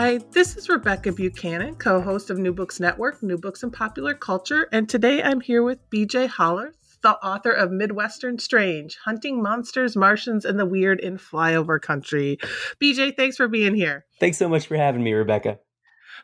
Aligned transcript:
Hi, 0.00 0.18
this 0.30 0.56
is 0.56 0.68
Rebecca 0.68 1.10
Buchanan, 1.10 1.74
co 1.74 2.00
host 2.00 2.30
of 2.30 2.38
New 2.38 2.52
Books 2.52 2.78
Network, 2.78 3.20
New 3.20 3.36
Books 3.36 3.64
and 3.64 3.72
Popular 3.72 4.14
Culture, 4.14 4.68
and 4.70 4.88
today 4.88 5.20
I'm 5.20 5.40
here 5.40 5.64
with 5.64 5.80
BJ 5.90 6.28
Hollars, 6.28 6.76
the 7.02 7.16
author 7.16 7.50
of 7.50 7.72
Midwestern 7.72 8.38
Strange 8.38 8.96
Hunting 9.04 9.42
Monsters, 9.42 9.96
Martians, 9.96 10.44
and 10.44 10.56
the 10.56 10.66
Weird 10.66 11.00
in 11.00 11.18
Flyover 11.18 11.82
Country. 11.82 12.38
BJ, 12.80 13.16
thanks 13.16 13.36
for 13.36 13.48
being 13.48 13.74
here. 13.74 14.04
Thanks 14.20 14.38
so 14.38 14.48
much 14.48 14.68
for 14.68 14.76
having 14.76 15.02
me, 15.02 15.12
Rebecca. 15.14 15.58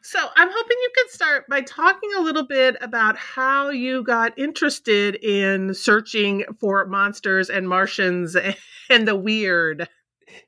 So, 0.02 0.20
I'm 0.36 0.50
hoping 0.52 0.76
you 0.80 0.90
could 0.94 1.10
start 1.10 1.48
by 1.48 1.62
talking 1.62 2.10
a 2.16 2.20
little 2.20 2.46
bit 2.46 2.76
about 2.80 3.16
how 3.16 3.70
you 3.70 4.04
got 4.04 4.38
interested 4.38 5.16
in 5.16 5.74
searching 5.74 6.44
for 6.60 6.86
monsters 6.86 7.50
and 7.50 7.68
Martians 7.68 8.36
and 8.88 9.08
the 9.08 9.16
weird 9.16 9.88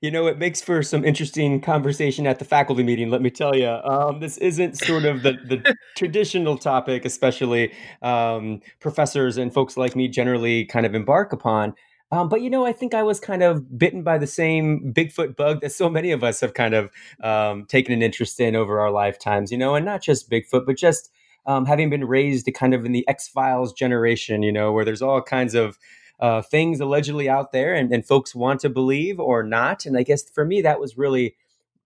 you 0.00 0.10
know, 0.10 0.26
it 0.26 0.38
makes 0.38 0.60
for 0.60 0.82
some 0.82 1.04
interesting 1.04 1.60
conversation 1.60 2.26
at 2.26 2.38
the 2.38 2.44
faculty 2.44 2.82
meeting. 2.82 3.10
Let 3.10 3.22
me 3.22 3.30
tell 3.30 3.56
you, 3.56 3.68
um, 3.68 4.20
this 4.20 4.38
isn't 4.38 4.78
sort 4.78 5.04
of 5.04 5.22
the, 5.22 5.32
the 5.44 5.74
traditional 5.96 6.58
topic, 6.58 7.04
especially 7.04 7.72
um, 8.02 8.60
professors 8.80 9.36
and 9.36 9.52
folks 9.52 9.76
like 9.76 9.96
me 9.96 10.08
generally 10.08 10.64
kind 10.64 10.86
of 10.86 10.94
embark 10.94 11.32
upon. 11.32 11.74
Um, 12.12 12.28
but 12.28 12.40
you 12.40 12.50
know, 12.50 12.64
I 12.64 12.72
think 12.72 12.94
I 12.94 13.02
was 13.02 13.18
kind 13.18 13.42
of 13.42 13.78
bitten 13.78 14.02
by 14.02 14.18
the 14.18 14.26
same 14.26 14.92
Bigfoot 14.94 15.36
bug 15.36 15.60
that 15.60 15.72
so 15.72 15.90
many 15.90 16.12
of 16.12 16.22
us 16.22 16.40
have 16.40 16.54
kind 16.54 16.74
of 16.74 16.90
um, 17.22 17.66
taken 17.66 17.92
an 17.92 18.02
interest 18.02 18.38
in 18.38 18.54
over 18.54 18.80
our 18.80 18.90
lifetimes. 18.90 19.50
You 19.50 19.58
know, 19.58 19.74
and 19.74 19.84
not 19.84 20.02
just 20.02 20.30
Bigfoot, 20.30 20.66
but 20.66 20.76
just 20.76 21.10
um, 21.46 21.66
having 21.66 21.90
been 21.90 22.04
raised 22.04 22.48
kind 22.54 22.74
of 22.74 22.84
in 22.84 22.92
the 22.92 23.06
X 23.08 23.26
Files 23.26 23.72
generation. 23.72 24.42
You 24.42 24.52
know, 24.52 24.72
where 24.72 24.84
there's 24.84 25.02
all 25.02 25.20
kinds 25.20 25.54
of 25.54 25.78
uh, 26.20 26.42
things 26.42 26.80
allegedly 26.80 27.28
out 27.28 27.52
there 27.52 27.74
and, 27.74 27.92
and 27.92 28.06
folks 28.06 28.34
want 28.34 28.60
to 28.60 28.70
believe 28.70 29.20
or 29.20 29.42
not. 29.42 29.86
And 29.86 29.96
I 29.96 30.02
guess 30.02 30.28
for 30.30 30.44
me, 30.44 30.62
that 30.62 30.80
was 30.80 30.96
really 30.96 31.36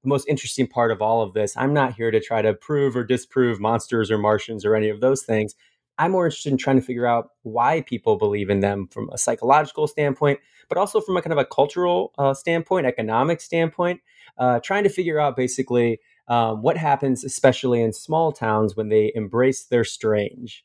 the 0.02 0.08
most 0.08 0.28
interesting 0.28 0.66
part 0.66 0.90
of 0.90 1.02
all 1.02 1.22
of 1.22 1.34
this. 1.34 1.56
I'm 1.56 1.74
not 1.74 1.94
here 1.94 2.10
to 2.10 2.20
try 2.20 2.42
to 2.42 2.54
prove 2.54 2.96
or 2.96 3.04
disprove 3.04 3.60
monsters 3.60 4.10
or 4.10 4.18
Martians 4.18 4.64
or 4.64 4.74
any 4.74 4.88
of 4.88 5.00
those 5.00 5.22
things. 5.22 5.54
I'm 5.98 6.12
more 6.12 6.26
interested 6.26 6.52
in 6.52 6.58
trying 6.58 6.76
to 6.76 6.82
figure 6.82 7.06
out 7.06 7.30
why 7.42 7.82
people 7.82 8.16
believe 8.16 8.48
in 8.48 8.60
them 8.60 8.88
from 8.88 9.10
a 9.10 9.18
psychological 9.18 9.86
standpoint, 9.86 10.40
but 10.68 10.78
also 10.78 11.00
from 11.00 11.18
a 11.18 11.22
kind 11.22 11.32
of 11.32 11.38
a 11.38 11.44
cultural 11.44 12.14
uh, 12.16 12.32
standpoint, 12.32 12.86
economic 12.86 13.40
standpoint, 13.42 14.00
uh, 14.38 14.60
trying 14.60 14.84
to 14.84 14.88
figure 14.88 15.20
out 15.20 15.36
basically 15.36 16.00
um, 16.28 16.62
what 16.62 16.78
happens, 16.78 17.22
especially 17.22 17.82
in 17.82 17.92
small 17.92 18.32
towns, 18.32 18.76
when 18.76 18.88
they 18.88 19.12
embrace 19.14 19.64
their 19.64 19.84
strange. 19.84 20.64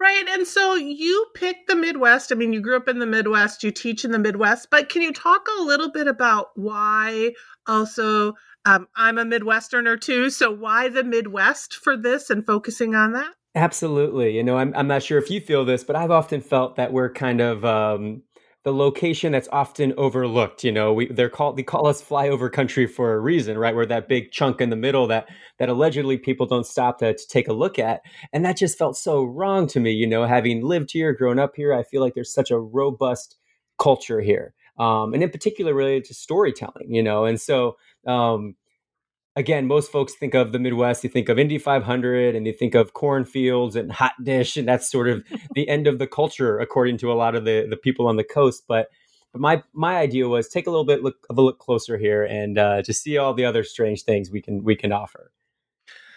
Right. 0.00 0.24
And 0.28 0.46
so 0.46 0.74
you 0.74 1.26
picked 1.34 1.68
the 1.68 1.76
Midwest. 1.76 2.32
I 2.32 2.34
mean, 2.34 2.52
you 2.52 2.60
grew 2.60 2.76
up 2.76 2.88
in 2.88 2.98
the 2.98 3.06
Midwest, 3.06 3.62
you 3.62 3.70
teach 3.70 4.04
in 4.04 4.10
the 4.10 4.18
Midwest, 4.18 4.68
but 4.70 4.88
can 4.88 5.02
you 5.02 5.12
talk 5.12 5.46
a 5.58 5.62
little 5.62 5.90
bit 5.90 6.08
about 6.08 6.48
why 6.56 7.32
also 7.66 8.34
um, 8.64 8.88
I'm 8.96 9.18
a 9.18 9.24
Midwesterner 9.24 10.00
too. 10.00 10.30
So 10.30 10.50
why 10.50 10.88
the 10.88 11.04
Midwest 11.04 11.76
for 11.76 11.96
this 11.96 12.30
and 12.30 12.44
focusing 12.44 12.94
on 12.94 13.12
that? 13.12 13.30
Absolutely. 13.54 14.36
You 14.36 14.42
know, 14.42 14.56
I'm, 14.56 14.74
I'm 14.74 14.88
not 14.88 15.02
sure 15.02 15.18
if 15.18 15.30
you 15.30 15.40
feel 15.40 15.64
this, 15.64 15.84
but 15.84 15.96
I've 15.96 16.10
often 16.10 16.40
felt 16.40 16.76
that 16.76 16.92
we're 16.92 17.12
kind 17.12 17.40
of 17.40 17.64
um, 17.64 18.22
the 18.64 18.72
location 18.72 19.32
that's 19.32 19.48
often 19.52 19.92
overlooked. 19.96 20.64
You 20.64 20.72
know, 20.72 20.92
we 20.92 21.06
they're 21.06 21.28
called 21.28 21.56
they 21.56 21.62
call 21.62 21.86
us 21.86 22.02
flyover 22.02 22.50
country 22.50 22.86
for 22.86 23.12
a 23.12 23.20
reason, 23.20 23.58
right? 23.58 23.74
We're 23.74 23.86
that 23.86 24.08
big 24.08 24.32
chunk 24.32 24.60
in 24.60 24.70
the 24.70 24.76
middle 24.76 25.06
that 25.08 25.28
that 25.58 25.68
allegedly 25.68 26.18
people 26.18 26.46
don't 26.46 26.66
stop 26.66 26.98
to, 26.98 27.14
to 27.14 27.28
take 27.28 27.46
a 27.46 27.52
look 27.52 27.78
at, 27.78 28.00
and 28.32 28.44
that 28.44 28.56
just 28.56 28.78
felt 28.78 28.96
so 28.96 29.22
wrong 29.22 29.66
to 29.68 29.80
me. 29.80 29.92
You 29.92 30.06
know, 30.06 30.24
having 30.24 30.64
lived 30.64 30.90
here, 30.92 31.12
grown 31.12 31.38
up 31.38 31.52
here, 31.54 31.72
I 31.72 31.82
feel 31.82 32.00
like 32.00 32.14
there's 32.14 32.32
such 32.32 32.50
a 32.50 32.58
robust 32.58 33.36
culture 33.78 34.20
here, 34.20 34.54
um, 34.78 35.12
and 35.12 35.22
in 35.22 35.30
particular 35.30 35.74
related 35.74 36.04
to 36.06 36.14
storytelling. 36.14 36.92
You 36.92 37.02
know, 37.02 37.24
and 37.24 37.40
so. 37.40 37.76
Um, 38.06 38.56
again, 39.36 39.66
most 39.66 39.90
folks 39.90 40.14
think 40.14 40.34
of 40.34 40.52
the 40.52 40.58
Midwest, 40.58 41.04
you 41.04 41.10
think 41.10 41.28
of 41.28 41.38
Indy 41.38 41.58
500 41.58 42.34
and 42.34 42.46
you 42.46 42.52
think 42.52 42.74
of 42.74 42.92
cornfields 42.92 43.76
and 43.76 43.90
hot 43.90 44.12
dish, 44.22 44.56
and 44.56 44.68
that's 44.68 44.90
sort 44.90 45.08
of 45.08 45.24
the 45.54 45.68
end 45.68 45.86
of 45.86 45.98
the 45.98 46.06
culture, 46.06 46.58
according 46.58 46.98
to 46.98 47.12
a 47.12 47.14
lot 47.14 47.34
of 47.34 47.44
the, 47.44 47.66
the 47.68 47.76
people 47.76 48.06
on 48.06 48.16
the 48.16 48.24
coast. 48.24 48.64
But 48.68 48.88
but 49.32 49.40
my 49.40 49.62
my 49.72 49.96
idea 49.96 50.28
was 50.28 50.48
take 50.48 50.66
a 50.66 50.70
little 50.70 50.84
bit 50.84 51.02
look, 51.02 51.26
of 51.28 51.36
a 51.36 51.42
look 51.42 51.58
closer 51.58 51.98
here 51.98 52.22
and 52.24 52.56
uh, 52.56 52.82
just 52.82 53.02
see 53.02 53.18
all 53.18 53.34
the 53.34 53.44
other 53.44 53.64
strange 53.64 54.04
things 54.04 54.30
we 54.30 54.40
can 54.40 54.62
we 54.62 54.76
can 54.76 54.92
offer. 54.92 55.32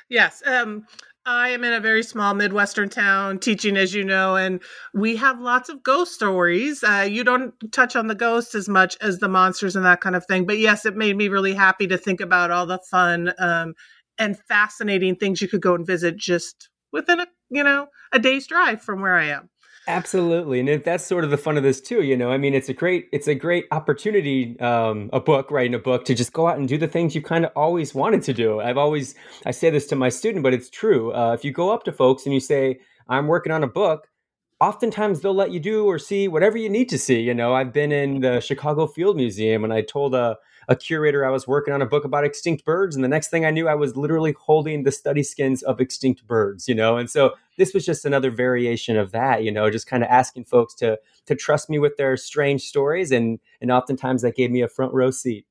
Yes. 0.09 0.41
Um, 0.45 0.85
I 1.27 1.49
am 1.49 1.65
in 1.65 1.73
a 1.73 1.81
very 1.81 2.03
small 2.03 2.33
Midwestern 2.33 2.87
town 2.87 3.39
teaching, 3.39 3.75
as 3.75 3.93
you 3.93 4.05
know, 4.05 4.37
and 4.37 4.61
we 4.93 5.17
have 5.17 5.41
lots 5.41 5.67
of 5.67 5.83
ghost 5.83 6.13
stories. 6.13 6.85
Uh, 6.85 7.05
you 7.09 7.25
don't 7.25 7.53
touch 7.73 7.97
on 7.97 8.07
the 8.07 8.15
ghosts 8.15 8.55
as 8.55 8.69
much 8.69 8.95
as 9.01 9.19
the 9.19 9.27
monsters 9.27 9.75
and 9.75 9.83
that 9.83 9.99
kind 9.99 10.15
of 10.15 10.25
thing. 10.25 10.45
But 10.45 10.57
yes, 10.57 10.85
it 10.85 10.95
made 10.95 11.17
me 11.17 11.27
really 11.27 11.53
happy 11.53 11.85
to 11.87 11.97
think 11.97 12.21
about 12.21 12.49
all 12.49 12.65
the 12.65 12.79
fun 12.89 13.33
um, 13.39 13.73
and 14.17 14.39
fascinating 14.39 15.17
things 15.17 15.41
you 15.41 15.49
could 15.49 15.61
go 15.61 15.75
and 15.75 15.85
visit 15.85 16.15
just 16.15 16.69
within 16.93 17.19
a, 17.19 17.27
you 17.49 17.63
know, 17.63 17.87
a 18.13 18.19
day's 18.19 18.47
drive 18.47 18.81
from 18.81 19.01
where 19.01 19.15
I 19.15 19.25
am. 19.25 19.49
Absolutely, 19.89 20.59
and 20.59 20.83
that's 20.83 21.05
sort 21.05 21.23
of 21.23 21.29
the 21.29 21.37
fun 21.37 21.55
of 21.55 21.63
this 21.63 21.79
too. 21.79 22.03
You 22.03 22.17
know, 22.17 22.29
I 22.29 22.37
mean, 22.37 22.53
it's 22.53 22.67
a 22.67 22.73
great, 22.73 23.07
it's 23.13 23.27
a 23.29 23.35
great 23.35 23.67
opportunity. 23.71 24.59
Um, 24.59 25.09
a 25.13 25.19
book, 25.21 25.49
writing 25.49 25.73
a 25.75 25.79
book, 25.79 26.03
to 26.05 26.13
just 26.13 26.33
go 26.33 26.45
out 26.45 26.57
and 26.57 26.67
do 26.67 26.77
the 26.77 26.89
things 26.89 27.15
you 27.15 27.21
kind 27.21 27.45
of 27.45 27.51
always 27.55 27.95
wanted 27.95 28.21
to 28.23 28.33
do. 28.33 28.59
I've 28.59 28.77
always, 28.77 29.15
I 29.45 29.51
say 29.51 29.69
this 29.69 29.87
to 29.87 29.95
my 29.95 30.09
student, 30.09 30.43
but 30.43 30.53
it's 30.53 30.69
true. 30.69 31.13
Uh, 31.13 31.31
if 31.33 31.45
you 31.45 31.53
go 31.53 31.71
up 31.71 31.83
to 31.85 31.93
folks 31.93 32.25
and 32.25 32.33
you 32.33 32.41
say, 32.41 32.79
"I'm 33.07 33.27
working 33.27 33.53
on 33.53 33.63
a 33.63 33.67
book," 33.67 34.09
oftentimes 34.59 35.21
they'll 35.21 35.33
let 35.33 35.51
you 35.51 35.59
do 35.59 35.85
or 35.85 35.99
see 35.99 36.27
whatever 36.27 36.57
you 36.57 36.69
need 36.69 36.89
to 36.89 36.97
see. 36.97 37.19
You 37.19 37.33
know, 37.33 37.53
I've 37.53 37.73
been 37.73 37.91
in 37.91 38.21
the 38.21 38.39
Chicago 38.39 38.87
Field 38.87 39.15
Museum, 39.15 39.63
and 39.63 39.73
I 39.73 39.81
told 39.81 40.15
a 40.15 40.37
a 40.69 40.75
curator 40.75 41.25
I 41.25 41.29
was 41.29 41.47
working 41.47 41.73
on 41.73 41.81
a 41.81 41.85
book 41.85 42.03
about 42.03 42.25
extinct 42.25 42.65
birds, 42.65 42.95
and 42.95 43.03
the 43.03 43.07
next 43.09 43.29
thing 43.29 43.45
I 43.45 43.51
knew, 43.51 43.69
I 43.69 43.75
was 43.75 43.95
literally 43.95 44.35
holding 44.37 44.83
the 44.83 44.91
study 44.91 45.23
skins 45.23 45.63
of 45.63 45.79
extinct 45.79 46.27
birds. 46.27 46.67
You 46.67 46.75
know, 46.75 46.97
and 46.97 47.09
so 47.09 47.35
this 47.57 47.73
was 47.73 47.85
just 47.85 48.05
another 48.05 48.31
variation 48.31 48.97
of 48.97 49.11
that. 49.11 49.43
You 49.43 49.51
know, 49.51 49.69
just 49.69 49.87
kind 49.87 50.03
of 50.03 50.09
asking 50.09 50.45
folks 50.45 50.73
to 50.75 50.99
to 51.25 51.35
trust 51.35 51.69
me 51.69 51.79
with 51.79 51.97
their 51.97 52.17
strange 52.17 52.63
stories, 52.63 53.11
and 53.11 53.39
and 53.61 53.71
oftentimes 53.71 54.21
that 54.23 54.35
gave 54.35 54.51
me 54.51 54.61
a 54.61 54.67
front 54.67 54.93
row 54.93 55.11
seat. 55.11 55.46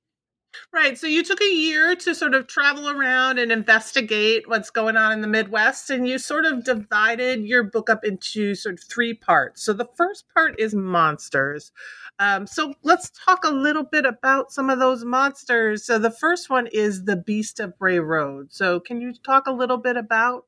Right. 0.73 0.99
So 0.99 1.07
you 1.07 1.23
took 1.25 1.41
a 1.41 1.55
year 1.55 1.97
to 1.97 2.15
sort 2.15 2.35
of 2.35 2.47
travel 2.47 2.89
around 2.89 3.39
and 3.39 3.51
investigate 3.51 4.49
what's 4.49 4.71
going 4.71 4.97
on 4.97 5.13
in 5.13 5.21
the 5.21 5.27
Midwest, 5.27 5.91
and 5.91 6.09
you 6.09 6.19
sort 6.19 6.45
of 6.45 6.65
divided 6.65 7.45
your 7.45 7.63
book 7.63 7.89
up 7.89 8.05
into 8.05 8.55
sort 8.55 8.75
of 8.75 8.85
three 8.85 9.15
parts. 9.15 9.63
So 9.63 9.73
the 9.73 9.89
first 9.97 10.25
part 10.35 10.59
is 10.59 10.75
monsters. 10.75 11.73
Um, 12.19 12.47
so 12.47 12.75
let's 12.83 13.11
talk 13.11 13.45
a 13.45 13.51
little 13.51 13.85
bit 13.85 14.07
about 14.07 14.53
some 14.53 14.71
of 14.71 14.79
those 14.79 15.05
monsters. 15.05 15.85
So 15.85 15.99
the 15.99 16.11
first 16.11 16.49
one 16.49 16.67
is 16.67 17.05
the 17.05 17.17
Beast 17.17 17.61
of 17.61 17.79
Bray 17.79 17.99
Road. 17.99 18.53
So 18.53 18.81
can 18.81 19.01
you 19.01 19.13
talk 19.13 19.47
a 19.47 19.53
little 19.53 19.79
bit 19.79 19.97
about 19.97 20.45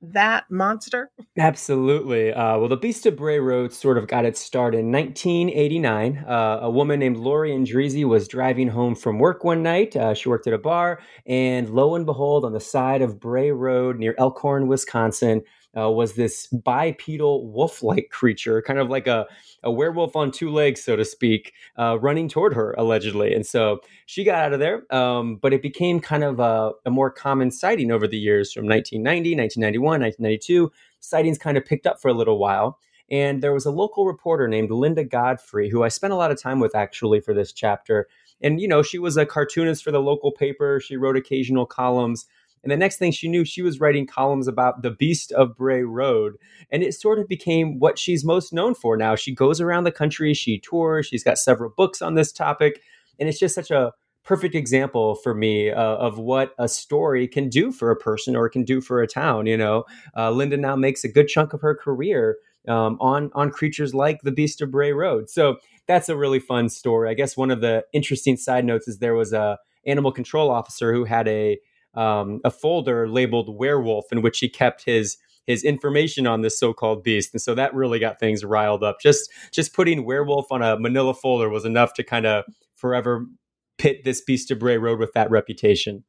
that 0.00 0.44
monster? 0.50 1.10
Absolutely. 1.38 2.32
Uh, 2.32 2.58
well, 2.58 2.68
the 2.68 2.76
Beast 2.76 3.06
of 3.06 3.16
Bray 3.16 3.38
Road 3.38 3.72
sort 3.72 3.98
of 3.98 4.06
got 4.06 4.24
its 4.24 4.40
start 4.40 4.74
in 4.74 4.92
1989. 4.92 6.18
Uh, 6.18 6.58
a 6.62 6.70
woman 6.70 7.00
named 7.00 7.16
Lori 7.16 7.50
Endrizzi 7.50 8.04
was 8.04 8.28
driving 8.28 8.68
home 8.68 8.94
from 8.94 9.18
work 9.18 9.44
one 9.44 9.62
night. 9.62 9.96
Uh, 9.96 10.14
she 10.14 10.28
worked 10.28 10.46
at 10.46 10.52
a 10.52 10.58
bar, 10.58 11.00
and 11.26 11.70
lo 11.70 11.94
and 11.94 12.06
behold, 12.06 12.44
on 12.44 12.52
the 12.52 12.60
side 12.60 13.02
of 13.02 13.20
Bray 13.20 13.50
Road 13.50 13.98
near 13.98 14.14
Elkhorn, 14.18 14.68
Wisconsin, 14.68 15.42
uh, 15.76 15.90
was 15.90 16.14
this 16.14 16.46
bipedal 16.48 17.50
wolf 17.50 17.82
like 17.82 18.08
creature, 18.12 18.62
kind 18.62 18.78
of 18.78 18.88
like 18.88 19.06
a, 19.06 19.26
a 19.62 19.70
werewolf 19.70 20.16
on 20.16 20.30
two 20.30 20.50
legs, 20.50 20.82
so 20.82 20.96
to 20.96 21.04
speak, 21.04 21.52
uh, 21.78 21.98
running 22.00 22.28
toward 22.28 22.54
her, 22.54 22.74
allegedly. 22.78 23.34
And 23.34 23.46
so 23.46 23.80
she 24.06 24.24
got 24.24 24.36
out 24.36 24.52
of 24.52 24.60
there, 24.60 24.92
um, 24.94 25.36
but 25.36 25.52
it 25.52 25.62
became 25.62 26.00
kind 26.00 26.24
of 26.24 26.40
a, 26.40 26.72
a, 26.86 26.90
more 26.90 27.10
common 27.10 27.50
sighting 27.50 27.90
over 27.90 28.06
the 28.06 28.18
years 28.18 28.52
from 28.52 28.66
1990, 28.66 29.36
1991, 29.36 30.00
1992. 30.00 30.72
Sightings 31.00 31.38
kind 31.38 31.56
of 31.56 31.64
picked 31.64 31.86
up 31.86 32.00
for 32.00 32.08
a 32.08 32.14
little 32.14 32.38
while. 32.38 32.78
And 33.10 33.42
there 33.42 33.54
was 33.54 33.64
a 33.64 33.70
local 33.70 34.04
reporter 34.04 34.48
named 34.48 34.70
Linda 34.70 35.02
Godfrey, 35.02 35.70
who 35.70 35.82
I 35.82 35.88
spent 35.88 36.12
a 36.12 36.16
lot 36.16 36.30
of 36.30 36.40
time 36.40 36.60
with 36.60 36.74
actually 36.74 37.20
for 37.20 37.32
this 37.32 37.52
chapter. 37.52 38.06
And, 38.42 38.60
you 38.60 38.68
know, 38.68 38.82
she 38.82 38.98
was 38.98 39.16
a 39.16 39.24
cartoonist 39.24 39.82
for 39.82 39.90
the 39.90 40.00
local 40.00 40.30
paper. 40.30 40.78
She 40.78 40.96
wrote 40.96 41.16
occasional 41.16 41.64
columns. 41.66 42.26
And 42.62 42.70
the 42.70 42.76
next 42.76 42.96
thing 42.96 43.12
she 43.12 43.28
knew, 43.28 43.44
she 43.44 43.62
was 43.62 43.80
writing 43.80 44.06
columns 44.06 44.48
about 44.48 44.82
the 44.82 44.90
Beast 44.90 45.32
of 45.32 45.56
Bray 45.56 45.82
Road. 45.82 46.34
And 46.70 46.82
it 46.82 46.94
sort 46.94 47.18
of 47.18 47.28
became 47.28 47.78
what 47.78 47.98
she's 47.98 48.24
most 48.24 48.52
known 48.52 48.74
for 48.74 48.96
now. 48.96 49.14
She 49.14 49.34
goes 49.34 49.60
around 49.60 49.84
the 49.84 49.92
country, 49.92 50.34
she 50.34 50.58
tours, 50.58 51.06
she's 51.06 51.24
got 51.24 51.38
several 51.38 51.70
books 51.76 52.02
on 52.02 52.14
this 52.14 52.32
topic. 52.32 52.80
And 53.18 53.28
it's 53.28 53.38
just 53.38 53.54
such 53.54 53.70
a 53.70 53.92
perfect 54.24 54.54
example 54.54 55.14
for 55.14 55.34
me 55.34 55.70
uh, 55.70 55.80
of 55.96 56.18
what 56.18 56.54
a 56.58 56.68
story 56.68 57.26
can 57.26 57.48
do 57.48 57.72
for 57.72 57.90
a 57.90 57.96
person 57.96 58.36
or 58.36 58.48
can 58.48 58.62
do 58.62 58.80
for 58.80 59.00
a 59.00 59.06
town. 59.06 59.46
You 59.46 59.56
know, 59.56 59.84
uh, 60.16 60.30
Linda 60.30 60.56
now 60.56 60.76
makes 60.76 61.02
a 61.02 61.08
good 61.08 61.28
chunk 61.28 61.54
of 61.54 61.62
her 61.62 61.74
career 61.74 62.36
um, 62.68 62.98
on 63.00 63.30
on 63.34 63.50
creatures 63.50 63.94
like 63.94 64.20
the 64.22 64.30
Beast 64.30 64.60
of 64.60 64.70
Bray 64.70 64.92
Road. 64.92 65.30
So 65.30 65.56
that's 65.86 66.10
a 66.10 66.16
really 66.16 66.40
fun 66.40 66.68
story. 66.68 67.08
I 67.08 67.14
guess 67.14 67.36
one 67.36 67.50
of 67.50 67.62
the 67.62 67.84
interesting 67.94 68.36
side 68.36 68.66
notes 68.66 68.86
is 68.86 68.98
there 68.98 69.14
was 69.14 69.32
a 69.32 69.58
animal 69.86 70.12
control 70.12 70.50
officer 70.50 70.92
who 70.92 71.04
had 71.04 71.26
a 71.26 71.58
um, 71.94 72.40
a 72.44 72.50
folder 72.50 73.08
labeled 73.08 73.56
werewolf 73.56 74.06
in 74.12 74.22
which 74.22 74.38
he 74.38 74.48
kept 74.48 74.84
his 74.84 75.18
his 75.46 75.64
information 75.64 76.26
on 76.26 76.42
this 76.42 76.60
so-called 76.60 77.02
beast. 77.02 77.32
And 77.32 77.40
so 77.40 77.54
that 77.54 77.74
really 77.74 77.98
got 77.98 78.20
things 78.20 78.44
riled 78.44 78.84
up. 78.84 79.00
Just 79.00 79.30
just 79.50 79.72
putting 79.72 80.04
werewolf 80.04 80.52
on 80.52 80.62
a 80.62 80.78
manila 80.78 81.14
folder 81.14 81.48
was 81.48 81.64
enough 81.64 81.94
to 81.94 82.04
kind 82.04 82.26
of 82.26 82.44
forever 82.74 83.24
pit 83.78 84.04
this 84.04 84.20
beast 84.20 84.50
of 84.50 84.58
bray 84.58 84.76
road 84.76 84.98
with 84.98 85.12
that 85.14 85.30
reputation. 85.30 86.04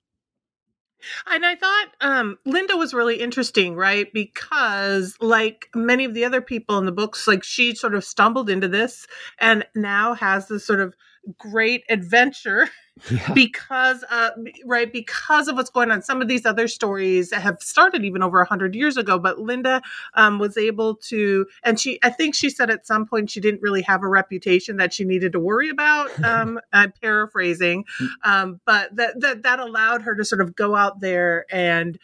And 1.28 1.46
I 1.46 1.56
thought 1.56 1.88
um, 2.02 2.38
Linda 2.46 2.76
was 2.76 2.94
really 2.94 3.22
interesting, 3.22 3.76
right? 3.76 4.12
Because, 4.14 5.16
like 5.22 5.70
many 5.74 6.04
of 6.04 6.14
the 6.14 6.26
other 6.26 6.42
people 6.42 6.78
in 6.78 6.86
the 6.86 6.92
books, 6.92 7.28
like 7.28 7.44
she 7.44 7.74
sort 7.74 7.96
of 7.96 8.04
stumbled 8.04 8.50
into 8.50 8.68
this 8.68 9.08
and 9.40 9.66
now 9.76 10.14
has 10.14 10.48
this 10.48 10.66
sort 10.66 10.82
of 10.82 10.94
great 11.38 11.84
adventure 11.90 12.70
yeah. 13.12 13.34
because 13.34 14.04
uh, 14.10 14.32
right 14.66 14.92
because 14.92 15.48
of 15.48 15.56
what's 15.56 15.70
going 15.70 15.92
on 15.92 16.02
some 16.02 16.22
of 16.22 16.28
these 16.28 16.46
other 16.46 16.68
stories 16.68 17.32
have 17.32 17.62
started 17.62 18.04
even 18.04 18.22
over 18.22 18.40
100 18.40 18.76
years 18.76 18.98
ago 18.98 19.18
but 19.18 19.40
linda 19.40 19.82
um, 20.16 20.40
was 20.40 20.58
able 20.58 20.96
to 20.96 21.46
and 21.64 21.80
she 21.80 22.00
i 22.04 22.10
think 22.10 22.36
she 22.36 22.50
said 22.50 22.70
at 22.70 22.86
some 22.86 23.06
point 23.06 23.30
she 23.30 23.40
didn't 23.40 23.62
really 23.62 23.82
have 23.82 24.04
a 24.04 24.08
reputation 24.08 24.78
that 24.78 24.94
she 24.94 25.04
needed 25.04 25.32
to 25.32 25.40
worry 25.40 25.70
about 25.70 26.10
um, 26.24 26.60
i'm 26.74 26.92
paraphrasing 27.02 27.86
um, 28.24 28.60
but 28.66 28.94
that, 28.96 29.20
that 29.20 29.44
that 29.44 29.60
allowed 29.60 30.02
her 30.02 30.16
to 30.16 30.26
sort 30.26 30.42
of 30.42 30.56
go 30.56 30.76
out 30.76 31.00
there 31.00 31.46
and 31.52 31.98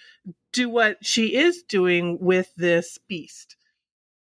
do 0.52 0.70
what 0.70 0.98
she 1.06 1.36
is 1.36 1.64
doing 1.64 2.18
with 2.22 2.50
this 2.56 2.98
beast 3.10 3.58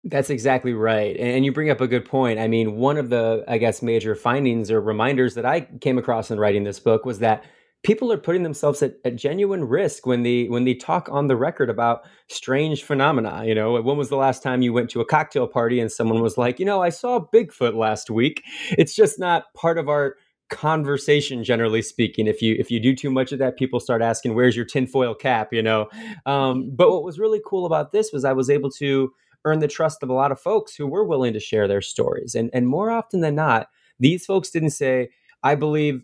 that's 0.06 0.30
exactly 0.30 0.74
right. 0.74 1.18
And 1.18 1.44
you 1.44 1.52
bring 1.52 1.72
up 1.72 1.82
a 1.82 1.88
good 1.88 2.06
point. 2.06 2.40
I 2.40 2.48
mean, 2.48 2.76
one 2.76 2.98
of 2.98 3.10
the, 3.10 3.44
I 3.48 3.58
guess, 3.58 3.82
major 3.82 4.16
findings 4.16 4.70
or 4.70 4.80
reminders 4.80 5.34
that 5.34 5.46
I 5.46 5.62
came 5.62 5.98
across 5.98 6.30
in 6.30 6.40
writing 6.40 6.64
this 6.64 6.80
book 6.80 7.06
was 7.06 7.20
that 7.20 7.44
people 7.84 8.12
are 8.12 8.18
putting 8.18 8.44
themselves 8.44 8.84
at, 8.84 8.96
at 9.04 9.16
genuine 9.16 9.64
risk 9.64 10.06
when 10.06 10.24
they 10.24 10.46
when 10.46 10.64
they 10.64 10.76
talk 10.76 11.10
on 11.12 11.28
the 11.28 11.36
record 11.36 11.72
about 11.72 12.04
strange 12.28 12.84
phenomena. 12.84 13.44
You 13.46 13.56
know, 13.56 13.82
when 13.82 13.98
was 13.98 14.10
the 14.10 14.16
last 14.16 14.44
time 14.44 14.62
you 14.62 14.74
went 14.74 14.92
to 14.92 15.02
a 15.02 15.06
cocktail 15.06 15.48
party 15.48 15.80
and 15.80 15.92
someone 15.92 16.22
was 16.22 16.38
like, 16.38 16.60
you 16.60 16.66
know, 16.66 16.84
I 16.84 16.90
saw 16.90 17.20
Bigfoot 17.34 17.76
last 17.76 18.12
week? 18.12 18.44
It's 18.78 18.96
just 18.96 19.20
not 19.20 19.52
part 19.56 19.80
of 19.80 19.90
our 19.90 20.18
conversation 20.52 21.44
generally 21.44 21.82
speaking 21.82 22.28
if 22.28 22.40
you 22.40 22.56
if 22.60 22.70
you 22.70 22.80
do 22.80 22.96
too 22.96 23.10
much 23.10 23.32
of 23.32 23.40
that 23.40 23.58
people 23.58 23.80
start 23.80 24.04
asking 24.04 24.36
where's 24.36 24.56
your 24.56 24.64
tinfoil 24.64 25.16
cap 25.16 25.52
you 25.52 25.62
know 25.62 25.90
um, 26.28 26.70
but 26.76 26.92
what 26.92 27.04
was 27.04 27.18
really 27.18 27.42
cool 27.44 27.66
about 27.66 27.92
this 27.92 28.14
was 28.14 28.24
i 28.24 28.32
was 28.32 28.48
able 28.48 28.70
to 28.70 29.12
earned 29.46 29.62
the 29.62 29.68
trust 29.68 30.04
of 30.04 30.10
a 30.10 30.14
lot 30.14 30.32
of 30.32 30.40
folks 30.40 30.76
who 30.76 30.88
were 30.88 31.06
willing 31.06 31.34
to 31.34 31.40
share 31.40 31.68
their 31.68 31.82
stories. 31.82 32.36
And, 32.36 32.50
and 32.54 32.68
more 32.68 32.92
often 32.92 33.22
than 33.22 33.36
not, 33.36 33.68
these 34.00 34.26
folks 34.26 34.50
didn't 34.50 34.72
say, 34.72 35.10
I 35.44 35.56
believe 35.56 36.04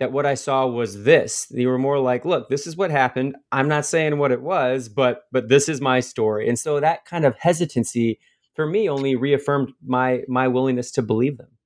that 0.00 0.12
what 0.12 0.26
I 0.26 0.34
saw 0.34 0.66
was 0.66 1.04
this. 1.04 1.46
They 1.46 1.66
were 1.66 1.78
more 1.78 1.98
like, 1.98 2.24
look, 2.24 2.48
this 2.48 2.66
is 2.66 2.76
what 2.76 2.90
happened. 2.90 3.36
I'm 3.52 3.68
not 3.68 3.86
saying 3.86 4.18
what 4.18 4.32
it 4.32 4.42
was, 4.42 4.88
but 4.88 5.24
but 5.32 5.48
this 5.48 5.68
is 5.68 5.80
my 5.80 6.00
story. 6.00 6.48
And 6.48 6.58
so 6.58 6.80
that 6.80 7.04
kind 7.04 7.24
of 7.24 7.36
hesitancy 7.36 8.18
for 8.54 8.66
me 8.66 8.88
only 8.88 9.16
reaffirmed 9.16 9.72
my 9.84 10.22
my 10.28 10.48
willingness 10.48 10.90
to 10.92 11.02
believe 11.02 11.36
them. 11.38 11.57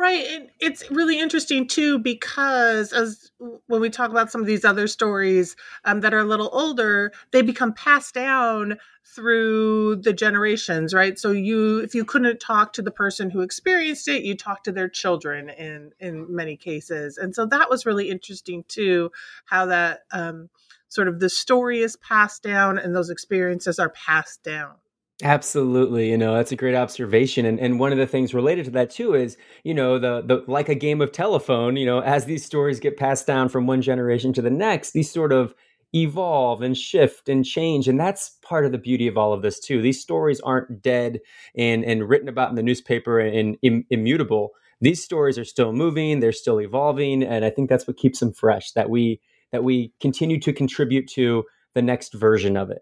Right. 0.00 0.24
And 0.28 0.48
it's 0.58 0.90
really 0.90 1.18
interesting 1.18 1.68
too, 1.68 1.98
because 1.98 2.90
as 2.94 3.30
when 3.66 3.82
we 3.82 3.90
talk 3.90 4.10
about 4.10 4.32
some 4.32 4.40
of 4.40 4.46
these 4.46 4.64
other 4.64 4.86
stories 4.86 5.56
um, 5.84 6.00
that 6.00 6.14
are 6.14 6.20
a 6.20 6.24
little 6.24 6.48
older, 6.54 7.12
they 7.32 7.42
become 7.42 7.74
passed 7.74 8.14
down 8.14 8.78
through 9.04 9.96
the 9.96 10.14
generations, 10.14 10.94
right? 10.94 11.18
So 11.18 11.32
you, 11.32 11.80
if 11.80 11.94
you 11.94 12.06
couldn't 12.06 12.40
talk 12.40 12.72
to 12.74 12.82
the 12.82 12.90
person 12.90 13.28
who 13.28 13.42
experienced 13.42 14.08
it, 14.08 14.22
you 14.22 14.34
talk 14.34 14.64
to 14.64 14.72
their 14.72 14.88
children 14.88 15.50
in, 15.50 15.90
in 16.00 16.34
many 16.34 16.56
cases. 16.56 17.18
And 17.18 17.34
so 17.34 17.44
that 17.44 17.68
was 17.68 17.84
really 17.84 18.08
interesting 18.08 18.64
too, 18.68 19.10
how 19.44 19.66
that 19.66 20.04
um, 20.12 20.48
sort 20.88 21.08
of 21.08 21.20
the 21.20 21.28
story 21.28 21.80
is 21.80 21.96
passed 21.96 22.42
down 22.42 22.78
and 22.78 22.96
those 22.96 23.10
experiences 23.10 23.78
are 23.78 23.90
passed 23.90 24.42
down. 24.44 24.76
Absolutely, 25.22 26.08
you 26.10 26.16
know 26.16 26.34
that's 26.34 26.52
a 26.52 26.56
great 26.56 26.74
observation, 26.74 27.44
and 27.44 27.60
and 27.60 27.78
one 27.78 27.92
of 27.92 27.98
the 27.98 28.06
things 28.06 28.32
related 28.32 28.64
to 28.64 28.70
that 28.70 28.88
too 28.90 29.12
is 29.14 29.36
you 29.64 29.74
know 29.74 29.98
the 29.98 30.22
the 30.22 30.42
like 30.50 30.70
a 30.70 30.74
game 30.74 31.02
of 31.02 31.12
telephone. 31.12 31.76
You 31.76 31.84
know, 31.84 32.00
as 32.00 32.24
these 32.24 32.42
stories 32.44 32.80
get 32.80 32.96
passed 32.96 33.26
down 33.26 33.50
from 33.50 33.66
one 33.66 33.82
generation 33.82 34.32
to 34.32 34.40
the 34.42 34.48
next, 34.50 34.92
these 34.92 35.10
sort 35.12 35.32
of 35.32 35.54
evolve 35.94 36.62
and 36.62 36.76
shift 36.76 37.28
and 37.28 37.44
change, 37.44 37.86
and 37.86 38.00
that's 38.00 38.38
part 38.42 38.64
of 38.64 38.72
the 38.72 38.78
beauty 38.78 39.06
of 39.08 39.18
all 39.18 39.34
of 39.34 39.42
this 39.42 39.60
too. 39.60 39.82
These 39.82 40.00
stories 40.00 40.40
aren't 40.40 40.80
dead 40.80 41.20
and 41.54 41.84
and 41.84 42.08
written 42.08 42.28
about 42.28 42.48
in 42.48 42.56
the 42.56 42.62
newspaper 42.62 43.20
and, 43.20 43.58
Im- 43.62 43.84
immutable. 43.90 44.52
These 44.80 45.04
stories 45.04 45.38
are 45.38 45.44
still 45.44 45.74
moving, 45.74 46.20
they're 46.20 46.32
still 46.32 46.62
evolving, 46.62 47.22
and 47.22 47.44
I 47.44 47.50
think 47.50 47.68
that's 47.68 47.86
what 47.86 47.98
keeps 47.98 48.20
them 48.20 48.32
fresh. 48.32 48.72
That 48.72 48.88
we 48.88 49.20
that 49.52 49.64
we 49.64 49.92
continue 50.00 50.40
to 50.40 50.52
contribute 50.54 51.08
to 51.08 51.44
the 51.74 51.82
next 51.82 52.14
version 52.14 52.56
of 52.56 52.70
it. 52.70 52.80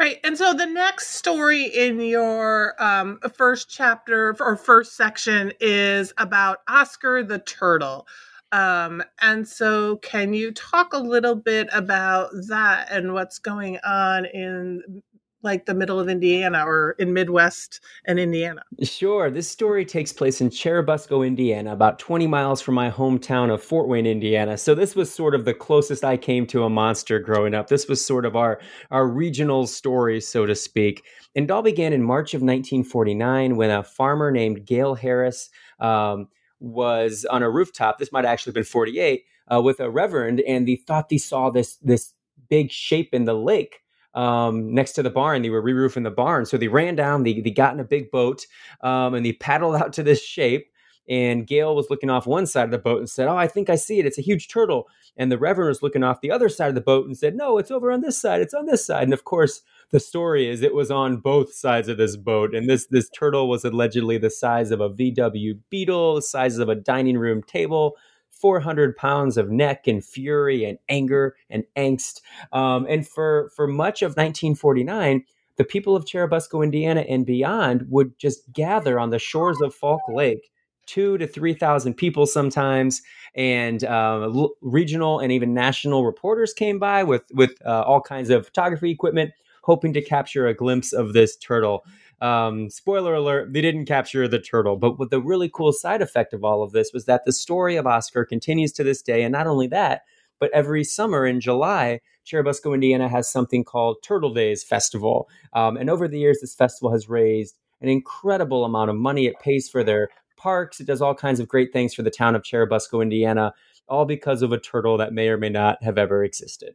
Right. 0.00 0.18
And 0.24 0.38
so 0.38 0.54
the 0.54 0.66
next 0.66 1.08
story 1.16 1.64
in 1.66 2.00
your 2.00 2.74
um, 2.82 3.20
first 3.36 3.70
chapter 3.70 4.36
or 4.40 4.56
first 4.56 4.96
section 4.96 5.52
is 5.60 6.14
about 6.18 6.60
Oscar 6.68 7.22
the 7.22 7.40
turtle. 7.40 8.08
Um, 8.52 9.02
and 9.22 9.48
so, 9.48 9.98
can 9.98 10.34
you 10.34 10.52
talk 10.52 10.94
a 10.94 10.98
little 10.98 11.36
bit 11.36 11.68
about 11.72 12.30
that 12.48 12.88
and 12.92 13.14
what's 13.14 13.38
going 13.40 13.78
on 13.84 14.26
in 14.26 15.02
like 15.42 15.66
the 15.66 15.74
middle 15.74 15.98
of 15.98 16.08
Indiana 16.08 16.64
or 16.66 16.92
in 16.98 17.12
Midwest 17.12 17.80
and 18.04 18.18
Indiana. 18.18 18.62
Sure. 18.82 19.30
This 19.30 19.48
story 19.48 19.84
takes 19.84 20.12
place 20.12 20.40
in 20.40 20.50
Churubusco, 20.50 21.26
Indiana, 21.26 21.72
about 21.72 21.98
20 21.98 22.26
miles 22.26 22.60
from 22.60 22.74
my 22.74 22.90
hometown 22.90 23.52
of 23.52 23.62
Fort 23.62 23.88
Wayne, 23.88 24.06
Indiana. 24.06 24.58
So 24.58 24.74
this 24.74 24.94
was 24.94 25.12
sort 25.12 25.34
of 25.34 25.44
the 25.44 25.54
closest 25.54 26.04
I 26.04 26.16
came 26.16 26.46
to 26.48 26.64
a 26.64 26.70
monster 26.70 27.18
growing 27.18 27.54
up. 27.54 27.68
This 27.68 27.88
was 27.88 28.04
sort 28.04 28.26
of 28.26 28.36
our 28.36 28.60
our 28.90 29.06
regional 29.06 29.66
story, 29.66 30.20
so 30.20 30.46
to 30.46 30.54
speak. 30.54 31.04
And 31.34 31.44
it 31.44 31.50
all 31.50 31.62
began 31.62 31.92
in 31.92 32.02
March 32.02 32.34
of 32.34 32.42
1949 32.42 33.56
when 33.56 33.70
a 33.70 33.82
farmer 33.82 34.30
named 34.30 34.66
Gale 34.66 34.94
Harris 34.94 35.48
um, 35.78 36.28
was 36.58 37.24
on 37.24 37.42
a 37.42 37.50
rooftop. 37.50 37.98
This 37.98 38.12
might 38.12 38.24
actually 38.24 38.28
have 38.28 38.32
actually 38.32 38.52
been 38.52 38.64
48 38.64 39.24
uh, 39.52 39.62
with 39.62 39.80
a 39.80 39.90
reverend, 39.90 40.40
and 40.40 40.66
they 40.68 40.76
thought 40.76 41.08
they 41.08 41.18
saw 41.18 41.50
this 41.50 41.76
this 41.76 42.12
big 42.48 42.70
shape 42.70 43.14
in 43.14 43.24
the 43.24 43.34
lake 43.34 43.79
um, 44.14 44.74
next 44.74 44.92
to 44.92 45.02
the 45.02 45.10
barn. 45.10 45.42
They 45.42 45.50
were 45.50 45.62
re-roofing 45.62 46.02
the 46.02 46.10
barn, 46.10 46.46
so 46.46 46.56
they 46.56 46.68
ran 46.68 46.96
down. 46.96 47.22
They, 47.22 47.40
they 47.40 47.50
got 47.50 47.74
in 47.74 47.80
a 47.80 47.84
big 47.84 48.10
boat 48.10 48.46
um, 48.82 49.14
and 49.14 49.24
they 49.24 49.32
paddled 49.32 49.76
out 49.82 49.92
to 49.94 50.02
this 50.02 50.22
shape. 50.24 50.66
And 51.08 51.44
Gale 51.44 51.74
was 51.74 51.88
looking 51.90 52.10
off 52.10 52.26
one 52.26 52.46
side 52.46 52.66
of 52.66 52.70
the 52.70 52.78
boat 52.78 52.98
and 52.98 53.10
said, 53.10 53.26
Oh, 53.26 53.36
I 53.36 53.48
think 53.48 53.68
I 53.68 53.74
see 53.74 53.98
it. 53.98 54.06
It's 54.06 54.18
a 54.18 54.22
huge 54.22 54.46
turtle. 54.46 54.86
And 55.16 55.32
the 55.32 55.38
Reverend 55.38 55.68
was 55.68 55.82
looking 55.82 56.04
off 56.04 56.20
the 56.20 56.30
other 56.30 56.48
side 56.48 56.68
of 56.68 56.76
the 56.76 56.80
boat 56.80 57.04
and 57.04 57.18
said, 57.18 57.34
No, 57.34 57.58
it's 57.58 57.72
over 57.72 57.90
on 57.90 58.00
this 58.00 58.20
side. 58.20 58.40
It's 58.40 58.54
on 58.54 58.66
this 58.66 58.86
side. 58.86 59.04
And 59.04 59.12
of 59.12 59.24
course, 59.24 59.62
the 59.90 59.98
story 59.98 60.48
is 60.48 60.62
it 60.62 60.74
was 60.74 60.88
on 60.88 61.16
both 61.16 61.52
sides 61.52 61.88
of 61.88 61.96
this 61.96 62.16
boat. 62.16 62.54
And 62.54 62.70
this, 62.70 62.86
this 62.86 63.08
turtle 63.10 63.48
was 63.48 63.64
allegedly 63.64 64.18
the 64.18 64.30
size 64.30 64.70
of 64.70 64.80
a 64.80 64.88
VW 64.88 65.58
Beetle, 65.68 66.14
the 66.14 66.22
size 66.22 66.58
of 66.58 66.68
a 66.68 66.76
dining 66.76 67.18
room 67.18 67.42
table. 67.42 67.96
400 68.40 68.96
pounds 68.96 69.36
of 69.36 69.50
neck 69.50 69.86
and 69.86 70.04
fury 70.04 70.64
and 70.64 70.78
anger 70.88 71.36
and 71.50 71.64
angst. 71.76 72.20
Um, 72.52 72.86
and 72.88 73.06
for, 73.06 73.50
for 73.54 73.66
much 73.66 74.02
of 74.02 74.12
1949, 74.12 75.24
the 75.56 75.64
people 75.64 75.94
of 75.94 76.06
Churubusco, 76.06 76.64
Indiana 76.64 77.02
and 77.02 77.26
beyond 77.26 77.86
would 77.90 78.18
just 78.18 78.50
gather 78.52 78.98
on 78.98 79.10
the 79.10 79.18
shores 79.18 79.60
of 79.60 79.74
Fulk 79.74 80.00
Lake, 80.08 80.50
two 80.86 81.18
to 81.18 81.26
3,000 81.26 81.94
people 81.94 82.24
sometimes. 82.24 83.02
And 83.34 83.84
uh, 83.84 84.48
regional 84.62 85.20
and 85.20 85.30
even 85.30 85.52
national 85.52 86.06
reporters 86.06 86.54
came 86.54 86.78
by 86.78 87.04
with, 87.04 87.24
with 87.34 87.52
uh, 87.66 87.82
all 87.82 88.00
kinds 88.00 88.30
of 88.30 88.46
photography 88.46 88.90
equipment, 88.90 89.32
hoping 89.62 89.92
to 89.92 90.00
capture 90.00 90.46
a 90.46 90.54
glimpse 90.54 90.94
of 90.94 91.12
this 91.12 91.36
turtle. 91.36 91.84
Um, 92.20 92.68
spoiler 92.68 93.14
alert, 93.14 93.52
they 93.52 93.60
didn't 93.60 93.86
capture 93.86 94.28
the 94.28 94.38
turtle. 94.38 94.76
But 94.76 94.98
what 94.98 95.10
the 95.10 95.20
really 95.20 95.48
cool 95.48 95.72
side 95.72 96.02
effect 96.02 96.32
of 96.32 96.44
all 96.44 96.62
of 96.62 96.72
this 96.72 96.92
was 96.92 97.06
that 97.06 97.24
the 97.24 97.32
story 97.32 97.76
of 97.76 97.86
Oscar 97.86 98.24
continues 98.24 98.72
to 98.72 98.84
this 98.84 99.02
day. 99.02 99.22
And 99.22 99.32
not 99.32 99.46
only 99.46 99.66
that, 99.68 100.02
but 100.38 100.50
every 100.52 100.84
summer 100.84 101.26
in 101.26 101.40
July, 101.40 102.00
Churubusco, 102.26 102.74
Indiana 102.74 103.08
has 103.08 103.30
something 103.30 103.64
called 103.64 104.02
Turtle 104.02 104.32
Days 104.32 104.62
Festival. 104.64 105.28
Um, 105.52 105.76
and 105.76 105.90
over 105.90 106.08
the 106.08 106.18
years, 106.18 106.38
this 106.40 106.54
festival 106.54 106.92
has 106.92 107.08
raised 107.08 107.58
an 107.80 107.88
incredible 107.88 108.64
amount 108.64 108.90
of 108.90 108.96
money. 108.96 109.26
It 109.26 109.40
pays 109.40 109.68
for 109.68 109.84
their 109.84 110.08
parks, 110.36 110.80
it 110.80 110.86
does 110.86 111.02
all 111.02 111.14
kinds 111.14 111.38
of 111.38 111.48
great 111.48 111.70
things 111.70 111.92
for 111.92 112.02
the 112.02 112.10
town 112.10 112.34
of 112.34 112.42
Churubusco, 112.42 113.02
Indiana, 113.02 113.52
all 113.88 114.06
because 114.06 114.40
of 114.40 114.52
a 114.52 114.58
turtle 114.58 114.96
that 114.96 115.12
may 115.12 115.28
or 115.28 115.36
may 115.36 115.50
not 115.50 115.82
have 115.82 115.98
ever 115.98 116.24
existed. 116.24 116.74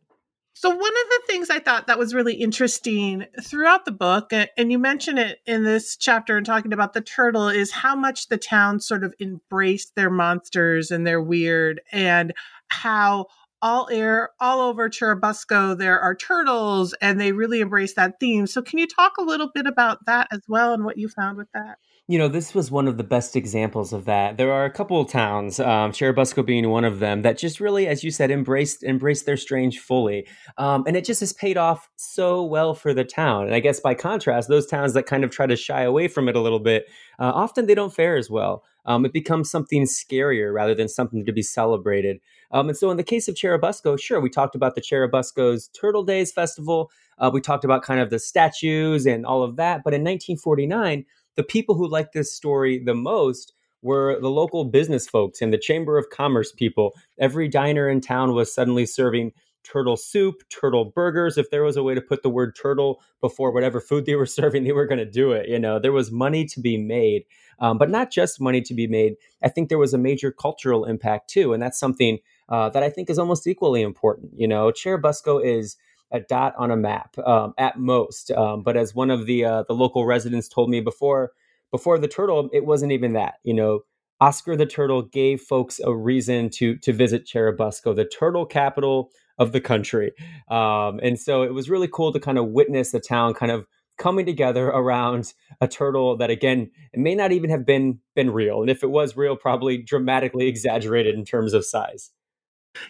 So, 0.58 0.70
one 0.70 0.80
of 0.80 1.10
the 1.10 1.22
things 1.28 1.50
I 1.50 1.60
thought 1.60 1.88
that 1.88 2.00
was 2.00 2.14
really 2.14 2.36
interesting 2.36 3.26
throughout 3.44 3.84
the 3.84 3.92
book, 3.92 4.32
and 4.32 4.72
you 4.72 4.80
mention 4.80 5.18
it 5.18 5.40
in 5.46 5.66
this 5.66 5.98
chapter 5.98 6.38
and 6.38 6.46
talking 6.46 6.72
about 6.72 6.94
the 6.94 7.02
turtle, 7.02 7.50
is 7.50 7.72
how 7.72 7.94
much 7.94 8.30
the 8.30 8.38
town 8.38 8.80
sort 8.80 9.04
of 9.04 9.14
embraced 9.20 9.96
their 9.96 10.10
monsters 10.10 10.92
and 10.92 11.06
their 11.06 11.22
weird, 11.22 11.82
and 11.92 12.34
how 12.70 13.26
all 13.62 13.90
air 13.92 14.30
all 14.40 14.62
over 14.62 14.90
Churubusco 14.90 15.78
there 15.78 16.00
are 16.00 16.16
turtles 16.16 16.94
and 17.02 17.20
they 17.20 17.34
really 17.34 17.60
embrace 17.60 17.94
that 17.96 18.20
theme. 18.22 18.48
So 18.48 18.62
can 18.62 18.80
you 18.80 18.88
talk 18.88 19.18
a 19.18 19.24
little 19.24 19.50
bit 19.54 19.66
about 19.66 20.06
that 20.06 20.28
as 20.32 20.42
well 20.48 20.74
and 20.74 20.86
what 20.86 20.98
you 20.98 21.10
found 21.10 21.38
with 21.38 21.52
that? 21.54 21.80
You 22.08 22.20
know, 22.20 22.28
this 22.28 22.54
was 22.54 22.70
one 22.70 22.88
of 22.88 22.98
the 22.98 23.04
best 23.04 23.36
examples 23.36 23.92
of 23.92 24.06
that. 24.06 24.38
There 24.38 24.54
are 24.54 24.64
a 24.64 24.70
couple 24.70 25.02
of 25.02 25.10
towns, 25.10 25.60
um, 25.60 25.92
Churubusco 25.92 26.46
being 26.46 26.70
one 26.70 26.86
of 26.86 27.00
them, 27.00 27.24
that 27.24 27.36
just 27.36 27.60
really, 27.60 27.88
as 27.88 28.04
you 28.04 28.12
said, 28.12 28.30
embraced 28.30 28.84
embraced 28.84 29.26
their 29.26 29.38
strange 29.38 29.80
fully, 29.80 30.28
um, 30.60 30.84
and 30.86 30.96
it 30.96 31.04
just 31.04 31.22
has 31.22 31.34
paid 31.34 31.58
off 31.58 31.90
so 31.96 32.44
well 32.44 32.76
for 32.76 32.94
the 32.94 33.04
town. 33.04 33.48
And 33.48 33.56
I 33.56 33.60
guess 33.60 33.80
by 33.80 33.96
contrast, 33.96 34.50
those 34.50 34.68
towns 34.68 34.94
that 34.94 35.08
kind 35.08 35.24
of 35.24 35.32
try 35.32 35.48
to 35.48 35.56
shy 35.56 35.82
away 35.82 36.08
from 36.08 36.30
it 36.30 36.36
a 36.36 36.42
little 36.42 36.60
bit, 36.60 36.86
uh, 37.18 37.32
often 37.34 37.66
they 37.66 37.74
don't 37.74 37.92
fare 37.92 38.18
as 38.18 38.30
well. 38.30 38.64
Um, 38.86 39.04
it 39.04 39.12
becomes 39.12 39.50
something 39.50 39.86
scarier 39.86 40.54
rather 40.54 40.76
than 40.76 40.88
something 40.88 41.26
to 41.26 41.34
be 41.34 41.42
celebrated. 41.42 42.20
Um, 42.52 42.70
and 42.70 42.78
so, 42.78 42.92
in 42.92 42.98
the 42.98 43.04
case 43.04 43.28
of 43.28 43.34
Churubusco, 43.34 44.00
sure, 44.00 44.20
we 44.20 44.30
talked 44.30 44.54
about 44.54 44.76
the 44.76 44.82
Churubusco's 44.82 45.70
Turtle 45.70 46.04
Days 46.04 46.32
Festival. 46.32 46.92
Uh, 47.18 47.32
we 47.34 47.42
talked 47.42 47.66
about 47.66 47.82
kind 47.82 48.00
of 48.00 48.12
the 48.12 48.20
statues 48.20 49.08
and 49.08 49.26
all 49.26 49.42
of 49.42 49.56
that. 49.56 49.82
But 49.84 49.96
in 49.96 50.02
1949, 50.02 51.06
the 51.36 51.44
people 51.44 51.76
who 51.76 51.88
liked 51.88 52.14
this 52.14 52.34
story 52.34 52.80
the 52.84 52.96
most 52.96 53.54
were 53.82 54.20
the 54.20 54.30
local 54.30 54.66
business 54.66 55.08
folks 55.08 55.42
and 55.42 55.54
the 55.54 55.58
Chamber 55.58 55.98
of 55.98 56.10
Commerce 56.10 56.52
people. 56.52 56.94
Every 57.20 57.48
diner 57.48 57.88
in 57.88 58.02
town 58.02 58.34
was 58.34 58.54
suddenly 58.54 58.86
serving 58.86 59.32
turtle 59.64 59.98
soup, 59.98 60.44
turtle 60.50 60.86
burgers. 60.86 61.38
If 61.38 61.50
there 61.50 61.64
was 61.64 61.76
a 61.76 61.84
way 61.84 61.96
to 61.96 62.02
put 62.02 62.24
the 62.24 62.30
word 62.30 62.56
turtle 62.56 63.02
before 63.20 63.52
whatever 63.52 63.82
food 63.82 64.06
they 64.06 64.16
were 64.16 64.26
serving, 64.26 64.64
they 64.64 64.72
were 64.72 64.88
going 64.88 65.00
to 65.00 65.06
do 65.06 65.32
it. 65.32 65.50
You 65.50 65.60
know, 65.60 65.80
there 65.80 65.92
was 65.92 66.12
money 66.12 66.46
to 66.46 66.60
be 66.60 66.78
made, 66.78 67.26
um, 67.60 67.78
but 67.78 67.90
not 67.90 68.12
just 68.12 68.42
money 68.42 68.62
to 68.62 68.74
be 68.74 68.88
made. 68.88 69.16
I 69.44 69.50
think 69.50 69.70
there 69.70 69.78
was 69.78 69.94
a 69.94 70.00
major 70.00 70.32
cultural 70.32 70.86
impact 70.86 71.30
too, 71.30 71.54
and 71.54 71.62
that's 71.62 71.80
something 71.80 72.20
uh, 72.50 72.70
that 72.70 72.84
I 72.84 72.90
think 72.90 73.10
is 73.10 73.20
almost 73.20 73.48
equally 73.48 73.82
important. 73.82 74.32
You 74.36 74.48
know, 74.48 74.72
Churubusco 74.72 75.44
is 75.44 75.78
a 76.12 76.20
dot 76.20 76.54
on 76.58 76.72
a 76.72 76.78
map 76.78 77.18
um, 77.26 77.54
at 77.58 77.80
most, 77.80 78.32
um, 78.32 78.64
but 78.64 78.78
as 78.78 78.96
one 78.96 79.12
of 79.12 79.26
the 79.26 79.46
uh, 79.46 79.64
the 79.68 79.74
local 79.74 80.06
residents 80.06 80.48
told 80.48 80.70
me 80.70 80.82
before 80.82 81.32
before 81.72 81.98
the 81.98 82.08
turtle, 82.08 82.50
it 82.54 82.66
wasn't 82.66 82.92
even 82.92 83.14
that. 83.14 83.36
You 83.44 83.54
know, 83.54 83.80
Oscar 84.22 84.56
the 84.56 84.66
Turtle 84.66 85.02
gave 85.02 85.42
folks 85.42 85.80
a 85.84 85.94
reason 85.94 86.50
to 86.52 86.78
to 86.78 86.94
visit 86.94 87.26
Churubusco, 87.26 87.96
the 87.96 88.06
turtle 88.06 88.46
capital 88.46 89.10
of 89.38 89.52
the 89.52 89.62
country, 89.62 90.12
um, 90.50 91.00
and 91.04 91.20
so 91.20 91.44
it 91.44 91.54
was 91.54 91.70
really 91.70 91.90
cool 91.92 92.14
to 92.14 92.20
kind 92.20 92.38
of 92.38 92.48
witness 92.48 92.92
the 92.92 93.00
town 93.00 93.34
kind 93.34 93.52
of 93.52 93.66
coming 93.98 94.26
together 94.26 94.68
around 94.68 95.34
a 95.62 95.68
turtle 95.68 96.18
that 96.18 96.30
again 96.30 96.70
may 96.94 97.16
not 97.16 97.32
even 97.32 97.50
have 97.50 97.66
been 97.66 98.00
been 98.14 98.30
real 98.30 98.62
and 98.62 98.70
if 98.70 98.84
it 98.84 98.90
was 98.90 99.16
real 99.16 99.36
probably 99.36 99.78
dramatically 99.78 100.48
exaggerated 100.50 101.16
in 101.16 101.24
terms 101.24 101.54
of 101.54 101.66
size 101.66 102.12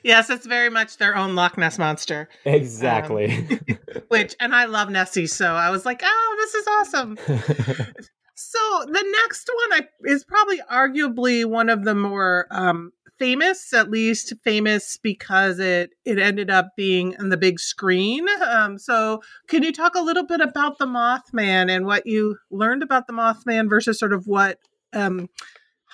Yes, 0.04 0.30
it's 0.30 0.46
very 0.46 0.70
much 0.70 0.98
their 0.98 1.16
own 1.16 1.36
Loch 1.36 1.58
Ness 1.58 1.78
monster. 1.78 2.30
Exactly. 2.46 3.32
Um, 3.34 3.60
which, 4.08 4.36
and 4.40 4.56
I 4.56 4.66
love 4.66 4.90
Nessie, 4.90 5.28
so 5.28 5.54
I 5.54 5.70
was 5.70 5.86
like, 5.86 6.02
oh, 6.04 6.36
this 6.40 6.56
is 6.56 6.68
awesome. 6.68 7.18
so 8.36 8.60
the 8.86 9.16
next 9.24 9.50
one 9.70 9.82
I, 9.82 9.88
is 10.06 10.24
probably 10.24 10.60
arguably 10.72 11.46
one 11.46 11.70
of 11.70 11.84
the 11.84 11.96
more 11.96 12.48
um, 12.52 12.92
famous, 13.18 13.74
at 13.74 13.90
least 13.90 14.34
famous 14.44 14.98
because 14.98 15.60
it 15.60 15.92
it 16.04 16.20
ended 16.20 16.50
up 16.50 16.76
being 16.76 17.16
on 17.18 17.30
the 17.30 17.38
big 17.38 17.60
screen. 17.60 18.26
Um, 18.46 18.78
so, 18.78 19.22
can 19.48 19.64
you 19.64 19.72
talk 19.72 19.96
a 19.96 20.02
little 20.02 20.26
bit 20.26 20.42
about 20.42 20.78
the 20.78 20.86
Mothman 20.86 21.70
and 21.70 21.86
what 21.86 22.06
you 22.06 22.38
learned 22.52 22.84
about 22.84 23.08
the 23.08 23.14
Mothman 23.14 23.70
versus 23.70 24.00
sort 24.00 24.14
of 24.14 24.28
what 24.28 24.60
um, 24.94 25.30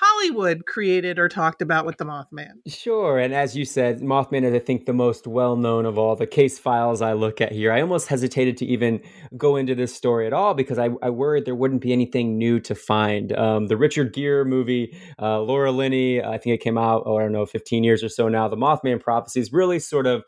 Hollywood 0.02 0.66
created 0.66 1.20
or 1.20 1.30
talked 1.30 1.62
about 1.62 1.86
with 1.86 1.98
the 1.98 2.06
Mothman. 2.06 2.54
Sure. 2.68 3.20
And 3.20 3.34
as 3.34 3.56
you 3.56 3.66
said, 3.66 4.02
Mothman 4.02 4.44
is, 4.44 4.54
I 4.54 4.60
think, 4.60 4.86
the 4.86 4.94
most 4.94 5.28
well 5.28 5.56
known 5.56 5.86
of 5.86 5.98
all 6.00 6.16
the 6.16 6.26
case 6.26 6.58
files 6.58 7.02
I 7.02 7.14
look 7.14 7.40
at 7.40 7.52
here. 7.52 7.72
I 7.72 7.82
almost 7.82 8.08
hesitated 8.08 8.58
to 8.58 8.66
even 8.66 9.02
go 9.38 9.56
into 9.58 9.76
this 9.76 9.94
story 9.94 10.26
at 10.26 10.34
all 10.34 10.56
because 10.56 10.80
I, 10.80 10.90
I 11.04 11.12
worried 11.12 11.46
there 11.46 11.56
wouldn't 11.56 11.82
be 11.82 11.94
anything 11.94 12.38
new 12.38 12.60
to 12.62 12.74
find. 12.74 13.32
Um, 13.38 13.68
the 13.68 13.78
Richard 13.78 14.14
Gere 14.14 14.44
movie, 14.44 14.98
uh, 15.22 15.42
Laura 15.42 15.72
Linney, 15.72 16.24
I 16.24 16.40
think 16.40 16.56
it 16.56 16.64
came 16.64 16.78
out, 16.78 17.04
oh, 17.06 17.18
I 17.18 17.22
don't 17.22 17.32
know, 17.32 17.46
15 17.46 17.84
years 17.84 18.04
or 18.04 18.10
so 18.10 18.28
now. 18.28 18.48
The 18.48 18.58
Mothman 18.58 19.00
prophecies 19.00 19.54
really 19.54 19.80
sort 19.80 20.08
of 20.08 20.24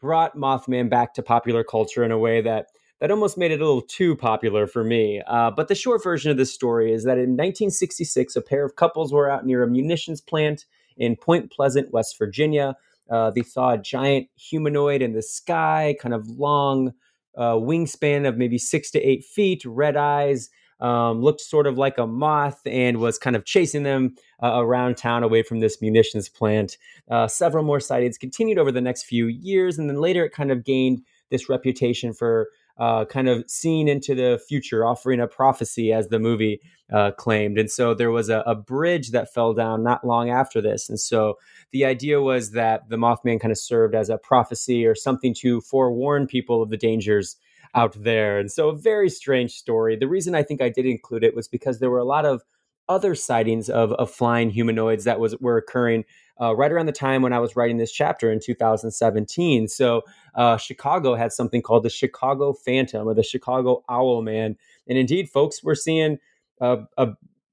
brought 0.00 0.36
Mothman 0.36 0.88
back 0.88 1.14
to 1.14 1.22
popular 1.22 1.64
culture 1.64 2.02
in 2.02 2.12
a 2.12 2.18
way 2.18 2.40
that 2.40 2.66
that 3.02 3.10
almost 3.10 3.36
made 3.36 3.50
it 3.50 3.60
a 3.60 3.66
little 3.66 3.82
too 3.82 4.14
popular 4.14 4.68
for 4.68 4.84
me. 4.84 5.20
Uh, 5.26 5.50
but 5.50 5.66
the 5.66 5.74
short 5.74 6.04
version 6.04 6.30
of 6.30 6.36
this 6.36 6.54
story 6.54 6.92
is 6.92 7.02
that 7.02 7.18
in 7.18 7.30
1966, 7.30 8.36
a 8.36 8.40
pair 8.40 8.64
of 8.64 8.76
couples 8.76 9.12
were 9.12 9.28
out 9.28 9.44
near 9.44 9.64
a 9.64 9.66
munitions 9.66 10.20
plant 10.20 10.66
in 10.96 11.16
Point 11.16 11.50
Pleasant, 11.50 11.92
West 11.92 12.16
Virginia. 12.16 12.76
Uh, 13.10 13.32
they 13.32 13.42
saw 13.42 13.72
a 13.72 13.78
giant 13.78 14.28
humanoid 14.36 15.02
in 15.02 15.14
the 15.14 15.22
sky, 15.22 15.96
kind 16.00 16.14
of 16.14 16.28
long 16.28 16.92
uh, 17.36 17.54
wingspan 17.54 18.24
of 18.24 18.38
maybe 18.38 18.56
six 18.56 18.88
to 18.92 19.00
eight 19.00 19.24
feet, 19.24 19.64
red 19.64 19.96
eyes, 19.96 20.48
um, 20.78 21.22
looked 21.22 21.40
sort 21.40 21.66
of 21.66 21.76
like 21.76 21.98
a 21.98 22.06
moth, 22.06 22.60
and 22.66 22.98
was 22.98 23.18
kind 23.18 23.34
of 23.34 23.44
chasing 23.44 23.82
them 23.82 24.14
uh, 24.44 24.60
around 24.60 24.96
town 24.96 25.24
away 25.24 25.42
from 25.42 25.58
this 25.58 25.82
munitions 25.82 26.28
plant. 26.28 26.78
Uh, 27.10 27.26
several 27.26 27.64
more 27.64 27.80
sightings 27.80 28.16
continued 28.16 28.58
over 28.58 28.70
the 28.70 28.80
next 28.80 29.02
few 29.02 29.26
years, 29.26 29.76
and 29.76 29.90
then 29.90 30.00
later 30.00 30.24
it 30.24 30.30
kind 30.30 30.52
of 30.52 30.62
gained 30.62 31.02
this 31.30 31.48
reputation 31.48 32.12
for 32.12 32.48
uh, 32.78 33.04
kind 33.04 33.28
of 33.28 33.44
seeing 33.48 33.88
into 33.88 34.14
the 34.14 34.40
future, 34.48 34.84
offering 34.84 35.20
a 35.20 35.26
prophecy, 35.26 35.92
as 35.92 36.08
the 36.08 36.18
movie 36.18 36.60
uh, 36.92 37.10
claimed. 37.12 37.58
And 37.58 37.70
so 37.70 37.94
there 37.94 38.10
was 38.10 38.28
a, 38.28 38.40
a, 38.40 38.54
bridge 38.54 39.10
that 39.10 39.32
fell 39.32 39.54
down 39.54 39.82
not 39.82 40.06
long 40.06 40.30
after 40.30 40.60
this. 40.60 40.88
And 40.88 41.00
so 41.00 41.38
the 41.70 41.84
idea 41.84 42.20
was 42.20 42.50
that 42.50 42.88
the 42.90 42.96
Mothman 42.96 43.40
kind 43.40 43.52
of 43.52 43.58
served 43.58 43.94
as 43.94 44.10
a 44.10 44.18
prophecy 44.18 44.84
or 44.84 44.94
something 44.94 45.32
to 45.40 45.60
forewarn 45.62 46.26
people 46.26 46.62
of 46.62 46.70
the 46.70 46.76
dangers 46.76 47.36
out 47.74 47.94
there. 47.94 48.38
And 48.38 48.50
so 48.50 48.68
a 48.68 48.76
very 48.76 49.08
strange 49.08 49.52
story. 49.52 49.96
The 49.96 50.08
reason 50.08 50.34
I 50.34 50.42
think 50.42 50.60
I 50.60 50.68
did 50.68 50.84
include 50.84 51.24
it 51.24 51.34
was 51.34 51.48
because 51.48 51.78
there 51.78 51.90
were 51.90 51.98
a 51.98 52.04
lot 52.04 52.26
of 52.26 52.42
other 52.88 53.14
sightings 53.14 53.68
of, 53.70 53.92
of 53.92 54.10
flying 54.10 54.50
humanoids 54.50 55.04
that 55.04 55.20
was 55.20 55.36
were 55.38 55.56
occurring 55.56 56.04
uh, 56.40 56.54
right 56.56 56.72
around 56.72 56.86
the 56.86 56.92
time 56.92 57.22
when 57.22 57.32
I 57.32 57.38
was 57.38 57.54
writing 57.54 57.76
this 57.76 57.92
chapter 57.92 58.32
in 58.32 58.40
2017. 58.40 59.68
So 59.68 60.02
uh, 60.34 60.56
Chicago 60.56 61.14
had 61.14 61.32
something 61.32 61.62
called 61.62 61.84
the 61.84 61.90
Chicago 61.90 62.52
Phantom 62.52 63.06
or 63.06 63.14
the 63.14 63.22
Chicago 63.22 63.84
Owl 63.88 64.22
Man, 64.22 64.56
and 64.88 64.98
indeed, 64.98 65.28
folks 65.28 65.62
were 65.62 65.74
seeing 65.74 66.18
a, 66.60 66.78
a 66.96 67.08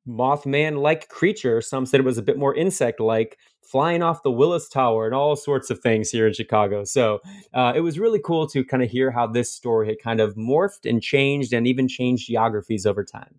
Mothman-like 0.07 1.07
creature. 1.09 1.62
Some 1.62 1.86
said 1.86 2.00
it 2.00 2.05
was 2.05 2.17
a 2.17 2.24
bit 2.24 2.38
more 2.38 2.55
insect-like, 2.55 3.38
flying 3.62 4.01
off 4.01 4.24
the 4.24 4.31
Willis 4.31 4.67
Tower 4.67 5.05
and 5.05 5.13
all 5.13 5.36
sorts 5.36 5.69
of 5.69 5.79
things 5.79 6.09
here 6.09 6.25
in 6.25 6.33
Chicago. 6.33 6.83
So 6.83 7.19
uh, 7.53 7.74
it 7.75 7.81
was 7.81 8.00
really 8.00 8.19
cool 8.19 8.48
to 8.48 8.63
kind 8.63 8.81
of 8.81 8.89
hear 8.89 9.12
how 9.12 9.27
this 9.27 9.53
story 9.53 9.88
had 9.88 10.00
kind 10.01 10.19
of 10.19 10.36
morphed 10.36 10.89
and 10.89 11.01
changed, 11.01 11.53
and 11.53 11.67
even 11.67 11.88
changed 11.88 12.27
geographies 12.27 12.86
over 12.86 13.03
time. 13.03 13.36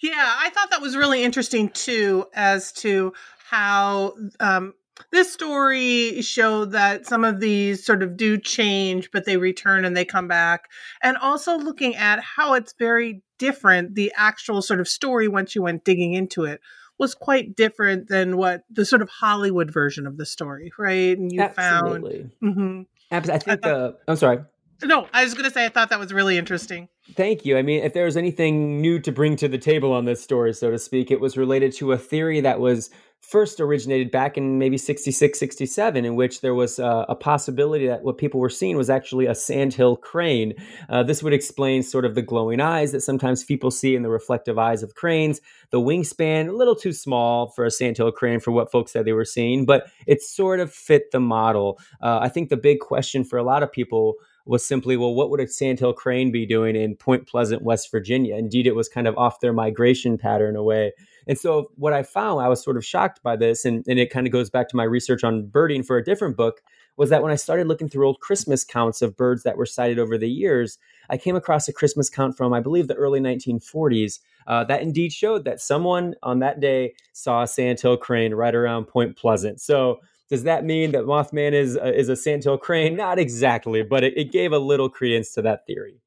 Yeah, 0.00 0.34
I 0.38 0.50
thought 0.50 0.70
that 0.70 0.82
was 0.82 0.96
really 0.96 1.22
interesting 1.22 1.68
too, 1.70 2.26
as 2.34 2.72
to 2.74 3.12
how 3.48 4.14
um, 4.40 4.74
this 5.10 5.32
story 5.32 6.22
showed 6.22 6.72
that 6.72 7.06
some 7.06 7.24
of 7.24 7.40
these 7.40 7.84
sort 7.84 8.02
of 8.02 8.16
do 8.16 8.38
change, 8.38 9.10
but 9.12 9.24
they 9.24 9.36
return 9.36 9.84
and 9.84 9.96
they 9.96 10.04
come 10.04 10.28
back. 10.28 10.70
And 11.02 11.16
also 11.16 11.56
looking 11.56 11.94
at 11.96 12.20
how 12.20 12.54
it's 12.54 12.74
very 12.78 13.22
different, 13.38 13.94
the 13.94 14.12
actual 14.16 14.62
sort 14.62 14.80
of 14.80 14.88
story 14.88 15.28
once 15.28 15.54
you 15.54 15.62
went 15.62 15.84
digging 15.84 16.14
into 16.14 16.44
it 16.44 16.60
was 16.98 17.14
quite 17.14 17.56
different 17.56 18.08
than 18.08 18.36
what 18.36 18.62
the 18.70 18.84
sort 18.84 19.02
of 19.02 19.08
Hollywood 19.08 19.72
version 19.72 20.06
of 20.06 20.18
the 20.18 20.26
story, 20.26 20.72
right? 20.78 21.16
And 21.16 21.32
you 21.32 21.40
Absolutely. 21.40 22.30
found. 22.42 22.54
Mm-hmm. 22.54 22.82
Absolutely. 23.10 23.34
I 23.34 23.38
think. 23.38 23.66
I 23.66 23.68
thought, 23.68 23.80
uh, 23.80 23.92
I'm 24.08 24.16
sorry. 24.16 24.38
No, 24.84 25.08
I 25.12 25.24
was 25.24 25.34
going 25.34 25.44
to 25.44 25.50
say 25.50 25.64
I 25.64 25.68
thought 25.68 25.90
that 25.90 25.98
was 25.98 26.12
really 26.12 26.38
interesting. 26.38 26.88
Thank 27.16 27.44
you. 27.44 27.58
I 27.58 27.62
mean, 27.62 27.82
if 27.82 27.94
there 27.94 28.04
was 28.04 28.16
anything 28.16 28.80
new 28.80 29.00
to 29.00 29.10
bring 29.10 29.34
to 29.36 29.48
the 29.48 29.58
table 29.58 29.92
on 29.92 30.04
this 30.04 30.22
story, 30.22 30.54
so 30.54 30.70
to 30.70 30.78
speak, 30.78 31.10
it 31.10 31.20
was 31.20 31.36
related 31.36 31.72
to 31.74 31.92
a 31.92 31.98
theory 31.98 32.40
that 32.40 32.60
was 32.60 32.90
first 33.20 33.60
originated 33.60 34.10
back 34.10 34.36
in 34.36 34.58
maybe 34.58 34.78
66, 34.78 35.38
67, 35.38 36.04
in 36.04 36.14
which 36.14 36.42
there 36.42 36.54
was 36.54 36.78
uh, 36.78 37.04
a 37.08 37.14
possibility 37.16 37.88
that 37.88 38.04
what 38.04 38.18
people 38.18 38.38
were 38.38 38.48
seeing 38.48 38.76
was 38.76 38.88
actually 38.88 39.26
a 39.26 39.34
sandhill 39.34 39.96
crane. 39.96 40.54
Uh, 40.88 41.02
this 41.02 41.24
would 41.24 41.32
explain 41.32 41.82
sort 41.82 42.04
of 42.04 42.14
the 42.14 42.22
glowing 42.22 42.60
eyes 42.60 42.92
that 42.92 43.00
sometimes 43.00 43.44
people 43.44 43.70
see 43.70 43.96
in 43.96 44.02
the 44.02 44.10
reflective 44.10 44.58
eyes 44.58 44.82
of 44.82 44.94
cranes, 44.94 45.40
the 45.70 45.80
wingspan, 45.80 46.48
a 46.48 46.52
little 46.52 46.76
too 46.76 46.92
small 46.92 47.48
for 47.48 47.64
a 47.64 47.70
sandhill 47.70 48.12
crane 48.12 48.38
for 48.40 48.52
what 48.52 48.70
folks 48.70 48.92
said 48.92 49.04
they 49.04 49.12
were 49.12 49.24
seeing, 49.24 49.66
but 49.66 49.86
it 50.06 50.22
sort 50.22 50.60
of 50.60 50.72
fit 50.72 51.10
the 51.10 51.20
model. 51.20 51.78
Uh, 52.00 52.20
I 52.22 52.28
think 52.28 52.48
the 52.48 52.56
big 52.56 52.78
question 52.78 53.24
for 53.24 53.38
a 53.38 53.44
lot 53.44 53.62
of 53.64 53.72
people 53.72 54.14
was 54.44 54.64
simply, 54.64 54.96
well, 54.96 55.14
what 55.14 55.30
would 55.30 55.40
a 55.40 55.46
sandhill 55.46 55.92
crane 55.92 56.32
be 56.32 56.46
doing 56.46 56.74
in 56.76 56.96
Point 56.96 57.28
Pleasant, 57.28 57.62
West 57.62 57.90
Virginia? 57.90 58.36
Indeed, 58.36 58.66
it 58.66 58.74
was 58.74 58.88
kind 58.88 59.06
of 59.06 59.16
off 59.16 59.40
their 59.40 59.52
migration 59.52 60.18
pattern 60.18 60.56
away. 60.56 60.92
And 61.26 61.38
so, 61.38 61.70
what 61.76 61.92
I 61.92 62.02
found, 62.02 62.42
I 62.42 62.48
was 62.48 62.62
sort 62.62 62.76
of 62.76 62.84
shocked 62.84 63.22
by 63.22 63.36
this, 63.36 63.64
and, 63.64 63.84
and 63.86 63.98
it 63.98 64.10
kind 64.10 64.26
of 64.26 64.32
goes 64.32 64.50
back 64.50 64.68
to 64.70 64.76
my 64.76 64.84
research 64.84 65.22
on 65.22 65.46
birding 65.46 65.84
for 65.84 65.96
a 65.96 66.04
different 66.04 66.36
book, 66.36 66.62
was 66.96 67.10
that 67.10 67.22
when 67.22 67.32
I 67.32 67.36
started 67.36 67.68
looking 67.68 67.88
through 67.88 68.06
old 68.06 68.20
Christmas 68.20 68.64
counts 68.64 69.02
of 69.02 69.16
birds 69.16 69.44
that 69.44 69.56
were 69.56 69.66
sighted 69.66 69.98
over 69.98 70.18
the 70.18 70.28
years, 70.28 70.78
I 71.08 71.16
came 71.16 71.36
across 71.36 71.68
a 71.68 71.72
Christmas 71.72 72.10
count 72.10 72.36
from, 72.36 72.52
I 72.52 72.60
believe, 72.60 72.88
the 72.88 72.94
early 72.94 73.20
1940s 73.20 74.18
uh, 74.46 74.64
that 74.64 74.82
indeed 74.82 75.12
showed 75.12 75.44
that 75.44 75.60
someone 75.60 76.14
on 76.22 76.40
that 76.40 76.60
day 76.60 76.94
saw 77.12 77.42
a 77.42 77.46
sandhill 77.46 77.96
crane 77.96 78.34
right 78.34 78.54
around 78.54 78.86
Point 78.86 79.16
Pleasant. 79.16 79.60
So, 79.60 80.00
does 80.32 80.44
that 80.44 80.64
mean 80.64 80.92
that 80.92 81.04
Mothman 81.04 81.52
is 81.52 81.76
uh, 81.76 81.92
is 81.94 82.08
a 82.08 82.16
sandhill 82.16 82.56
crane? 82.56 82.96
Not 82.96 83.18
exactly, 83.18 83.82
but 83.82 84.02
it, 84.02 84.16
it 84.16 84.32
gave 84.32 84.50
a 84.50 84.58
little 84.58 84.88
credence 84.88 85.34
to 85.34 85.42
that 85.42 85.66
theory. 85.66 86.00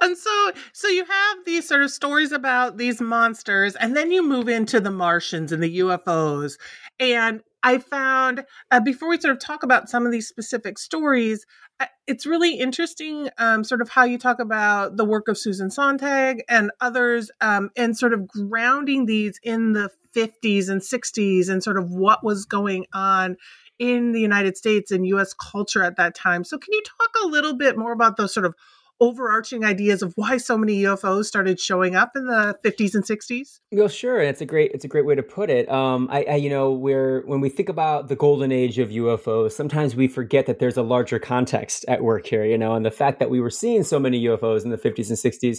And 0.00 0.18
so, 0.18 0.50
so 0.72 0.88
you 0.88 1.04
have 1.04 1.38
these 1.46 1.66
sort 1.66 1.82
of 1.82 1.90
stories 1.90 2.32
about 2.32 2.76
these 2.76 3.00
monsters, 3.00 3.76
and 3.76 3.96
then 3.96 4.10
you 4.10 4.22
move 4.22 4.48
into 4.48 4.80
the 4.80 4.90
Martians 4.90 5.52
and 5.52 5.62
the 5.62 5.78
UFOs. 5.78 6.58
And 6.98 7.40
I 7.62 7.78
found 7.78 8.44
uh, 8.70 8.80
before 8.80 9.08
we 9.08 9.18
sort 9.18 9.32
of 9.32 9.38
talk 9.38 9.62
about 9.62 9.88
some 9.88 10.04
of 10.04 10.12
these 10.12 10.28
specific 10.28 10.78
stories, 10.78 11.46
it's 12.06 12.26
really 12.26 12.54
interesting, 12.58 13.28
um, 13.38 13.64
sort 13.64 13.80
of 13.80 13.88
how 13.88 14.04
you 14.04 14.18
talk 14.18 14.38
about 14.40 14.96
the 14.96 15.04
work 15.04 15.28
of 15.28 15.38
Susan 15.38 15.70
Sontag 15.70 16.42
and 16.48 16.70
others, 16.80 17.30
um, 17.40 17.70
and 17.76 17.96
sort 17.96 18.12
of 18.12 18.26
grounding 18.28 19.06
these 19.06 19.38
in 19.42 19.72
the 19.72 19.90
50s 20.14 20.68
and 20.68 20.80
60s 20.80 21.48
and 21.48 21.62
sort 21.62 21.78
of 21.78 21.90
what 21.90 22.22
was 22.22 22.44
going 22.44 22.86
on 22.92 23.36
in 23.78 24.12
the 24.12 24.20
United 24.20 24.56
States 24.56 24.90
and 24.90 25.06
US 25.08 25.34
culture 25.34 25.82
at 25.82 25.96
that 25.96 26.14
time. 26.14 26.44
So, 26.44 26.58
can 26.58 26.72
you 26.72 26.82
talk 26.82 27.10
a 27.24 27.26
little 27.26 27.56
bit 27.56 27.76
more 27.76 27.92
about 27.92 28.16
those 28.16 28.32
sort 28.32 28.46
of 28.46 28.54
overarching 29.00 29.64
ideas 29.64 30.02
of 30.02 30.12
why 30.16 30.36
so 30.36 30.56
many 30.56 30.82
UFOs 30.82 31.24
started 31.24 31.60
showing 31.60 31.94
up 31.96 32.12
in 32.14 32.26
the 32.26 32.56
50s 32.64 32.94
and 32.94 33.04
60s? 33.04 33.60
Well, 33.72 33.88
sure, 33.88 34.20
it's 34.20 34.40
a 34.40 34.46
great 34.46 34.70
it's 34.72 34.84
a 34.84 34.88
great 34.88 35.04
way 35.04 35.14
to 35.14 35.22
put 35.22 35.50
it. 35.50 35.68
Um, 35.68 36.08
I, 36.10 36.24
I, 36.24 36.34
you 36.36 36.48
know, 36.48 36.72
where 36.72 37.22
when 37.22 37.40
we 37.40 37.48
think 37.48 37.68
about 37.68 38.08
the 38.08 38.16
golden 38.16 38.52
age 38.52 38.78
of 38.78 38.90
UFOs, 38.90 39.52
sometimes 39.52 39.96
we 39.96 40.08
forget 40.08 40.46
that 40.46 40.58
there's 40.58 40.76
a 40.76 40.82
larger 40.82 41.18
context 41.18 41.84
at 41.88 42.02
work 42.02 42.26
here. 42.26 42.44
You 42.44 42.56
know, 42.56 42.74
and 42.74 42.86
the 42.86 42.90
fact 42.90 43.18
that 43.18 43.30
we 43.30 43.40
were 43.40 43.50
seeing 43.50 43.82
so 43.82 43.98
many 43.98 44.22
UFOs 44.24 44.64
in 44.64 44.70
the 44.70 44.78
50s 44.78 45.08
and 45.08 45.18
60s, 45.18 45.58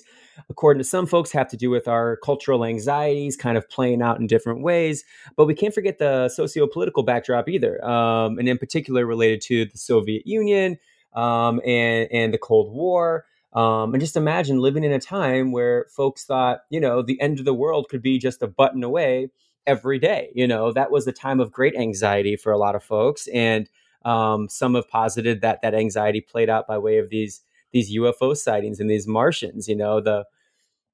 according 0.50 0.80
to 0.80 0.88
some 0.88 1.06
folks, 1.06 1.32
have 1.32 1.50
to 1.50 1.58
do 1.58 1.70
with 1.70 1.88
our 1.88 2.18
cultural 2.18 2.64
anxieties 2.64 3.36
kind 3.36 3.58
of 3.58 3.70
playing 3.70 4.02
out 4.02 4.20
in 4.20 4.28
different 4.28 4.62
ways. 4.62 5.04
But 5.36 5.46
we 5.46 5.54
can't 5.54 5.74
forget 5.74 6.00
the 6.00 6.30
socio-political 6.30 7.04
backdrop 7.04 7.50
either, 7.50 7.84
um, 7.86 8.40
and 8.40 8.48
in 8.48 8.58
particular 8.58 9.06
related 9.06 9.42
to 9.42 9.66
the 9.66 9.78
Soviet 9.78 10.26
Union 10.26 10.78
um, 11.16 11.62
and 11.66 12.08
and 12.12 12.34
the 12.34 12.38
Cold 12.38 12.74
War. 12.74 13.26
Um, 13.56 13.94
and 13.94 14.02
just 14.02 14.18
imagine 14.18 14.60
living 14.60 14.84
in 14.84 14.92
a 14.92 15.00
time 15.00 15.52
where 15.54 15.86
folks 15.96 16.26
thought, 16.26 16.60
you 16.70 16.80
know, 16.80 17.02
the 17.02 17.20
end 17.22 17.40
of 17.40 17.46
the 17.46 17.54
world 17.54 17.88
could 17.90 18.02
be 18.02 18.20
just 18.20 18.44
a 18.44 18.48
button 18.48 18.84
away 18.84 19.30
every 19.66 19.98
day. 19.98 20.30
You 20.36 20.48
know, 20.48 20.74
that 20.74 20.92
was 20.92 21.08
a 21.08 21.14
time 21.14 21.40
of 21.40 21.52
great 21.52 21.76
anxiety 21.76 22.36
for 22.36 22.52
a 22.52 22.58
lot 22.58 22.76
of 22.76 22.84
folks, 22.84 23.28
and 23.28 23.70
um, 24.04 24.50
some 24.50 24.76
have 24.76 24.90
posited 24.90 25.42
that 25.42 25.62
that 25.62 25.74
anxiety 25.74 26.22
played 26.22 26.50
out 26.50 26.68
by 26.68 26.78
way 26.78 26.98
of 26.98 27.10
these 27.10 27.42
these 27.72 27.96
UFO 27.96 28.36
sightings 28.36 28.80
and 28.80 28.90
these 28.90 29.08
Martians. 29.08 29.68
You 29.68 29.76
know, 29.76 30.02
the 30.02 30.26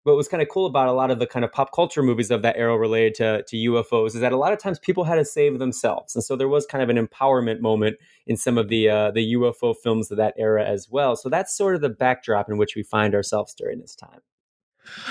what 0.03 0.15
was 0.15 0.27
kind 0.27 0.41
of 0.41 0.49
cool 0.49 0.65
about 0.65 0.87
a 0.87 0.93
lot 0.93 1.11
of 1.11 1.19
the 1.19 1.27
kind 1.27 1.45
of 1.45 1.51
pop 1.51 1.71
culture 1.73 2.01
movies 2.01 2.31
of 2.31 2.41
that 2.41 2.57
era 2.57 2.77
related 2.77 3.15
to, 3.15 3.43
to 3.43 3.55
UFOs 3.55 4.07
is 4.07 4.21
that 4.21 4.31
a 4.31 4.37
lot 4.37 4.51
of 4.51 4.59
times 4.59 4.79
people 4.79 5.03
had 5.03 5.15
to 5.15 5.25
save 5.25 5.59
themselves. 5.59 6.15
And 6.15 6.23
so 6.23 6.35
there 6.35 6.47
was 6.47 6.65
kind 6.65 6.81
of 6.83 6.89
an 6.89 7.07
empowerment 7.07 7.59
moment 7.59 7.97
in 8.25 8.35
some 8.35 8.57
of 8.57 8.69
the 8.69 8.89
uh, 8.89 9.11
the 9.11 9.33
UFO 9.33 9.75
films 9.75 10.09
of 10.09 10.17
that 10.17 10.33
era 10.37 10.65
as 10.65 10.89
well. 10.89 11.15
So 11.15 11.29
that's 11.29 11.55
sort 11.55 11.75
of 11.75 11.81
the 11.81 11.89
backdrop 11.89 12.49
in 12.49 12.57
which 12.57 12.75
we 12.75 12.83
find 12.83 13.13
ourselves 13.13 13.53
during 13.53 13.79
this 13.79 13.95
time. 13.95 14.21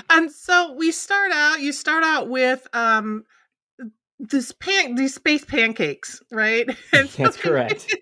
And 0.09 0.33
so 0.33 0.73
we 0.73 0.91
start 0.91 1.31
out, 1.33 1.61
you 1.61 1.73
start 1.73 2.03
out 2.03 2.29
with 2.29 2.67
um 2.73 3.25
this 4.19 4.53
pan 4.53 4.97
these 4.97 5.15
space 5.15 5.45
pancakes, 5.45 6.21
right? 6.31 6.69
And 6.93 7.09
that's 7.17 7.37
so 7.37 7.43
correct. 7.43 7.95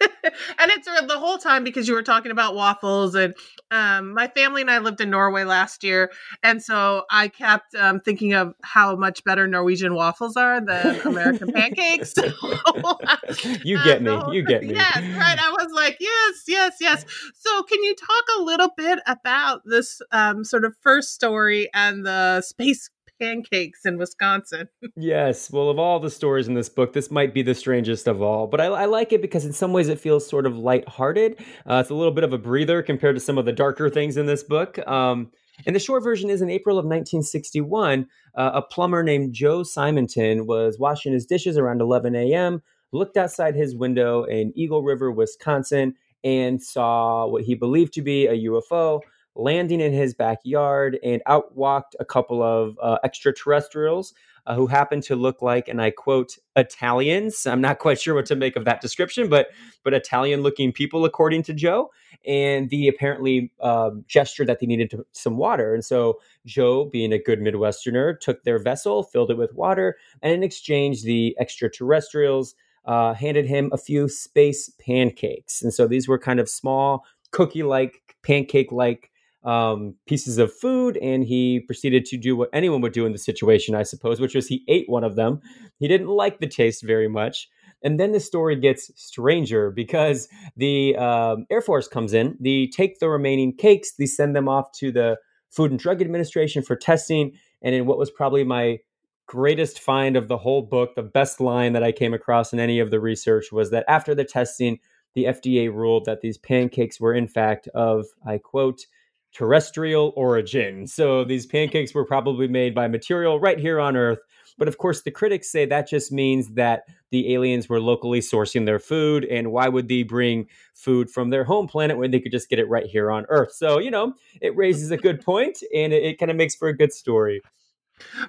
and 0.24 0.70
it's 0.70 0.86
the 0.86 1.18
whole 1.18 1.38
time 1.38 1.64
because 1.64 1.88
you 1.88 1.94
were 1.94 2.02
talking 2.02 2.30
about 2.30 2.54
waffles 2.54 3.14
and 3.14 3.34
um, 3.70 4.14
my 4.14 4.28
family 4.28 4.60
and 4.60 4.70
I 4.70 4.78
lived 4.78 5.00
in 5.00 5.10
Norway 5.10 5.44
last 5.44 5.82
year, 5.82 6.12
and 6.42 6.62
so 6.62 7.02
I 7.10 7.28
kept 7.28 7.74
um, 7.74 8.00
thinking 8.00 8.32
of 8.32 8.54
how 8.62 8.94
much 8.94 9.24
better 9.24 9.48
Norwegian 9.48 9.94
waffles 9.94 10.36
are 10.36 10.64
than 10.64 11.00
American 11.00 11.48
pancakes. 11.52 12.14
you 13.64 13.82
get 13.82 14.02
me. 14.02 14.16
You 14.30 14.42
get 14.42 14.62
me. 14.62 14.74
Yes, 14.74 14.96
right. 14.96 15.38
I 15.40 15.50
was 15.50 15.68
like, 15.74 15.96
yes, 15.98 16.44
yes, 16.46 16.76
yes. 16.80 17.04
So, 17.34 17.62
can 17.64 17.82
you 17.82 17.94
talk 17.96 18.24
a 18.38 18.42
little 18.42 18.70
bit 18.76 19.00
about 19.06 19.62
this 19.64 20.00
um, 20.12 20.44
sort 20.44 20.64
of 20.64 20.76
first 20.80 21.12
story 21.12 21.68
and 21.74 22.06
the 22.06 22.42
space 22.42 22.88
pancakes 23.18 23.80
in 23.84 23.98
Wisconsin. 23.98 24.68
yes. 24.96 25.50
Well, 25.50 25.68
of 25.68 25.78
all 25.78 26.00
the 26.00 26.10
stories 26.10 26.48
in 26.48 26.54
this 26.54 26.68
book, 26.68 26.92
this 26.92 27.10
might 27.10 27.34
be 27.34 27.42
the 27.42 27.54
strangest 27.54 28.06
of 28.06 28.22
all. 28.22 28.46
But 28.46 28.60
I, 28.60 28.66
I 28.66 28.84
like 28.86 29.12
it 29.12 29.22
because 29.22 29.44
in 29.44 29.52
some 29.52 29.72
ways 29.72 29.88
it 29.88 30.00
feels 30.00 30.26
sort 30.26 30.46
of 30.46 30.56
lighthearted. 30.56 31.40
Uh, 31.68 31.80
it's 31.80 31.90
a 31.90 31.94
little 31.94 32.12
bit 32.12 32.24
of 32.24 32.32
a 32.32 32.38
breather 32.38 32.82
compared 32.82 33.16
to 33.16 33.20
some 33.20 33.38
of 33.38 33.44
the 33.44 33.52
darker 33.52 33.90
things 33.90 34.16
in 34.16 34.26
this 34.26 34.42
book. 34.42 34.78
Um, 34.86 35.30
and 35.64 35.74
the 35.74 35.80
short 35.80 36.02
version 36.02 36.28
is 36.28 36.42
in 36.42 36.50
April 36.50 36.78
of 36.78 36.84
1961, 36.84 38.06
uh, 38.34 38.50
a 38.54 38.62
plumber 38.62 39.02
named 39.02 39.32
Joe 39.32 39.62
Simonton 39.62 40.46
was 40.46 40.78
washing 40.78 41.12
his 41.12 41.24
dishes 41.24 41.56
around 41.56 41.80
11 41.80 42.14
a.m., 42.14 42.62
looked 42.92 43.16
outside 43.16 43.54
his 43.54 43.74
window 43.74 44.24
in 44.24 44.52
Eagle 44.54 44.82
River, 44.82 45.10
Wisconsin, 45.10 45.94
and 46.22 46.62
saw 46.62 47.26
what 47.26 47.44
he 47.44 47.54
believed 47.54 47.94
to 47.94 48.02
be 48.02 48.26
a 48.26 48.34
UFO 48.48 49.00
landing 49.36 49.80
in 49.80 49.92
his 49.92 50.14
backyard 50.14 50.98
and 51.02 51.22
out 51.26 51.56
walked 51.56 51.94
a 52.00 52.04
couple 52.04 52.42
of 52.42 52.78
uh, 52.82 52.98
extraterrestrials 53.04 54.14
uh, 54.46 54.54
who 54.54 54.66
happened 54.66 55.02
to 55.02 55.16
look 55.16 55.42
like, 55.42 55.68
and 55.68 55.82
I 55.82 55.90
quote, 55.90 56.38
Italians. 56.54 57.46
I'm 57.46 57.60
not 57.60 57.78
quite 57.78 58.00
sure 58.00 58.14
what 58.14 58.26
to 58.26 58.36
make 58.36 58.56
of 58.56 58.64
that 58.64 58.80
description, 58.80 59.28
but 59.28 59.48
but 59.82 59.92
Italian 59.92 60.42
looking 60.42 60.72
people, 60.72 61.04
according 61.04 61.42
to 61.44 61.54
Joe. 61.54 61.90
And 62.26 62.70
the 62.70 62.88
apparently 62.88 63.52
um, 63.60 64.04
gesture 64.08 64.44
that 64.44 64.60
they 64.60 64.66
needed 64.66 64.90
to, 64.90 65.06
some 65.12 65.36
water. 65.36 65.74
And 65.74 65.84
so 65.84 66.20
Joe, 66.44 66.84
being 66.86 67.12
a 67.12 67.22
good 67.22 67.40
Midwesterner, 67.40 68.18
took 68.18 68.42
their 68.44 68.58
vessel, 68.58 69.02
filled 69.02 69.30
it 69.30 69.36
with 69.36 69.52
water, 69.52 69.96
and 70.22 70.32
in 70.32 70.42
exchange, 70.42 71.02
the 71.02 71.36
extraterrestrials 71.40 72.54
uh, 72.84 73.14
handed 73.14 73.46
him 73.46 73.70
a 73.72 73.78
few 73.78 74.08
space 74.08 74.70
pancakes. 74.80 75.60
And 75.60 75.74
so 75.74 75.88
these 75.88 76.06
were 76.06 76.18
kind 76.18 76.38
of 76.38 76.48
small, 76.48 77.04
cookie 77.32 77.64
like, 77.64 78.16
pancake 78.22 78.70
like 78.70 79.10
um, 79.46 79.94
pieces 80.06 80.38
of 80.38 80.52
food 80.52 80.96
and 80.98 81.24
he 81.24 81.60
proceeded 81.60 82.04
to 82.06 82.16
do 82.16 82.36
what 82.36 82.50
anyone 82.52 82.80
would 82.80 82.92
do 82.92 83.06
in 83.06 83.12
the 83.12 83.18
situation, 83.18 83.74
I 83.74 83.84
suppose, 83.84 84.20
which 84.20 84.34
was 84.34 84.48
he 84.48 84.64
ate 84.68 84.88
one 84.88 85.04
of 85.04 85.14
them. 85.14 85.40
He 85.78 85.86
didn't 85.86 86.08
like 86.08 86.40
the 86.40 86.48
taste 86.48 86.82
very 86.82 87.08
much. 87.08 87.48
And 87.82 88.00
then 88.00 88.10
the 88.10 88.20
story 88.20 88.56
gets 88.56 88.90
stranger 88.96 89.70
because 89.70 90.28
the 90.56 90.96
um, 90.96 91.46
Air 91.48 91.60
Force 91.60 91.86
comes 91.86 92.12
in, 92.12 92.36
they 92.40 92.66
take 92.66 92.98
the 92.98 93.08
remaining 93.08 93.54
cakes, 93.56 93.92
they 93.92 94.06
send 94.06 94.34
them 94.34 94.48
off 94.48 94.72
to 94.78 94.90
the 94.90 95.18
Food 95.48 95.70
and 95.70 95.78
Drug 95.78 96.02
Administration 96.02 96.62
for 96.62 96.74
testing. 96.74 97.32
And 97.62 97.74
in 97.74 97.86
what 97.86 97.98
was 97.98 98.10
probably 98.10 98.42
my 98.42 98.78
greatest 99.26 99.78
find 99.78 100.16
of 100.16 100.26
the 100.26 100.38
whole 100.38 100.62
book, 100.62 100.96
the 100.96 101.02
best 101.02 101.40
line 101.40 101.72
that 101.74 101.84
I 101.84 101.92
came 101.92 102.14
across 102.14 102.52
in 102.52 102.58
any 102.58 102.80
of 102.80 102.90
the 102.90 103.00
research 103.00 103.52
was 103.52 103.70
that 103.70 103.84
after 103.86 104.14
the 104.14 104.24
testing, 104.24 104.80
the 105.14 105.24
FDA 105.24 105.72
ruled 105.72 106.04
that 106.06 106.20
these 106.20 106.38
pancakes 106.38 107.00
were, 107.00 107.14
in 107.14 107.28
fact, 107.28 107.68
of, 107.68 108.06
I 108.26 108.38
quote, 108.38 108.86
terrestrial 109.32 110.12
origin. 110.16 110.86
So 110.86 111.24
these 111.24 111.46
pancakes 111.56 111.94
were 111.94 112.04
probably 112.04 112.48
made 112.48 112.74
by 112.74 112.88
material 112.88 113.40
right 113.40 113.58
here 113.58 113.80
on 113.80 113.96
Earth. 113.96 114.20
But 114.58 114.68
of 114.68 114.78
course, 114.78 115.02
the 115.02 115.10
critics 115.10 115.50
say 115.50 115.66
that 115.66 115.88
just 115.88 116.10
means 116.10 116.48
that 116.54 116.84
the 117.10 117.34
aliens 117.34 117.68
were 117.68 117.80
locally 117.80 118.20
sourcing 118.20 118.64
their 118.64 118.78
food. 118.78 119.24
And 119.26 119.52
why 119.52 119.68
would 119.68 119.88
they 119.88 120.02
bring 120.02 120.48
food 120.74 121.10
from 121.10 121.30
their 121.30 121.44
home 121.44 121.66
planet 121.66 121.98
when 121.98 122.10
they 122.10 122.20
could 122.20 122.32
just 122.32 122.48
get 122.48 122.58
it 122.58 122.68
right 122.68 122.86
here 122.86 123.10
on 123.10 123.26
Earth? 123.28 123.52
So, 123.52 123.78
you 123.78 123.90
know, 123.90 124.14
it 124.40 124.56
raises 124.56 124.90
a 124.90 124.96
good 124.96 125.20
point 125.24 125.58
and 125.74 125.92
it, 125.92 126.02
it 126.02 126.18
kind 126.18 126.30
of 126.30 126.36
makes 126.36 126.54
for 126.54 126.68
a 126.68 126.76
good 126.76 126.92
story. 126.92 127.42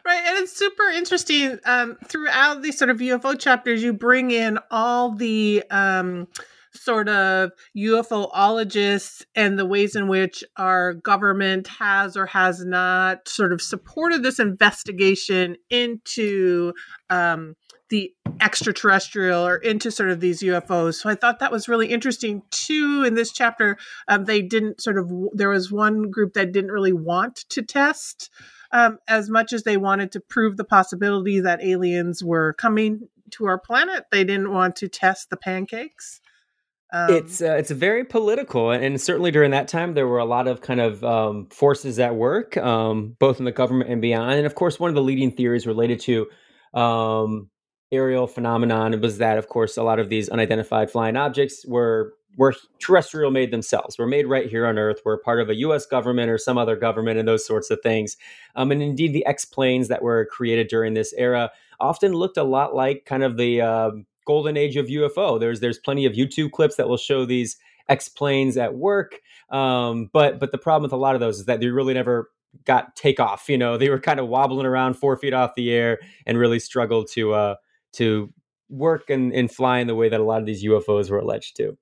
Right, 0.06 0.24
and 0.26 0.38
it's 0.38 0.54
super 0.54 0.84
interesting. 0.84 1.60
Um, 1.66 1.98
throughout 2.06 2.62
these 2.62 2.78
sort 2.78 2.90
of 2.90 3.00
UFO 3.00 3.38
chapters, 3.38 3.84
you 3.84 3.92
bring 3.92 4.32
in 4.32 4.60
all 4.72 5.12
the 5.12 5.64
um, 5.70 6.28
sort 6.78 7.10
of 7.10 7.52
UFOologists 7.76 9.24
and 9.36 9.58
the 9.58 9.66
ways 9.66 9.96
in 9.96 10.08
which 10.08 10.44
our 10.58 10.94
government 10.94 11.68
has 11.68 12.16
or 12.16 12.26
has 12.28 12.64
not 12.66 13.28
sort 13.28 13.54
of 13.54 13.62
supported 13.62 14.24
this 14.24 14.40
investigation 14.40 15.58
into 15.70 16.74
um, 17.10 17.56
the 17.90 18.14
extraterrestrial 18.42 19.46
or 19.46 19.58
into 19.58 19.92
sort 19.92 20.10
of 20.10 20.20
these 20.20 20.42
UFOs. 20.42 20.96
So 20.96 21.10
I 21.10 21.16
thought 21.16 21.40
that 21.40 21.52
was 21.52 21.70
really 21.70 21.88
interesting 21.88 22.42
too. 22.52 23.04
In 23.06 23.16
this 23.16 23.32
chapter, 23.32 23.78
um, 24.08 24.26
they 24.26 24.42
didn't 24.42 24.82
sort 24.82 24.98
of, 24.98 25.12
there 25.34 25.50
was 25.50 25.72
one 25.72 26.10
group 26.12 26.34
that 26.34 26.52
didn't 26.52 26.72
really 26.72 26.94
want 26.94 27.46
to 27.50 27.62
test. 27.62 28.30
Um, 28.74 29.00
as 29.08 29.30
much 29.30 29.54
as 29.54 29.64
they 29.64 29.78
wanted 29.78 30.12
to 30.12 30.20
prove 30.20 30.58
the 30.58 30.66
possibility 30.66 31.40
that 31.40 31.64
aliens 31.64 32.22
were 32.22 32.54
coming 32.54 33.08
to 33.32 33.46
our 33.46 33.58
planet, 33.58 34.06
they 34.12 34.26
didn't 34.26 34.52
want 34.52 34.76
to 34.78 34.90
test 34.90 35.30
the 35.30 35.38
pancakes. 35.38 36.20
Um, 36.94 37.14
it's 37.14 37.42
uh, 37.42 37.56
it's 37.56 37.72
very 37.72 38.06
political, 38.06 38.72
and 38.72 39.00
certainly 39.00 39.30
during 39.30 39.52
that 39.52 39.68
time, 39.68 39.94
there 39.94 40.08
were 40.08 40.20
a 40.20 40.26
lot 40.26 40.48
of 40.48 40.62
kind 40.62 40.80
of 40.80 41.04
um, 41.04 41.48
forces 41.48 42.00
at 42.00 42.16
work, 42.16 42.56
um, 42.56 43.16
both 43.20 43.40
in 43.40 43.46
the 43.46 43.52
government 43.52 43.90
and 43.90 44.02
beyond. 44.02 44.36
And 44.36 44.46
of 44.46 44.56
course, 44.56 44.80
one 44.80 44.90
of 44.90 44.96
the 44.96 45.02
leading 45.02 45.32
theories 45.32 45.68
related 45.68 46.00
to 46.02 46.28
um, 46.74 47.50
aerial 47.92 48.26
phenomenon 48.26 49.02
was 49.02 49.18
that, 49.18 49.38
of 49.38 49.50
course, 49.50 49.76
a 49.76 49.84
lot 49.84 50.00
of 50.00 50.10
these 50.10 50.30
unidentified 50.30 50.90
flying 50.90 51.18
objects 51.18 51.66
were 51.68 52.14
were 52.38 52.56
terrestrial 52.80 53.32
made 53.32 53.52
themselves. 53.52 53.98
Were 53.98 54.08
made 54.08 54.26
right 54.28 54.50
here 54.50 54.66
on 54.66 54.78
Earth. 54.78 55.02
Were 55.04 55.18
part 55.18 55.42
of 55.42 55.50
a 55.50 55.56
U.S. 55.56 55.86
government 55.86 56.30
or 56.30 56.38
some 56.38 56.58
other 56.58 56.78
government, 56.78 57.20
and 57.20 57.28
those 57.28 57.46
sorts 57.46 57.70
of 57.70 57.82
things. 57.82 58.16
Um, 58.56 58.72
and 58.72 58.82
indeed, 58.82 59.12
the 59.12 59.26
X 59.26 59.44
planes 59.44 59.90
that 59.90 60.02
were 60.02 60.26
created 60.26 60.70
during 60.70 60.94
this 60.94 61.14
era 61.18 61.52
often 61.82 62.14
looked 62.14 62.38
a 62.38 62.44
lot 62.44 62.74
like 62.74 63.06
kind 63.06 63.24
of 63.24 63.36
the 63.36 63.62
um, 63.62 64.06
golden 64.28 64.58
age 64.58 64.76
of 64.76 64.88
UFO. 64.88 65.40
There's 65.40 65.62
there's 65.62 65.80
plenty 65.80 66.06
of 66.06 66.14
YouTube 66.14 66.52
clips 66.52 66.76
that 66.76 66.88
will 66.88 66.98
show 66.98 67.26
these 67.26 67.58
X 67.90 68.10
planes 68.10 68.58
at 68.58 68.76
work. 68.76 69.22
Um, 69.50 70.10
but 70.14 70.40
but 70.40 70.52
the 70.52 70.58
problem 70.58 70.84
with 70.84 70.94
a 70.94 70.98
lot 70.98 71.16
of 71.16 71.22
those 71.22 71.40
is 71.40 71.46
that 71.46 71.62
they 71.62 71.68
really 71.68 71.94
never 71.94 72.30
got 72.66 72.96
takeoff. 72.96 73.50
You 73.50 73.58
know, 73.58 73.78
they 73.78 73.90
were 73.90 74.00
kind 74.00 74.20
of 74.20 74.28
wobbling 74.28 74.66
around 74.66 74.96
four 74.96 75.16
feet 75.18 75.34
off 75.34 75.56
the 75.56 75.72
air 75.72 76.00
and 76.26 76.38
really 76.38 76.60
struggled 76.60 77.10
to 77.12 77.34
uh, 77.34 77.56
to 77.94 78.32
work 78.70 79.10
and, 79.10 79.34
and 79.34 79.50
fly 79.50 79.80
in 79.80 79.88
the 79.88 79.96
way 79.96 80.10
that 80.10 80.20
a 80.20 80.24
lot 80.24 80.42
of 80.42 80.46
these 80.46 80.64
UFOs 80.64 81.10
were 81.10 81.20
alleged 81.20 81.56
to. 81.56 81.78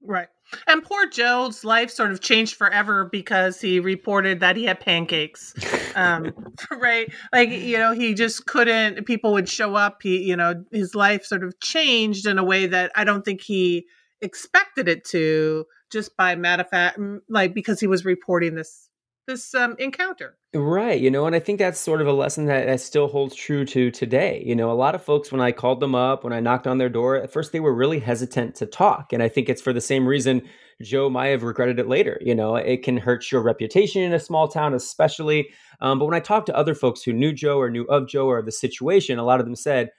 Right. 0.00 0.28
And 0.66 0.82
poor 0.82 1.06
Joe's 1.06 1.64
life 1.64 1.90
sort 1.90 2.10
of 2.10 2.20
changed 2.20 2.54
forever 2.54 3.04
because 3.04 3.60
he 3.60 3.80
reported 3.80 4.40
that 4.40 4.56
he 4.56 4.64
had 4.64 4.80
pancakes. 4.80 5.54
Um, 5.94 6.32
right. 6.70 7.12
Like, 7.32 7.50
you 7.50 7.78
know, 7.78 7.92
he 7.92 8.14
just 8.14 8.46
couldn't, 8.46 9.04
people 9.04 9.32
would 9.32 9.48
show 9.48 9.74
up. 9.74 10.02
He, 10.02 10.22
you 10.22 10.36
know, 10.36 10.64
his 10.72 10.94
life 10.94 11.24
sort 11.24 11.44
of 11.44 11.58
changed 11.60 12.26
in 12.26 12.38
a 12.38 12.44
way 12.44 12.66
that 12.66 12.92
I 12.94 13.04
don't 13.04 13.24
think 13.24 13.40
he 13.40 13.86
expected 14.20 14.88
it 14.88 15.04
to 15.06 15.66
just 15.90 16.16
by 16.16 16.34
matter 16.34 16.62
of 16.62 16.68
fact, 16.68 16.98
like 17.28 17.54
because 17.54 17.80
he 17.80 17.86
was 17.86 18.04
reporting 18.04 18.54
this 18.54 18.87
this 19.28 19.54
um, 19.54 19.76
encounter. 19.78 20.36
Right. 20.54 21.00
You 21.00 21.10
know, 21.10 21.26
and 21.26 21.36
I 21.36 21.38
think 21.38 21.58
that's 21.58 21.78
sort 21.78 22.00
of 22.00 22.08
a 22.08 22.12
lesson 22.12 22.46
that, 22.46 22.66
that 22.66 22.80
still 22.80 23.06
holds 23.06 23.36
true 23.36 23.64
to 23.66 23.90
today. 23.92 24.42
You 24.44 24.56
know, 24.56 24.72
a 24.72 24.72
lot 24.72 24.96
of 24.96 25.04
folks, 25.04 25.30
when 25.30 25.40
I 25.40 25.52
called 25.52 25.78
them 25.78 25.94
up, 25.94 26.24
when 26.24 26.32
I 26.32 26.40
knocked 26.40 26.66
on 26.66 26.78
their 26.78 26.88
door, 26.88 27.16
at 27.16 27.32
first 27.32 27.52
they 27.52 27.60
were 27.60 27.74
really 27.74 28.00
hesitant 28.00 28.56
to 28.56 28.66
talk. 28.66 29.12
And 29.12 29.22
I 29.22 29.28
think 29.28 29.48
it's 29.48 29.62
for 29.62 29.72
the 29.72 29.80
same 29.80 30.06
reason 30.06 30.42
Joe 30.82 31.10
might 31.10 31.28
have 31.28 31.42
regretted 31.42 31.78
it 31.78 31.86
later. 31.86 32.18
You 32.20 32.34
know, 32.34 32.56
it 32.56 32.82
can 32.82 32.96
hurt 32.96 33.30
your 33.30 33.42
reputation 33.42 34.02
in 34.02 34.12
a 34.14 34.20
small 34.20 34.48
town, 34.48 34.74
especially. 34.74 35.50
Um, 35.80 35.98
but 35.98 36.06
when 36.06 36.14
I 36.14 36.20
talked 36.20 36.46
to 36.46 36.56
other 36.56 36.74
folks 36.74 37.02
who 37.02 37.12
knew 37.12 37.32
Joe 37.32 37.58
or 37.58 37.70
knew 37.70 37.84
of 37.84 38.08
Joe 38.08 38.26
or 38.26 38.42
the 38.42 38.50
situation, 38.50 39.18
a 39.18 39.24
lot 39.24 39.40
of 39.40 39.46
them 39.46 39.56
said, 39.56 39.90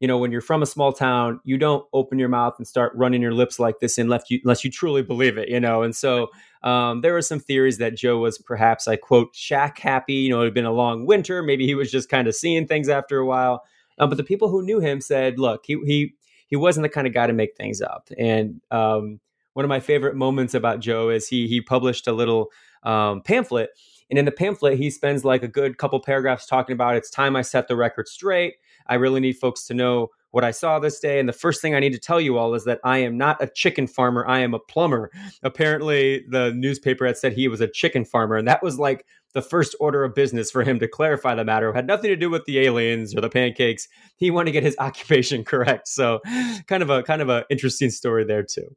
you 0.00 0.06
know, 0.06 0.16
when 0.16 0.30
you're 0.30 0.40
from 0.40 0.62
a 0.62 0.66
small 0.66 0.92
town, 0.92 1.40
you 1.44 1.58
don't 1.58 1.84
open 1.92 2.18
your 2.18 2.28
mouth 2.28 2.54
and 2.58 2.66
start 2.66 2.92
running 2.94 3.20
your 3.20 3.34
lips 3.34 3.58
like 3.58 3.80
this 3.80 3.98
unless 3.98 4.30
you, 4.30 4.40
unless 4.44 4.64
you 4.64 4.70
truly 4.70 5.02
believe 5.02 5.36
it, 5.36 5.48
you 5.48 5.58
know. 5.58 5.82
And 5.82 5.94
so 5.94 6.28
um, 6.62 7.00
there 7.02 7.12
were 7.12 7.22
some 7.22 7.40
theories 7.40 7.78
that 7.78 7.96
Joe 7.96 8.18
was 8.18 8.38
perhaps, 8.38 8.88
I 8.88 8.96
quote, 8.96 9.34
shack 9.34 9.78
happy. 9.78 10.14
You 10.14 10.30
know, 10.30 10.40
it 10.42 10.46
had 10.46 10.54
been 10.54 10.64
a 10.64 10.72
long 10.72 11.06
winter. 11.06 11.42
Maybe 11.42 11.66
he 11.66 11.74
was 11.74 11.90
just 11.90 12.08
kind 12.08 12.26
of 12.26 12.34
seeing 12.34 12.66
things 12.66 12.88
after 12.88 13.18
a 13.18 13.26
while. 13.26 13.64
Um, 13.98 14.08
but 14.08 14.16
the 14.16 14.24
people 14.24 14.48
who 14.48 14.62
knew 14.62 14.80
him 14.80 15.00
said, 15.00 15.38
look, 15.38 15.64
he 15.66 15.78
he 15.84 16.14
he 16.48 16.56
wasn't 16.56 16.84
the 16.84 16.88
kind 16.88 17.06
of 17.06 17.14
guy 17.14 17.26
to 17.26 17.32
make 17.32 17.56
things 17.56 17.80
up. 17.80 18.08
And 18.18 18.60
um, 18.70 19.20
one 19.52 19.64
of 19.64 19.68
my 19.68 19.80
favorite 19.80 20.16
moments 20.16 20.54
about 20.54 20.80
Joe 20.80 21.10
is 21.10 21.28
he 21.28 21.46
he 21.48 21.60
published 21.60 22.06
a 22.06 22.12
little 22.12 22.50
um, 22.82 23.22
pamphlet. 23.22 23.70
And 24.10 24.18
in 24.18 24.24
the 24.24 24.32
pamphlet, 24.32 24.78
he 24.78 24.90
spends 24.90 25.24
like 25.24 25.42
a 25.42 25.48
good 25.48 25.76
couple 25.76 26.00
paragraphs 26.00 26.46
talking 26.46 26.72
about 26.72 26.96
it's 26.96 27.10
time 27.10 27.36
I 27.36 27.42
set 27.42 27.68
the 27.68 27.76
record 27.76 28.08
straight. 28.08 28.54
I 28.88 28.94
really 28.94 29.20
need 29.20 29.38
folks 29.38 29.66
to 29.66 29.74
know 29.74 30.08
what 30.30 30.44
I 30.44 30.50
saw 30.50 30.78
this 30.78 31.00
day. 31.00 31.18
And 31.18 31.28
the 31.28 31.32
first 31.32 31.62
thing 31.62 31.74
I 31.74 31.80
need 31.80 31.92
to 31.92 31.98
tell 31.98 32.20
you 32.20 32.36
all 32.36 32.54
is 32.54 32.64
that 32.64 32.80
I 32.84 32.98
am 32.98 33.16
not 33.16 33.42
a 33.42 33.48
chicken 33.48 33.86
farmer. 33.86 34.26
I 34.26 34.40
am 34.40 34.54
a 34.54 34.58
plumber. 34.58 35.10
Apparently, 35.42 36.24
the 36.28 36.52
newspaper 36.54 37.06
had 37.06 37.16
said 37.16 37.32
he 37.32 37.48
was 37.48 37.60
a 37.60 37.68
chicken 37.68 38.04
farmer. 38.04 38.36
And 38.36 38.46
that 38.46 38.62
was 38.62 38.78
like 38.78 39.06
the 39.34 39.42
first 39.42 39.74
order 39.80 40.04
of 40.04 40.14
business 40.14 40.50
for 40.50 40.64
him 40.64 40.78
to 40.80 40.88
clarify 40.88 41.34
the 41.34 41.44
matter. 41.44 41.70
It 41.70 41.74
had 41.74 41.86
nothing 41.86 42.10
to 42.10 42.16
do 42.16 42.30
with 42.30 42.44
the 42.44 42.58
aliens 42.60 43.14
or 43.14 43.20
the 43.20 43.28
pancakes. 43.28 43.88
He 44.16 44.30
wanted 44.30 44.46
to 44.46 44.52
get 44.52 44.62
his 44.62 44.76
occupation 44.80 45.44
correct. 45.44 45.88
So 45.88 46.20
kind 46.66 46.82
of 46.82 46.90
a 46.90 47.02
kind 47.02 47.22
of 47.22 47.28
an 47.28 47.44
interesting 47.50 47.90
story 47.90 48.24
there 48.24 48.42
too. 48.42 48.76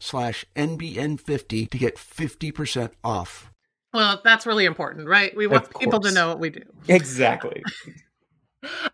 slash 0.00 0.44
NBN50 0.54 1.70
to 1.70 1.78
get 1.78 1.96
50% 1.96 2.90
off. 3.02 3.52
Well, 3.92 4.20
that's 4.22 4.46
really 4.46 4.66
important, 4.66 5.08
right? 5.08 5.34
We 5.36 5.46
want 5.46 5.78
people 5.78 6.00
to 6.00 6.12
know 6.12 6.28
what 6.28 6.38
we 6.38 6.50
do. 6.50 6.62
Exactly. 6.88 7.62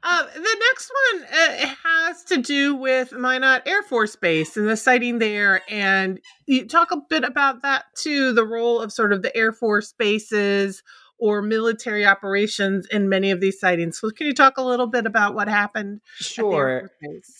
Uh, 0.02 0.24
the 0.34 0.56
next 0.60 0.90
one 1.12 1.24
uh, 1.32 1.74
has 1.84 2.24
to 2.24 2.42
do 2.42 2.74
with 2.74 3.12
Minot 3.12 3.62
Air 3.66 3.82
Force 3.82 4.16
Base 4.16 4.56
and 4.56 4.68
the 4.68 4.76
sighting 4.76 5.18
there. 5.18 5.62
And 5.70 6.20
you 6.46 6.66
talk 6.66 6.90
a 6.90 7.00
bit 7.08 7.24
about 7.24 7.62
that 7.62 7.84
too 7.96 8.32
the 8.32 8.44
role 8.44 8.80
of 8.80 8.92
sort 8.92 9.12
of 9.12 9.22
the 9.22 9.34
Air 9.36 9.52
Force 9.52 9.94
bases 9.98 10.82
or 11.22 11.40
military 11.40 12.04
operations 12.04 12.84
in 12.90 13.08
many 13.08 13.30
of 13.30 13.40
these 13.40 13.60
sightings. 13.60 14.00
So, 14.00 14.10
can 14.10 14.26
you 14.26 14.34
talk 14.34 14.56
a 14.56 14.62
little 14.62 14.88
bit 14.88 15.06
about 15.06 15.36
what 15.36 15.46
happened? 15.46 16.00
Sure. 16.16 16.90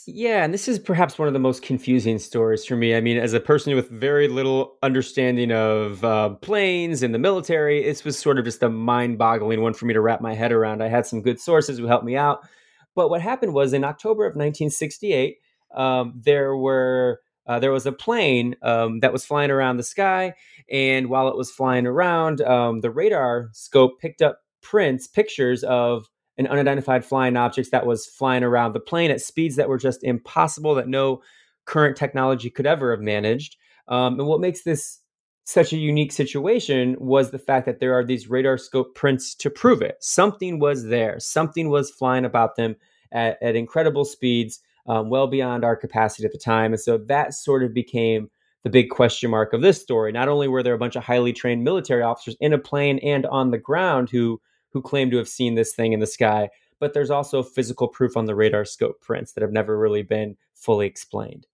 Yeah, 0.07 0.45
and 0.45 0.55
this 0.55 0.69
is 0.69 0.79
perhaps 0.79 1.19
one 1.19 1.27
of 1.27 1.35
the 1.35 1.41
most 1.41 1.65
confusing 1.65 2.21
stories 2.21 2.65
for 2.65 2.77
me. 2.77 2.95
I 2.95 3.01
mean, 3.01 3.19
as 3.19 3.33
a 3.33 3.41
person 3.41 3.75
with 3.75 3.91
very 3.91 4.29
little 4.29 4.79
understanding 4.85 5.51
of 5.51 6.05
uh, 6.05 6.29
planes 6.29 7.03
and 7.03 7.13
the 7.13 7.19
military, 7.19 7.83
this 7.83 8.05
was 8.05 8.17
sort 8.17 8.39
of 8.39 8.45
just 8.45 8.63
a 8.63 8.69
mind 8.69 9.19
boggling 9.19 9.63
one 9.63 9.75
for 9.75 9.87
me 9.87 9.95
to 9.95 10.01
wrap 10.01 10.21
my 10.21 10.35
head 10.35 10.53
around. 10.53 10.81
I 10.81 10.89
had 10.89 11.05
some 11.05 11.21
good 11.21 11.41
sources 11.41 11.79
who 11.79 11.87
helped 11.87 12.05
me 12.05 12.17
out. 12.17 12.47
But 12.95 13.11
what 13.11 13.21
happened 13.21 13.53
was 13.53 13.73
in 13.73 13.83
October 13.83 14.27
of 14.27 14.37
1968, 14.37 15.39
um, 15.75 16.21
there 16.25 16.57
were 16.57 17.21
uh, 17.47 17.59
there 17.59 17.73
was 17.73 17.87
a 17.87 17.93
plane 17.93 18.57
um, 18.63 19.01
that 19.01 19.13
was 19.13 19.25
flying 19.25 19.51
around 19.51 19.77
the 19.77 19.83
sky, 19.83 20.35
and 20.71 21.09
while 21.09 21.29
it 21.29 21.37
was 21.37 21.51
flying 21.51 21.87
around, 21.87 22.41
um, 22.43 22.81
the 22.81 22.91
radar 22.91 23.51
scope 23.53 24.01
picked 24.01 24.23
up 24.23 24.41
prints, 24.63 25.07
pictures 25.07 25.65
of 25.65 26.09
an 26.39 26.47
unidentified 26.47 27.05
flying 27.05 27.37
object 27.37 27.71
that 27.73 27.87
was 27.87 28.07
flying 28.07 28.43
around 28.43 28.73
the 28.73 28.81
plane 28.81 29.11
at 29.11 29.21
speeds 29.21 29.57
that 29.57 29.69
were 29.69 29.79
just 29.79 30.03
impossible, 30.03 30.75
that 30.75 30.89
no 30.89 31.23
current 31.67 31.97
technology 31.97 32.51
could 32.51 32.67
ever 32.67 32.91
have 32.91 33.01
managed. 33.01 33.57
Um, 33.89 34.19
and 34.19 34.29
what 34.29 34.41
makes 34.41 34.63
this 34.63 35.01
such 35.45 35.73
a 35.73 35.77
unique 35.77 36.13
situation 36.13 36.97
was 36.99 37.31
the 37.31 37.39
fact 37.39 37.67
that 37.67 37.81
there 37.81 37.95
are 37.95 38.05
these 38.05 38.31
radar 38.31 38.57
scope 38.57 38.95
prints 38.95 39.35
to 39.35 39.51
prove 39.51 39.83
it. 39.83 39.97
Something 40.01 40.59
was 40.61 40.85
there, 40.85 41.19
something 41.19 41.69
was 41.69 41.91
flying 41.91 42.25
about 42.25 42.57
them 42.57 42.77
at, 43.11 43.39
at 43.43 43.57
incredible 43.57 44.05
speeds, 44.05 44.61
um, 44.87 45.11
well 45.11 45.27
beyond 45.27 45.65
our 45.65 45.77
capacity 45.77 46.25
at 46.25 46.33
the 46.33 46.39
time. 46.39 46.73
And 46.73 46.81
so 46.81 46.99
that 46.99 47.35
sort 47.35 47.63
of 47.63 47.73
became 47.73 48.31
the 48.65 48.71
big 48.71 48.91
question 48.91 49.31
mark 49.31 49.53
of 49.53 49.63
this 49.63 49.81
story. 49.81 50.13
Not 50.13 50.29
only 50.29 50.49
were 50.49 50.63
there 50.63 50.75
a 50.75 50.79
bunch 50.79 50.97
of 50.97 51.05
highly 51.05 51.33
trained 51.33 51.65
military 51.65 52.03
officers 52.03 52.37
in 52.41 52.53
a 52.53 52.59
plane 52.59 52.99
and 53.01 53.27
on 53.27 53.51
the 53.51 53.59
ground 53.59 54.11
who 54.11 54.41
who 54.71 54.81
claim 54.81 55.11
to 55.11 55.19
have 55.19 55.29
seen 55.29 55.55
this 55.55 55.75
thing 55.75 55.93
in 55.93 56.01
the 56.01 56.07
sky, 56.07 56.49
but 56.81 56.95
there's 56.95 57.11
also 57.11 57.43
physical 57.43 57.87
proof 57.87 58.17
on 58.17 58.25
the 58.25 58.35
radar 58.35 58.65
scope 58.65 59.01
prints 59.01 59.33
that 59.33 59.43
have 59.43 59.53
never 59.53 59.79
really 59.79 60.03
been 60.03 60.37
fully 60.55 60.87
explained. 60.87 61.47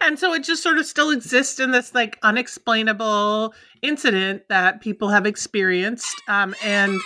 And 0.00 0.18
so 0.18 0.32
it 0.32 0.44
just 0.44 0.62
sort 0.62 0.78
of 0.78 0.86
still 0.86 1.10
exists 1.10 1.58
in 1.58 1.70
this 1.70 1.94
like 1.94 2.18
unexplainable 2.22 3.54
incident 3.82 4.42
that 4.48 4.80
people 4.80 5.08
have 5.08 5.26
experienced, 5.26 6.14
um, 6.28 6.54
and 6.62 7.00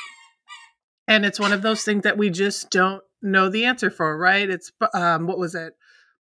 and 1.07 1.25
it's 1.25 1.41
one 1.41 1.53
of 1.53 1.63
those 1.63 1.85
things 1.85 2.03
that 2.03 2.19
we 2.19 2.31
just 2.31 2.71
don't 2.71 3.03
know 3.25 3.49
the 3.49 3.65
answer 3.65 3.91
for, 3.91 4.17
right? 4.17 4.49
It's 4.49 4.71
um, 4.95 5.27
what 5.27 5.39
was 5.39 5.55
it? 5.55 5.75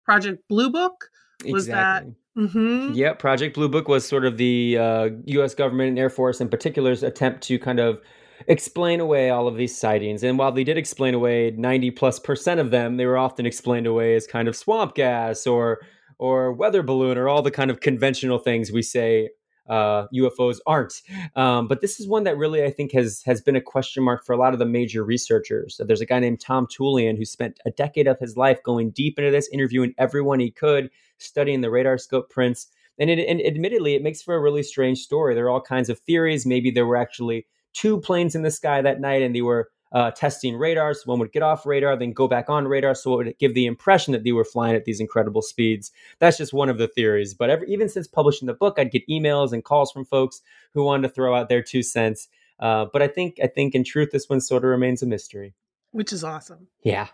Project 0.04 0.48
Blue 0.50 0.70
Book 0.70 1.10
was 1.46 1.68
exactly. 1.68 2.12
that 2.12 2.16
Mm-hmm. 2.38 2.94
Yeah, 2.94 3.14
Project 3.14 3.54
Blue 3.54 3.70
Book 3.70 3.88
was 3.88 4.08
sort 4.08 4.26
of 4.26 4.38
the 4.38 4.78
uh, 4.80 5.10
U.S. 5.26 5.54
government 5.54 5.90
and 5.90 6.00
Air 6.00 6.10
Force 6.10 6.42
in 6.42 6.50
particular's 6.50 7.04
attempt 7.04 7.44
to 7.44 7.60
kind 7.60 7.80
of 7.80 8.02
explain 8.48 9.00
away 9.00 9.30
all 9.30 9.48
of 9.48 9.56
these 9.56 9.78
sightings. 9.78 10.24
And 10.24 10.40
while 10.40 10.52
they 10.52 10.64
did 10.64 10.78
explain 10.78 11.14
away 11.14 11.52
90 11.52 11.92
plus 11.92 12.20
percent 12.20 12.60
of 12.60 12.72
them, 12.72 12.98
they 12.98 13.06
were 13.06 13.18
often 13.18 13.46
explained 13.46 13.86
away 13.86 14.16
as 14.16 14.26
kind 14.26 14.48
of 14.48 14.56
swamp 14.56 14.96
gas 14.96 15.46
or 15.46 15.82
or 16.18 16.54
weather 16.54 16.82
balloon 16.82 17.18
or 17.18 17.28
all 17.28 17.42
the 17.42 17.52
kind 17.52 17.70
of 17.70 17.82
conventional 17.82 18.40
things 18.40 18.72
we 18.72 18.82
say 18.82 19.30
uh, 19.68 20.08
UFOs 20.14 20.58
aren't. 20.66 21.02
Um, 21.36 21.68
but 21.68 21.82
this 21.82 22.00
is 22.00 22.08
one 22.08 22.24
that 22.26 22.38
really 22.38 22.64
I 22.64 22.72
think 22.72 22.92
has 22.94 23.24
has 23.26 23.42
been 23.42 23.56
a 23.56 23.62
question 23.62 24.04
mark 24.04 24.26
for 24.26 24.34
a 24.34 24.38
lot 24.38 24.54
of 24.54 24.60
the 24.60 24.66
major 24.66 25.04
researchers. 25.04 25.76
So 25.76 25.84
there's 25.84 26.02
a 26.02 26.06
guy 26.06 26.20
named 26.20 26.42
Tom 26.42 26.68
Tulien 26.68 27.18
who 27.18 27.26
spent 27.26 27.60
a 27.66 27.72
decade 27.72 28.08
of 28.08 28.20
his 28.20 28.38
life 28.38 28.62
going 28.64 28.92
deep 28.92 29.18
into 29.18 29.32
this, 29.32 29.50
interviewing 29.52 29.94
everyone 29.98 30.40
he 30.40 30.52
could, 30.52 30.90
studying 31.18 31.62
the 31.62 31.72
radar 31.72 31.98
scope 31.98 32.30
prints. 32.30 32.68
And, 33.00 33.10
it, 33.10 33.28
and 33.28 33.42
admittedly, 33.42 33.96
it 33.96 34.04
makes 34.04 34.22
for 34.22 34.36
a 34.36 34.42
really 34.42 34.62
strange 34.62 35.00
story. 35.00 35.34
There 35.34 35.46
are 35.46 35.50
all 35.50 35.62
kinds 35.62 35.90
of 35.90 36.00
theories. 36.00 36.46
Maybe 36.46 36.70
there 36.70 36.86
were 36.86 36.98
actually 36.98 37.48
two 37.74 38.00
planes 38.00 38.36
in 38.36 38.44
the 38.44 38.52
sky 38.52 38.82
that 38.82 39.02
night, 39.02 39.24
and 39.24 39.36
they 39.36 39.42
were 39.42 39.70
uh, 39.94 40.12
testing 40.12 40.58
radars. 40.58 41.06
One 41.06 41.20
would 41.20 41.32
get 41.32 41.44
off 41.44 41.66
radar, 41.66 41.96
then 41.96 42.12
go 42.12 42.28
back 42.28 42.50
on 42.50 42.68
radar, 42.68 42.96
so 42.96 43.14
it 43.14 43.26
would 43.26 43.38
give 43.38 43.54
the 43.54 43.66
impression 43.66 44.12
that 44.14 44.24
they 44.24 44.32
were 44.32 44.44
flying 44.44 44.76
at 44.76 44.86
these 44.86 45.00
incredible 45.00 45.42
speeds. 45.42 45.92
That's 46.20 46.38
just 46.38 46.54
one 46.54 46.70
of 46.70 46.78
the 46.78 46.88
theories. 46.88 47.34
But 47.34 47.50
every, 47.50 47.72
even 47.72 47.90
since 47.90 48.08
publishing 48.08 48.48
the 48.48 48.54
book, 48.54 48.76
I'd 48.78 48.92
get 48.92 49.08
emails 49.08 49.54
and 49.54 49.64
calls 49.64 49.92
from 49.92 50.06
folks 50.06 50.42
who 50.74 50.84
wanted 50.84 51.08
to 51.08 51.14
throw 51.14 51.36
out 51.36 51.50
their 51.50 51.62
two 51.62 51.84
cents. 51.84 52.28
Uh, 52.60 52.86
but 52.92 53.02
I 53.02 53.08
think, 53.08 53.38
I 53.44 53.48
think, 53.48 53.76
in 53.76 53.84
truth, 53.84 54.10
this 54.12 54.30
one 54.30 54.42
sort 54.42 54.64
of 54.64 54.70
remains 54.70 55.04
a 55.04 55.06
mystery. 55.06 55.54
Which 55.92 56.12
is 56.12 56.24
awesome. 56.24 56.68
Yeah. 56.84 57.08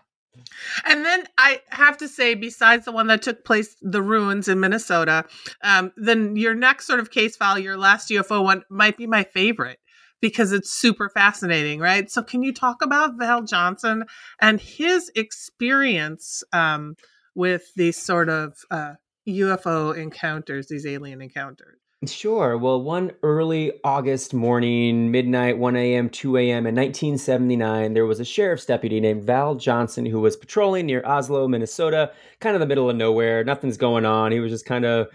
And 0.86 1.04
then 1.04 1.24
I 1.36 1.60
have 1.70 1.98
to 1.98 2.08
say, 2.08 2.34
besides 2.34 2.84
the 2.84 2.92
one 2.92 3.08
that 3.08 3.20
took 3.20 3.44
place, 3.44 3.76
the 3.82 4.00
ruins 4.00 4.48
in 4.48 4.60
Minnesota, 4.60 5.24
um, 5.62 5.92
then 5.96 6.36
your 6.36 6.54
next 6.54 6.86
sort 6.86 7.00
of 7.00 7.10
case 7.10 7.36
file, 7.36 7.58
your 7.58 7.76
last 7.76 8.08
UFO 8.10 8.42
one, 8.42 8.62
might 8.70 8.96
be 8.96 9.06
my 9.06 9.24
favorite 9.24 9.80
because 10.20 10.52
it's 10.52 10.72
super 10.72 11.08
fascinating, 11.08 11.80
right? 11.80 12.10
So, 12.10 12.22
can 12.22 12.42
you 12.42 12.52
talk 12.52 12.82
about 12.82 13.18
Val 13.18 13.42
Johnson 13.42 14.04
and 14.40 14.60
his 14.60 15.10
experience 15.14 16.42
um, 16.52 16.96
with 17.34 17.72
these 17.74 17.96
sort 17.96 18.28
of 18.28 18.54
uh, 18.70 18.94
UFO 19.28 19.96
encounters, 19.96 20.68
these 20.68 20.86
alien 20.86 21.22
encounters? 21.22 21.80
Sure. 22.06 22.56
Well, 22.56 22.80
one 22.80 23.12
early 23.22 23.72
August 23.84 24.32
morning, 24.32 25.10
midnight, 25.10 25.58
1 25.58 25.76
a.m., 25.76 26.08
2 26.08 26.38
a.m., 26.38 26.66
in 26.66 26.74
1979, 26.74 27.92
there 27.92 28.06
was 28.06 28.20
a 28.20 28.24
sheriff's 28.24 28.64
deputy 28.64 29.00
named 29.00 29.24
Val 29.24 29.54
Johnson 29.54 30.06
who 30.06 30.18
was 30.18 30.34
patrolling 30.34 30.86
near 30.86 31.04
Oslo, 31.04 31.46
Minnesota, 31.46 32.10
kind 32.40 32.56
of 32.56 32.60
the 32.60 32.66
middle 32.66 32.88
of 32.88 32.96
nowhere. 32.96 33.44
Nothing's 33.44 33.76
going 33.76 34.06
on. 34.06 34.32
He 34.32 34.40
was 34.40 34.50
just 34.50 34.64
kind 34.64 34.86
of 34.86 35.08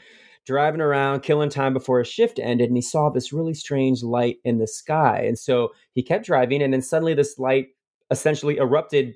driving 0.45 0.81
around, 0.81 1.21
killing 1.21 1.49
time 1.49 1.73
before 1.73 1.99
his 1.99 2.07
shift 2.07 2.39
ended, 2.39 2.69
and 2.69 2.77
he 2.77 2.81
saw 2.81 3.09
this 3.09 3.33
really 3.33 3.53
strange 3.53 4.03
light 4.03 4.37
in 4.43 4.59
the 4.59 4.67
sky. 4.67 5.23
And 5.25 5.37
so 5.37 5.73
he 5.93 6.03
kept 6.03 6.25
driving, 6.25 6.61
and 6.61 6.73
then 6.73 6.81
suddenly 6.81 7.13
this 7.13 7.39
light 7.39 7.67
essentially 8.11 8.57
erupted 8.57 9.15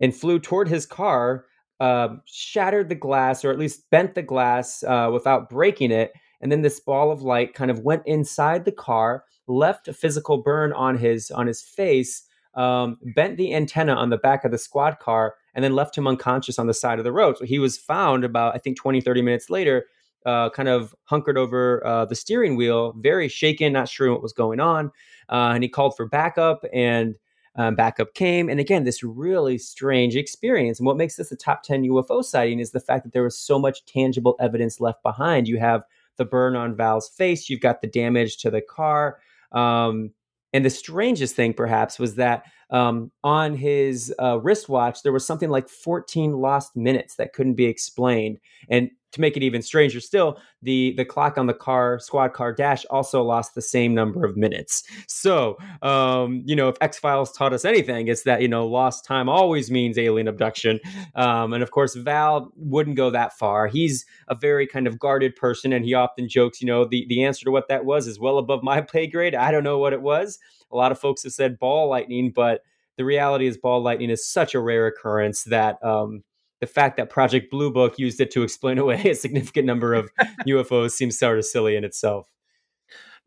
and 0.00 0.14
flew 0.14 0.38
toward 0.38 0.68
his 0.68 0.84
car, 0.84 1.46
uh, 1.80 2.08
shattered 2.26 2.88
the 2.88 2.94
glass, 2.94 3.44
or 3.44 3.50
at 3.50 3.58
least 3.58 3.88
bent 3.90 4.14
the 4.14 4.22
glass 4.22 4.82
uh, 4.82 5.10
without 5.12 5.48
breaking 5.48 5.90
it. 5.90 6.12
And 6.40 6.52
then 6.52 6.62
this 6.62 6.80
ball 6.80 7.10
of 7.10 7.22
light 7.22 7.54
kind 7.54 7.70
of 7.70 7.80
went 7.80 8.02
inside 8.06 8.64
the 8.64 8.72
car, 8.72 9.24
left 9.46 9.88
a 9.88 9.94
physical 9.94 10.42
burn 10.42 10.72
on 10.74 10.98
his 10.98 11.30
on 11.30 11.46
his 11.46 11.62
face, 11.62 12.22
um, 12.54 12.98
bent 13.14 13.38
the 13.38 13.54
antenna 13.54 13.94
on 13.94 14.10
the 14.10 14.18
back 14.18 14.44
of 14.44 14.50
the 14.50 14.58
squad 14.58 14.98
car, 14.98 15.36
and 15.54 15.64
then 15.64 15.74
left 15.74 15.96
him 15.96 16.06
unconscious 16.06 16.58
on 16.58 16.66
the 16.66 16.74
side 16.74 16.98
of 16.98 17.04
the 17.04 17.12
road. 17.12 17.38
So 17.38 17.46
he 17.46 17.58
was 17.58 17.78
found 17.78 18.24
about, 18.24 18.54
I 18.54 18.58
think, 18.58 18.76
20, 18.76 19.00
30 19.00 19.22
minutes 19.22 19.48
later 19.48 19.86
uh, 20.26 20.50
kind 20.50 20.68
of 20.68 20.94
hunkered 21.04 21.38
over 21.38 21.84
uh, 21.86 22.04
the 22.04 22.14
steering 22.14 22.56
wheel, 22.56 22.92
very 22.98 23.28
shaken, 23.28 23.72
not 23.72 23.88
sure 23.88 24.10
what 24.10 24.22
was 24.22 24.32
going 24.32 24.60
on. 24.60 24.90
Uh, 25.28 25.52
and 25.54 25.62
he 25.62 25.68
called 25.68 25.96
for 25.96 26.06
backup, 26.06 26.64
and 26.72 27.16
um, 27.56 27.74
backup 27.74 28.12
came. 28.14 28.48
And 28.50 28.60
again, 28.60 28.84
this 28.84 29.02
really 29.02 29.56
strange 29.56 30.16
experience. 30.16 30.78
And 30.78 30.86
what 30.86 30.96
makes 30.96 31.16
this 31.16 31.32
a 31.32 31.36
top 31.36 31.62
10 31.62 31.84
UFO 31.84 32.22
sighting 32.22 32.60
is 32.60 32.72
the 32.72 32.80
fact 32.80 33.04
that 33.04 33.12
there 33.12 33.22
was 33.22 33.38
so 33.38 33.58
much 33.58 33.84
tangible 33.86 34.36
evidence 34.40 34.80
left 34.80 35.02
behind. 35.02 35.48
You 35.48 35.58
have 35.58 35.84
the 36.16 36.24
burn 36.24 36.56
on 36.56 36.76
Val's 36.76 37.08
face, 37.08 37.48
you've 37.48 37.60
got 37.60 37.80
the 37.80 37.86
damage 37.86 38.38
to 38.38 38.50
the 38.50 38.60
car. 38.60 39.18
Um, 39.52 40.10
and 40.52 40.64
the 40.64 40.70
strangest 40.70 41.34
thing, 41.34 41.54
perhaps, 41.54 41.98
was 41.98 42.14
that 42.16 42.44
um, 42.70 43.12
on 43.22 43.54
his 43.54 44.12
uh, 44.20 44.38
wristwatch, 44.40 45.02
there 45.02 45.12
was 45.12 45.26
something 45.26 45.50
like 45.50 45.68
14 45.68 46.32
lost 46.32 46.76
minutes 46.76 47.16
that 47.16 47.32
couldn't 47.32 47.54
be 47.54 47.66
explained. 47.66 48.38
And 48.68 48.90
to 49.16 49.20
make 49.20 49.36
it 49.36 49.42
even 49.42 49.60
stranger 49.60 50.00
still, 50.00 50.38
the 50.62 50.94
the 50.96 51.04
clock 51.04 51.36
on 51.36 51.46
the 51.46 51.54
car 51.54 51.98
squad 51.98 52.32
car 52.32 52.52
dash 52.52 52.84
also 52.86 53.22
lost 53.22 53.54
the 53.54 53.62
same 53.62 53.94
number 53.94 54.24
of 54.24 54.36
minutes. 54.36 54.84
So, 55.08 55.56
um, 55.82 56.42
you 56.46 56.54
know, 56.54 56.68
if 56.68 56.76
X 56.80 56.98
Files 56.98 57.32
taught 57.32 57.52
us 57.52 57.64
anything, 57.64 58.08
it's 58.08 58.22
that 58.22 58.40
you 58.40 58.48
know 58.48 58.66
lost 58.66 59.04
time 59.04 59.28
always 59.28 59.70
means 59.70 59.98
alien 59.98 60.28
abduction. 60.28 60.78
Um, 61.14 61.52
and 61.52 61.62
of 61.62 61.72
course, 61.72 61.94
Val 61.94 62.52
wouldn't 62.56 62.96
go 62.96 63.10
that 63.10 63.36
far. 63.36 63.66
He's 63.66 64.06
a 64.28 64.34
very 64.34 64.66
kind 64.66 64.86
of 64.86 64.98
guarded 64.98 65.34
person, 65.34 65.72
and 65.72 65.84
he 65.84 65.94
often 65.94 66.28
jokes, 66.28 66.60
you 66.60 66.66
know, 66.66 66.84
the 66.84 67.06
the 67.08 67.24
answer 67.24 67.44
to 67.44 67.50
what 67.50 67.68
that 67.68 67.84
was 67.84 68.06
is 68.06 68.20
well 68.20 68.38
above 68.38 68.62
my 68.62 68.80
pay 68.92 69.06
grade. 69.06 69.34
I 69.34 69.50
don't 69.50 69.64
know 69.64 69.78
what 69.78 69.92
it 69.92 70.02
was. 70.02 70.38
A 70.70 70.76
lot 70.76 70.92
of 70.92 70.98
folks 70.98 71.24
have 71.24 71.32
said 71.32 71.58
ball 71.58 71.88
lightning, 71.88 72.32
but 72.34 72.62
the 72.96 73.04
reality 73.04 73.46
is 73.46 73.58
ball 73.58 73.82
lightning 73.82 74.10
is 74.10 74.26
such 74.26 74.54
a 74.54 74.60
rare 74.60 74.86
occurrence 74.86 75.44
that 75.44 75.82
um, 75.84 76.22
the 76.66 76.72
fact 76.72 76.96
that 76.96 77.08
Project 77.08 77.50
Blue 77.50 77.70
Book 77.70 77.98
used 77.98 78.20
it 78.20 78.30
to 78.32 78.42
explain 78.42 78.78
away 78.84 79.02
a 79.04 79.14
significant 79.14 79.66
number 79.66 79.94
of 79.94 80.10
UFOs 80.46 80.92
seems 80.92 81.18
sort 81.18 81.38
of 81.38 81.44
silly 81.44 81.76
in 81.76 81.84
itself. 81.84 82.28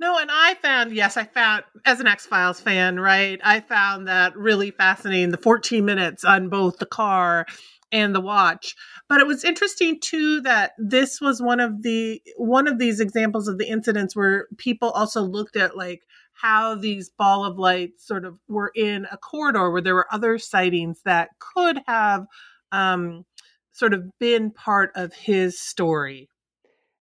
No, 0.01 0.17
and 0.17 0.29
I 0.31 0.53
found, 0.55 0.93
yes, 0.93 1.17
I 1.17 1.25
found, 1.25 1.63
as 1.85 1.99
an 1.99 2.07
X 2.07 2.25
Files 2.25 2.61
fan, 2.61 2.99
right, 2.99 3.39
I 3.43 3.59
found 3.59 4.07
that 4.07 4.35
really 4.37 4.71
fascinating 4.71 5.31
the 5.31 5.37
14 5.37 5.83
minutes 5.83 6.23
on 6.23 6.47
both 6.47 6.77
the 6.77 6.85
car 6.85 7.45
and 7.91 8.15
the 8.15 8.21
watch. 8.21 8.75
But 9.09 9.19
it 9.19 9.27
was 9.27 9.43
interesting 9.43 9.99
too 9.99 10.39
that 10.41 10.71
this 10.77 11.19
was 11.19 11.41
one 11.41 11.59
of 11.59 11.81
the 11.81 12.21
one 12.37 12.67
of 12.67 12.77
these 12.77 12.99
examples 12.99 13.47
of 13.47 13.57
the 13.57 13.67
incidents 13.67 14.15
where 14.15 14.47
people 14.57 14.91
also 14.91 15.21
looked 15.21 15.57
at 15.57 15.75
like 15.75 16.03
how 16.33 16.75
these 16.75 17.09
ball 17.09 17.43
of 17.43 17.57
light 17.57 17.99
sort 17.99 18.23
of 18.23 18.37
were 18.47 18.71
in 18.75 19.05
a 19.11 19.17
corridor 19.17 19.71
where 19.71 19.81
there 19.81 19.95
were 19.95 20.07
other 20.13 20.37
sightings 20.37 21.01
that 21.03 21.29
could 21.39 21.81
have 21.87 22.25
um, 22.71 23.25
sort 23.71 23.93
of 23.93 24.03
been 24.19 24.51
part 24.51 24.91
of 24.95 25.13
his 25.13 25.59
story. 25.59 26.29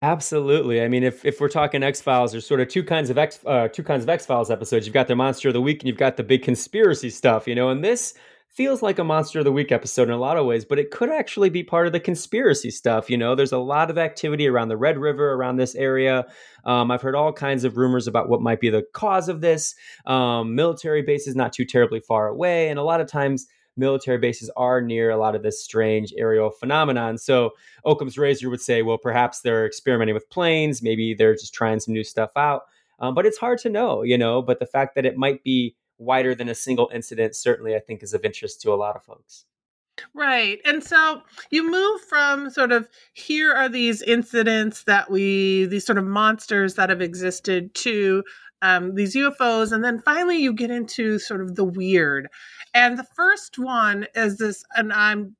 Absolutely. 0.02 0.82
I 0.82 0.88
mean, 0.88 1.04
if, 1.04 1.24
if 1.24 1.40
we're 1.40 1.48
talking 1.48 1.84
X 1.84 2.00
Files, 2.00 2.32
there's 2.32 2.46
sort 2.46 2.60
of 2.60 2.66
two 2.66 2.82
kinds 2.82 3.08
of 3.08 3.18
X 3.18 3.38
uh, 3.46 3.68
two 3.68 3.84
kinds 3.84 4.02
of 4.02 4.08
X 4.08 4.26
Files 4.26 4.50
episodes. 4.50 4.84
You've 4.84 4.94
got 4.94 5.06
the 5.06 5.14
Monster 5.14 5.48
of 5.48 5.54
the 5.54 5.60
Week, 5.60 5.80
and 5.80 5.88
you've 5.88 5.96
got 5.96 6.16
the 6.16 6.24
big 6.24 6.42
conspiracy 6.42 7.08
stuff. 7.08 7.46
You 7.46 7.54
know, 7.54 7.68
and 7.68 7.84
this 7.84 8.14
feels 8.48 8.82
like 8.82 8.98
a 8.98 9.04
Monster 9.04 9.38
of 9.38 9.44
the 9.44 9.52
Week 9.52 9.70
episode 9.70 10.08
in 10.08 10.10
a 10.14 10.18
lot 10.18 10.36
of 10.36 10.44
ways, 10.44 10.64
but 10.64 10.78
it 10.78 10.90
could 10.90 11.08
actually 11.08 11.50
be 11.50 11.62
part 11.62 11.86
of 11.86 11.92
the 11.92 12.00
conspiracy 12.00 12.70
stuff. 12.70 13.08
You 13.08 13.16
know, 13.16 13.34
there's 13.36 13.52
a 13.52 13.58
lot 13.58 13.90
of 13.90 13.96
activity 13.96 14.48
around 14.48 14.68
the 14.68 14.76
Red 14.76 14.98
River, 14.98 15.32
around 15.32 15.56
this 15.56 15.76
area. 15.76 16.26
Um, 16.64 16.90
I've 16.90 17.00
heard 17.00 17.14
all 17.14 17.32
kinds 17.32 17.64
of 17.64 17.76
rumors 17.76 18.08
about 18.08 18.28
what 18.28 18.42
might 18.42 18.60
be 18.60 18.70
the 18.70 18.84
cause 18.92 19.28
of 19.28 19.40
this. 19.40 19.74
Um, 20.04 20.56
military 20.56 21.02
bases 21.02 21.36
not 21.36 21.52
too 21.52 21.64
terribly 21.64 22.00
far 22.00 22.26
away, 22.26 22.68
and 22.68 22.78
a 22.78 22.82
lot 22.82 23.00
of 23.00 23.06
times 23.06 23.46
military 23.76 24.18
bases 24.18 24.50
are 24.56 24.80
near 24.80 25.10
a 25.10 25.16
lot 25.16 25.34
of 25.34 25.42
this 25.42 25.62
strange 25.62 26.12
aerial 26.16 26.50
phenomenon. 26.50 27.18
So 27.18 27.52
Occam's 27.84 28.18
razor 28.18 28.50
would 28.50 28.60
say, 28.60 28.82
well, 28.82 28.98
perhaps 28.98 29.40
they're 29.40 29.66
experimenting 29.66 30.14
with 30.14 30.28
planes, 30.30 30.82
maybe 30.82 31.14
they're 31.14 31.34
just 31.34 31.54
trying 31.54 31.80
some 31.80 31.94
new 31.94 32.04
stuff 32.04 32.30
out. 32.36 32.62
Um, 32.98 33.14
but 33.14 33.26
it's 33.26 33.38
hard 33.38 33.58
to 33.60 33.70
know, 33.70 34.02
you 34.02 34.16
know. 34.16 34.42
But 34.42 34.60
the 34.60 34.66
fact 34.66 34.94
that 34.94 35.06
it 35.06 35.16
might 35.16 35.42
be 35.42 35.74
wider 35.98 36.34
than 36.34 36.48
a 36.48 36.54
single 36.54 36.90
incident 36.92 37.36
certainly 37.36 37.76
I 37.76 37.78
think 37.78 38.02
is 38.02 38.14
of 38.14 38.24
interest 38.24 38.60
to 38.62 38.72
a 38.72 38.76
lot 38.76 38.96
of 38.96 39.04
folks. 39.04 39.44
Right. 40.14 40.58
And 40.64 40.82
so 40.82 41.22
you 41.50 41.70
move 41.70 42.00
from 42.02 42.50
sort 42.50 42.72
of 42.72 42.88
here 43.12 43.52
are 43.52 43.68
these 43.68 44.02
incidents 44.02 44.84
that 44.84 45.10
we, 45.10 45.66
these 45.66 45.84
sort 45.84 45.98
of 45.98 46.04
monsters 46.04 46.74
that 46.74 46.88
have 46.88 47.02
existed 47.02 47.74
to 47.74 48.24
um, 48.62 48.94
these 48.94 49.14
UFOs. 49.14 49.72
And 49.72 49.84
then 49.84 50.00
finally 50.00 50.38
you 50.38 50.52
get 50.52 50.70
into 50.70 51.18
sort 51.18 51.42
of 51.42 51.56
the 51.56 51.64
weird. 51.64 52.28
And 52.74 52.98
the 52.98 53.06
first 53.16 53.58
one 53.58 54.06
is 54.14 54.38
this, 54.38 54.64
and 54.74 54.92
I'm, 54.92 55.36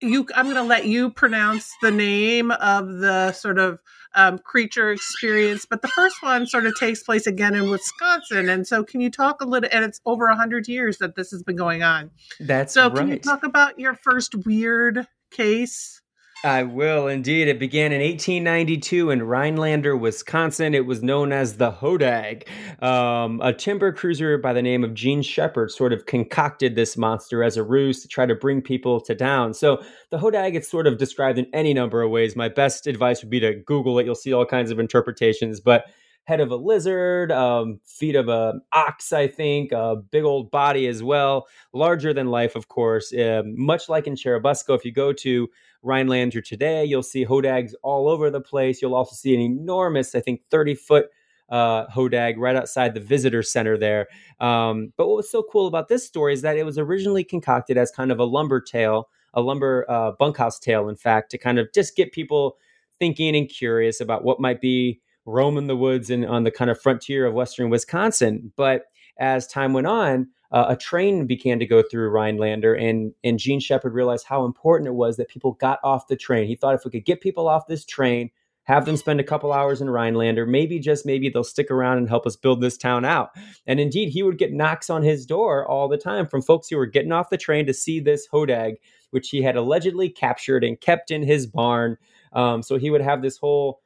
you, 0.00 0.26
I'm 0.34 0.46
going 0.46 0.56
to 0.56 0.62
let 0.62 0.86
you 0.86 1.10
pronounce 1.10 1.70
the 1.82 1.90
name 1.90 2.50
of 2.50 2.98
the 2.98 3.32
sort 3.32 3.58
of 3.58 3.80
um, 4.14 4.38
creature 4.38 4.90
experience. 4.90 5.66
But 5.68 5.82
the 5.82 5.88
first 5.88 6.22
one 6.22 6.46
sort 6.46 6.66
of 6.66 6.74
takes 6.78 7.02
place 7.02 7.26
again 7.26 7.54
in 7.54 7.68
Wisconsin. 7.68 8.48
And 8.48 8.66
so, 8.66 8.84
can 8.84 9.00
you 9.00 9.10
talk 9.10 9.40
a 9.40 9.44
little? 9.44 9.68
And 9.72 9.84
it's 9.84 10.00
over 10.06 10.26
a 10.26 10.36
hundred 10.36 10.68
years 10.68 10.98
that 10.98 11.16
this 11.16 11.30
has 11.30 11.42
been 11.42 11.56
going 11.56 11.82
on. 11.82 12.10
That's 12.40 12.74
so. 12.74 12.88
Right. 12.88 12.96
Can 12.96 13.08
you 13.08 13.18
talk 13.18 13.42
about 13.42 13.78
your 13.78 13.94
first 13.94 14.34
weird 14.34 15.06
case? 15.30 15.97
I 16.44 16.62
will 16.62 17.08
indeed. 17.08 17.48
It 17.48 17.58
began 17.58 17.90
in 17.90 18.00
1892 18.00 19.10
in 19.10 19.24
Rhinelander, 19.24 19.96
Wisconsin. 19.96 20.72
It 20.72 20.86
was 20.86 21.02
known 21.02 21.32
as 21.32 21.56
the 21.56 21.72
Hodag. 21.72 22.46
Um, 22.80 23.40
a 23.42 23.52
timber 23.52 23.92
cruiser 23.92 24.38
by 24.38 24.52
the 24.52 24.62
name 24.62 24.84
of 24.84 24.94
Gene 24.94 25.22
Shepard 25.22 25.72
sort 25.72 25.92
of 25.92 26.06
concocted 26.06 26.76
this 26.76 26.96
monster 26.96 27.42
as 27.42 27.56
a 27.56 27.64
ruse 27.64 28.02
to 28.02 28.08
try 28.08 28.24
to 28.24 28.36
bring 28.36 28.62
people 28.62 29.00
to 29.00 29.16
town. 29.16 29.52
So 29.52 29.82
the 30.10 30.18
Hodag 30.18 30.54
is 30.54 30.68
sort 30.68 30.86
of 30.86 30.96
described 30.96 31.40
in 31.40 31.46
any 31.52 31.74
number 31.74 32.02
of 32.02 32.12
ways. 32.12 32.36
My 32.36 32.48
best 32.48 32.86
advice 32.86 33.20
would 33.20 33.30
be 33.30 33.40
to 33.40 33.54
Google 33.54 33.98
it. 33.98 34.06
You'll 34.06 34.14
see 34.14 34.32
all 34.32 34.46
kinds 34.46 34.70
of 34.70 34.78
interpretations, 34.78 35.58
but 35.58 35.86
head 36.28 36.40
of 36.40 36.50
a 36.50 36.56
lizard, 36.56 37.32
um, 37.32 37.80
feet 37.84 38.14
of 38.14 38.28
a 38.28 38.60
ox, 38.72 39.12
I 39.12 39.26
think, 39.26 39.72
a 39.72 39.96
big 39.96 40.24
old 40.24 40.50
body 40.50 40.86
as 40.86 41.02
well, 41.02 41.48
larger 41.72 42.12
than 42.12 42.26
life, 42.28 42.54
of 42.54 42.68
course. 42.68 43.12
Uh, 43.14 43.42
much 43.46 43.88
like 43.88 44.06
in 44.06 44.14
Churubusco, 44.14 44.76
if 44.76 44.84
you 44.84 44.92
go 44.92 45.12
to 45.14 45.48
Rhinelander 45.82 46.40
today. 46.40 46.84
You'll 46.84 47.02
see 47.02 47.24
hodags 47.24 47.72
all 47.82 48.08
over 48.08 48.30
the 48.30 48.40
place. 48.40 48.82
You'll 48.82 48.94
also 48.94 49.14
see 49.14 49.34
an 49.34 49.40
enormous, 49.40 50.14
I 50.14 50.20
think, 50.20 50.42
30 50.50 50.74
foot 50.74 51.06
uh, 51.48 51.86
hodag 51.86 52.34
right 52.36 52.56
outside 52.56 52.94
the 52.94 53.00
visitor 53.00 53.42
center 53.42 53.78
there. 53.78 54.08
Um, 54.40 54.92
but 54.96 55.08
what 55.08 55.16
was 55.16 55.30
so 55.30 55.42
cool 55.42 55.66
about 55.66 55.88
this 55.88 56.06
story 56.06 56.34
is 56.34 56.42
that 56.42 56.56
it 56.56 56.64
was 56.64 56.78
originally 56.78 57.24
concocted 57.24 57.78
as 57.78 57.90
kind 57.90 58.12
of 58.12 58.18
a 58.18 58.24
lumber 58.24 58.60
tale, 58.60 59.08
a 59.34 59.40
lumber 59.40 59.86
uh, 59.88 60.12
bunkhouse 60.12 60.58
tale, 60.58 60.88
in 60.88 60.96
fact, 60.96 61.30
to 61.30 61.38
kind 61.38 61.58
of 61.58 61.68
just 61.74 61.96
get 61.96 62.12
people 62.12 62.56
thinking 62.98 63.36
and 63.36 63.48
curious 63.48 64.00
about 64.00 64.24
what 64.24 64.40
might 64.40 64.60
be 64.60 65.00
roaming 65.24 65.66
the 65.66 65.76
woods 65.76 66.10
and 66.10 66.26
on 66.26 66.44
the 66.44 66.50
kind 66.50 66.70
of 66.70 66.80
frontier 66.80 67.26
of 67.26 67.34
western 67.34 67.70
Wisconsin. 67.70 68.52
But 68.56 68.84
as 69.18 69.46
time 69.46 69.72
went 69.72 69.86
on, 69.86 70.28
uh, 70.50 70.66
a 70.68 70.76
train 70.76 71.26
began 71.26 71.58
to 71.58 71.66
go 71.66 71.82
through 71.82 72.10
Rhinelander, 72.10 72.74
and 72.74 73.12
and 73.22 73.38
Gene 73.38 73.60
Shepard 73.60 73.94
realized 73.94 74.26
how 74.26 74.44
important 74.44 74.88
it 74.88 74.94
was 74.94 75.16
that 75.16 75.28
people 75.28 75.52
got 75.52 75.78
off 75.82 76.08
the 76.08 76.16
train. 76.16 76.46
He 76.46 76.56
thought 76.56 76.74
if 76.74 76.84
we 76.84 76.90
could 76.90 77.04
get 77.04 77.20
people 77.20 77.48
off 77.48 77.66
this 77.66 77.84
train, 77.84 78.30
have 78.68 78.84
them 78.84 78.96
spend 78.96 79.18
a 79.18 79.24
couple 79.24 79.52
hours 79.52 79.80
in 79.80 79.88
Rhinelander, 79.88 80.46
maybe 80.46 80.78
just 80.78 81.06
maybe 81.06 81.30
they'll 81.30 81.42
stick 81.44 81.70
around 81.70 81.98
and 81.98 82.08
help 82.08 82.26
us 82.26 82.36
build 82.36 82.60
this 82.60 82.76
town 82.76 83.04
out. 83.04 83.30
And 83.66 83.80
indeed, 83.80 84.10
he 84.10 84.22
would 84.22 84.38
get 84.38 84.52
knocks 84.52 84.90
on 84.90 85.02
his 85.02 85.24
door 85.24 85.66
all 85.66 85.88
the 85.88 85.96
time 85.96 86.26
from 86.26 86.42
folks 86.42 86.68
who 86.68 86.76
were 86.76 86.86
getting 86.86 87.12
off 87.12 87.30
the 87.30 87.38
train 87.38 87.66
to 87.66 87.74
see 87.74 87.98
this 87.98 88.26
hodag, 88.30 88.74
which 89.10 89.30
he 89.30 89.40
had 89.40 89.56
allegedly 89.56 90.10
captured 90.10 90.64
and 90.64 90.80
kept 90.80 91.10
in 91.10 91.22
his 91.22 91.46
barn. 91.46 91.96
Um, 92.34 92.62
so 92.62 92.76
he 92.76 92.90
would 92.90 93.00
have 93.00 93.22
this 93.22 93.38
whole 93.38 93.80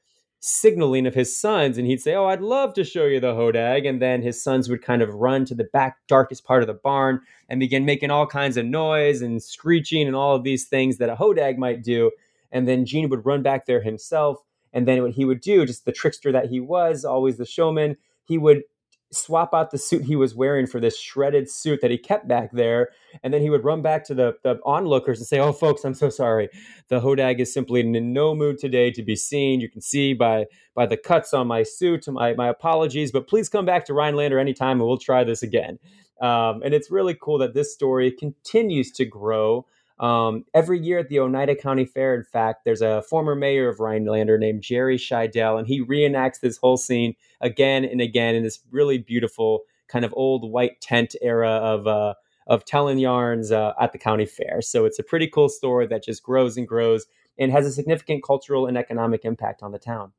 signaling 0.45 1.07
of 1.07 1.15
his 1.15 1.37
sons 1.37 1.79
and 1.79 1.87
he'd 1.87 2.01
say 2.01 2.17
oh 2.17 2.27
i'd 2.27 2.41
love 2.41 2.75
to 2.75 2.83
show 2.83 3.05
you 3.05 3.21
the 3.21 3.33
hodag 3.33 3.89
and 3.89 4.03
then 4.03 4.21
his 4.21 4.43
sons 4.43 4.69
would 4.69 4.83
kind 4.83 5.01
of 5.01 5.15
run 5.15 5.45
to 5.45 5.55
the 5.55 5.69
back 5.73 5.99
darkest 6.09 6.45
part 6.45 6.65
of 6.65 6.67
the 6.67 6.75
barn 6.75 7.21
and 7.49 7.61
begin 7.61 7.85
making 7.85 8.11
all 8.11 8.27
kinds 8.27 8.57
of 8.57 8.67
noise 8.67 9.23
and 9.23 9.41
screeching 9.41 10.05
and 10.05 10.17
all 10.17 10.35
of 10.35 10.43
these 10.43 10.65
things 10.65 10.99
that 10.99 11.09
a 11.09 11.15
hodag 11.15 11.59
might 11.59 11.85
do 11.85 12.11
and 12.51 12.67
then 12.67 12.85
gene 12.85 13.09
would 13.09 13.25
run 13.25 13.41
back 13.41 13.67
there 13.67 13.81
himself 13.81 14.39
and 14.73 14.89
then 14.89 15.01
what 15.01 15.13
he 15.13 15.25
would 15.25 15.41
do 15.41 15.65
just 15.65 15.85
the 15.85 15.93
trickster 15.93 16.33
that 16.33 16.47
he 16.47 16.59
was 16.59 17.05
always 17.05 17.37
the 17.37 17.47
showman 17.47 17.97
he 18.25 18.37
would 18.37 18.63
swap 19.13 19.55
out 19.55 19.71
the 19.71 19.79
suit 19.79 20.05
he 20.05 20.17
was 20.17 20.35
wearing 20.35 20.67
for 20.67 20.81
this 20.81 20.99
shredded 20.99 21.51
suit 21.51 21.81
that 21.81 21.91
he 21.91 21.99
kept 21.99 22.27
back 22.27 22.51
there. 22.53 22.89
And 23.23 23.33
then 23.33 23.43
he 23.43 23.51
would 23.51 23.65
run 23.65 23.83
back 23.83 24.05
to 24.07 24.15
the, 24.15 24.35
the 24.43 24.59
onlookers 24.65 25.19
and 25.19 25.27
say, 25.27 25.39
Oh, 25.39 25.53
folks, 25.53 25.85
I'm 25.85 25.95
so 25.95 26.09
sorry. 26.09 26.49
The 26.89 27.01
Hodag 27.01 27.39
is 27.39 27.53
simply 27.53 27.81
in 27.81 28.13
no 28.13 28.35
mood 28.35 28.59
today 28.59 28.91
to 28.93 29.03
be 29.03 29.17
seen. 29.17 29.61
You 29.61 29.69
can 29.69 29.81
see 29.81 30.15
by 30.15 30.47
by 30.75 30.87
the 30.87 30.97
cuts 30.97 31.35
on 31.35 31.47
my 31.47 31.63
suit. 31.63 32.09
My, 32.09 32.35
my 32.35 32.49
apologies, 32.49 33.13
but 33.13 33.29
please 33.29 33.49
come 33.49 33.67
back 33.67 33.85
to 33.87 33.95
Rhinelander 33.95 34.39
anytime 34.39 34.81
and 34.81 34.89
we'll 34.89 34.99
try 34.99 35.25
this 35.25 35.43
again. 35.43 35.79
Um, 36.21 36.63
and 36.65 36.73
it's 36.73 36.91
really 36.91 37.17
cool 37.21 37.39
that 37.39 37.53
this 37.53 37.73
story 37.73 38.11
continues 38.11 38.93
to 38.93 39.05
grow. 39.05 39.67
Um, 40.03 40.45
every 40.53 40.81
year 40.81 40.99
at 40.99 41.09
the 41.09 41.21
Oneida 41.21 41.55
County 41.55 41.85
Fair, 41.85 42.17
in 42.17 42.25
fact, 42.25 42.65
there's 42.65 42.83
a 42.83 43.03
former 43.03 43.37
mayor 43.37 43.69
of 43.69 43.79
Rhinelander 43.79 44.37
named 44.37 44.63
Jerry 44.63 44.99
Scheidel, 44.99 45.57
and 45.57 45.69
he 45.69 45.81
reenacts 45.81 46.41
this 46.41 46.57
whole 46.57 46.77
scene 46.77 47.15
again 47.41 47.85
and 47.85 48.01
again 48.01 48.35
in 48.35 48.43
this 48.43 48.59
really 48.73 48.99
beautiful 48.99 49.61
kind 49.87 50.05
of 50.05 50.13
old 50.17 50.51
white 50.51 50.81
tent 50.81 51.15
era 51.23 51.51
of 51.51 51.87
uh, 51.87 52.15
of 52.49 52.65
telling 52.65 52.99
yarns 52.99 53.53
uh, 53.53 53.75
at 53.81 53.93
the 53.93 53.99
county 53.99 54.27
fair. 54.27 54.61
So 54.61 54.85
it's 54.85 54.99
a 54.99 55.05
pretty 55.05 55.29
cool 55.29 55.49
story 55.49 55.87
that 55.87 56.03
just 56.03 56.25
grows 56.25 56.57
and 56.57 56.67
grows 56.67 57.07
and 57.39 57.53
has 57.53 57.65
a 57.65 57.71
significant 57.71 58.25
cultural 58.25 58.67
and 58.67 58.77
economic 58.77 59.25
impact 59.25 59.63
on 59.63 59.71
the 59.71 59.79
town. 59.79 60.13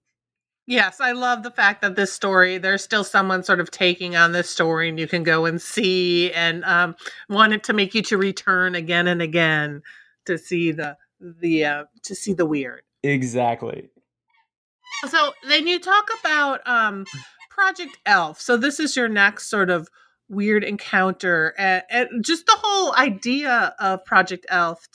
Yes, 0.66 1.02
I 1.02 1.12
love 1.12 1.44
the 1.44 1.52
fact 1.52 1.82
that 1.82 1.96
this 1.96 2.14
story, 2.14 2.58
there's 2.58 2.84
still 2.84 3.04
someone 3.04 3.44
sort 3.44 3.60
of 3.60 3.70
taking 3.70 4.16
on 4.16 4.32
this 4.32 4.50
story 4.50 4.88
and 4.88 4.98
you 4.98 5.08
can 5.08 5.24
go 5.24 5.46
and 5.46 5.62
see 5.62 6.32
and 6.32 6.64
um, 6.64 6.96
wanted 7.28 7.64
to 7.66 7.74
make 7.74 7.94
you 7.94 8.02
to 8.04 8.18
return 8.18 8.74
again 8.74 9.08
and 9.08 9.22
again 9.22 9.82
to 10.26 10.38
see 10.38 10.72
the 10.72 10.98
the 11.20 11.66
uh, 11.66 11.84
to 12.04 12.16
see 12.16 12.34
the 12.34 12.46
weird. 12.46 12.82
Exactly. 13.04 13.90
So 15.10 15.34
then 15.50 15.68
you 15.68 15.80
talk 15.80 16.08
about 16.22 16.66
um, 16.66 17.06
Project 17.50 17.98
Elf. 18.06 18.40
So 18.40 18.56
this 18.56 18.80
is 18.80 18.96
your 18.96 19.10
next 19.10 19.50
sort 19.50 19.70
of 19.70 19.90
weird 20.30 20.64
encounter 20.64 21.54
and, 21.58 21.84
and 21.90 22.26
just 22.26 22.46
the 22.46 22.58
whole 22.58 22.96
idea 22.96 23.76
of 23.80 24.06
Project 24.06 24.46
Elf 24.50 24.88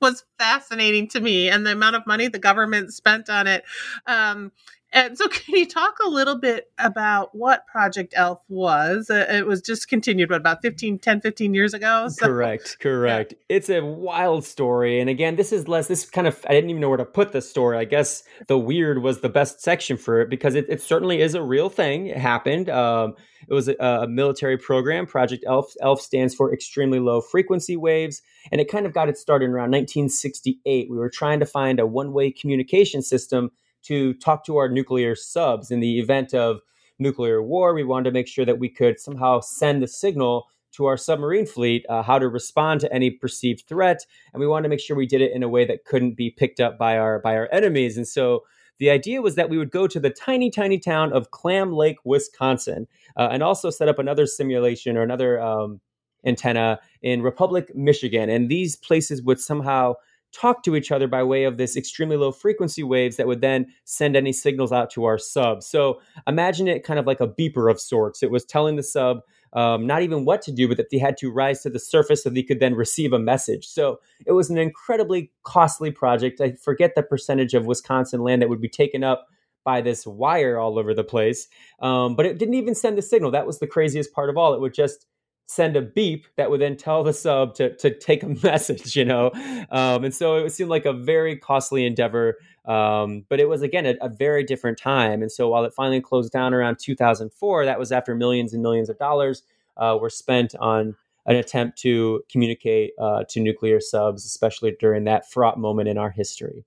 was 0.00 0.24
fascinating 0.38 1.06
to 1.08 1.20
me 1.20 1.48
and 1.48 1.64
the 1.64 1.72
amount 1.72 1.94
of 1.94 2.06
money 2.06 2.26
the 2.26 2.38
government 2.38 2.92
spent 2.92 3.30
on 3.30 3.46
it 3.46 3.62
um, 4.06 4.50
and 4.92 5.16
so, 5.16 5.28
can 5.28 5.56
you 5.56 5.66
talk 5.66 5.96
a 6.04 6.08
little 6.08 6.38
bit 6.38 6.70
about 6.78 7.34
what 7.34 7.66
Project 7.66 8.14
ELF 8.16 8.40
was? 8.48 9.08
Uh, 9.10 9.26
it 9.28 9.46
was 9.46 9.62
just 9.62 9.88
continued, 9.88 10.30
what, 10.30 10.40
about 10.40 10.62
15, 10.62 10.98
10, 10.98 11.20
15 11.20 11.54
years 11.54 11.74
ago? 11.74 12.08
So, 12.12 12.26
correct, 12.26 12.76
correct. 12.80 13.32
Yeah. 13.32 13.56
It's 13.56 13.70
a 13.70 13.80
wild 13.80 14.44
story. 14.44 15.00
And 15.00 15.08
again, 15.08 15.36
this 15.36 15.52
is 15.52 15.66
less, 15.66 15.86
this 15.86 16.08
kind 16.08 16.26
of, 16.26 16.44
I 16.46 16.52
didn't 16.52 16.68
even 16.68 16.80
know 16.80 16.88
where 16.88 16.98
to 16.98 17.04
put 17.04 17.32
this 17.32 17.48
story. 17.48 17.78
I 17.78 17.84
guess 17.84 18.22
the 18.48 18.58
weird 18.58 19.02
was 19.02 19.20
the 19.20 19.28
best 19.28 19.62
section 19.62 19.96
for 19.96 20.20
it 20.20 20.28
because 20.28 20.54
it, 20.54 20.66
it 20.68 20.82
certainly 20.82 21.22
is 21.22 21.34
a 21.34 21.42
real 21.42 21.70
thing. 21.70 22.08
It 22.08 22.18
happened. 22.18 22.68
Um, 22.68 23.14
it 23.48 23.54
was 23.54 23.68
a, 23.68 23.76
a, 23.78 24.06
military 24.06 24.58
program. 24.58 25.06
Project 25.06 25.44
ELF, 25.46 25.72
ELF 25.80 26.00
stands 26.00 26.34
for 26.34 26.52
Extremely 26.52 27.00
Low 27.00 27.20
Frequency 27.20 27.76
Waves. 27.76 28.20
And 28.50 28.60
it 28.60 28.70
kind 28.70 28.84
of 28.84 28.92
got 28.92 29.08
it 29.08 29.16
started 29.16 29.46
around 29.46 29.70
1968. 29.70 30.90
We 30.90 30.96
were 30.96 31.10
trying 31.10 31.40
to 31.40 31.46
find 31.46 31.80
a 31.80 31.86
one 31.86 32.12
way 32.12 32.30
communication 32.30 33.00
system 33.00 33.50
to 33.82 34.14
talk 34.14 34.44
to 34.46 34.56
our 34.56 34.68
nuclear 34.68 35.14
subs 35.14 35.70
in 35.70 35.80
the 35.80 35.98
event 35.98 36.34
of 36.34 36.60
nuclear 36.98 37.42
war. 37.42 37.74
We 37.74 37.84
wanted 37.84 38.10
to 38.10 38.14
make 38.14 38.28
sure 38.28 38.44
that 38.44 38.58
we 38.58 38.68
could 38.68 38.98
somehow 38.98 39.40
send 39.40 39.82
the 39.82 39.88
signal 39.88 40.46
to 40.72 40.86
our 40.86 40.96
submarine 40.96 41.46
fleet 41.46 41.84
uh, 41.88 42.02
how 42.02 42.18
to 42.18 42.28
respond 42.28 42.80
to 42.80 42.92
any 42.92 43.10
perceived 43.10 43.64
threat, 43.68 44.06
and 44.32 44.40
we 44.40 44.46
wanted 44.46 44.64
to 44.64 44.68
make 44.68 44.80
sure 44.80 44.96
we 44.96 45.06
did 45.06 45.20
it 45.20 45.32
in 45.32 45.42
a 45.42 45.48
way 45.48 45.64
that 45.66 45.84
couldn't 45.84 46.16
be 46.16 46.30
picked 46.30 46.60
up 46.60 46.78
by 46.78 46.96
our 46.96 47.18
by 47.18 47.36
our 47.36 47.48
enemies. 47.52 47.96
And 47.96 48.08
so 48.08 48.42
the 48.78 48.90
idea 48.90 49.20
was 49.20 49.34
that 49.34 49.50
we 49.50 49.58
would 49.58 49.70
go 49.70 49.86
to 49.86 50.00
the 50.00 50.10
tiny, 50.10 50.50
tiny 50.50 50.78
town 50.78 51.12
of 51.12 51.30
Clam 51.30 51.72
Lake, 51.72 51.98
Wisconsin, 52.04 52.86
uh, 53.16 53.28
and 53.30 53.42
also 53.42 53.70
set 53.70 53.88
up 53.88 53.98
another 53.98 54.26
simulation 54.26 54.96
or 54.96 55.02
another 55.02 55.40
um, 55.40 55.80
antenna 56.24 56.80
in 57.02 57.22
Republic, 57.22 57.74
Michigan, 57.74 58.30
and 58.30 58.48
these 58.48 58.74
places 58.76 59.22
would 59.22 59.40
somehow 59.40 59.94
talk 60.32 60.62
to 60.64 60.76
each 60.76 60.90
other 60.90 61.06
by 61.06 61.22
way 61.22 61.44
of 61.44 61.58
this 61.58 61.76
extremely 61.76 62.16
low 62.16 62.32
frequency 62.32 62.82
waves 62.82 63.16
that 63.16 63.26
would 63.26 63.40
then 63.40 63.66
send 63.84 64.16
any 64.16 64.32
signals 64.32 64.72
out 64.72 64.90
to 64.90 65.04
our 65.04 65.18
sub. 65.18 65.62
So 65.62 66.00
imagine 66.26 66.68
it 66.68 66.84
kind 66.84 66.98
of 66.98 67.06
like 67.06 67.20
a 67.20 67.28
beeper 67.28 67.70
of 67.70 67.80
sorts. 67.80 68.22
It 68.22 68.30
was 68.30 68.44
telling 68.44 68.76
the 68.76 68.82
sub 68.82 69.20
um, 69.54 69.86
not 69.86 70.02
even 70.02 70.24
what 70.24 70.40
to 70.42 70.52
do, 70.52 70.66
but 70.66 70.78
that 70.78 70.90
they 70.90 70.98
had 70.98 71.16
to 71.18 71.30
rise 71.30 71.62
to 71.62 71.70
the 71.70 71.78
surface 71.78 72.22
so 72.22 72.30
they 72.30 72.42
could 72.42 72.60
then 72.60 72.74
receive 72.74 73.12
a 73.12 73.18
message. 73.18 73.66
So 73.66 74.00
it 74.26 74.32
was 74.32 74.48
an 74.48 74.58
incredibly 74.58 75.30
costly 75.42 75.90
project. 75.90 76.40
I 76.40 76.52
forget 76.52 76.94
the 76.94 77.02
percentage 77.02 77.52
of 77.52 77.66
Wisconsin 77.66 78.22
land 78.22 78.40
that 78.40 78.48
would 78.48 78.62
be 78.62 78.68
taken 78.68 79.04
up 79.04 79.26
by 79.64 79.80
this 79.80 80.06
wire 80.06 80.58
all 80.58 80.78
over 80.78 80.94
the 80.94 81.04
place. 81.04 81.48
Um, 81.80 82.16
but 82.16 82.26
it 82.26 82.38
didn't 82.38 82.54
even 82.54 82.74
send 82.74 82.96
the 82.98 83.02
signal. 83.02 83.30
That 83.30 83.46
was 83.46 83.58
the 83.58 83.66
craziest 83.66 84.12
part 84.12 84.30
of 84.30 84.36
all. 84.36 84.54
It 84.54 84.60
would 84.60 84.74
just 84.74 85.06
send 85.52 85.76
a 85.76 85.82
beep 85.82 86.26
that 86.36 86.50
would 86.50 86.60
then 86.60 86.76
tell 86.76 87.04
the 87.04 87.12
sub 87.12 87.54
to, 87.54 87.76
to 87.76 87.96
take 87.96 88.22
a 88.22 88.28
message, 88.42 88.96
you 88.96 89.04
know? 89.04 89.30
Um, 89.70 90.04
and 90.04 90.14
so 90.14 90.36
it 90.36 90.50
seemed 90.50 90.70
like 90.70 90.86
a 90.86 90.92
very 90.92 91.36
costly 91.36 91.84
endeavor. 91.84 92.38
Um, 92.64 93.24
but 93.28 93.40
it 93.40 93.48
was, 93.48 93.60
again, 93.60 93.86
a, 93.86 93.94
a, 94.00 94.08
very 94.08 94.44
different 94.44 94.78
time. 94.78 95.20
And 95.20 95.32
so 95.32 95.48
while 95.48 95.64
it 95.64 95.74
finally 95.74 96.00
closed 96.00 96.32
down 96.32 96.54
around 96.54 96.78
2004, 96.78 97.64
that 97.64 97.78
was 97.78 97.90
after 97.90 98.14
millions 98.14 98.54
and 98.54 98.62
millions 98.62 98.88
of 98.88 98.98
dollars. 98.98 99.42
uh, 99.76 99.98
were 100.00 100.10
spent 100.10 100.54
on 100.60 100.94
an 101.26 101.36
attempt 101.36 101.78
to 101.78 102.22
communicate 102.30 102.92
uh, 103.00 103.24
to 103.30 103.40
nuclear 103.40 103.80
subs, 103.80 104.24
especially 104.24 104.76
during 104.78 105.04
that 105.04 105.30
fraught 105.30 105.58
moment 105.58 105.88
in 105.88 105.98
our 105.98 106.10
history. 106.10 106.64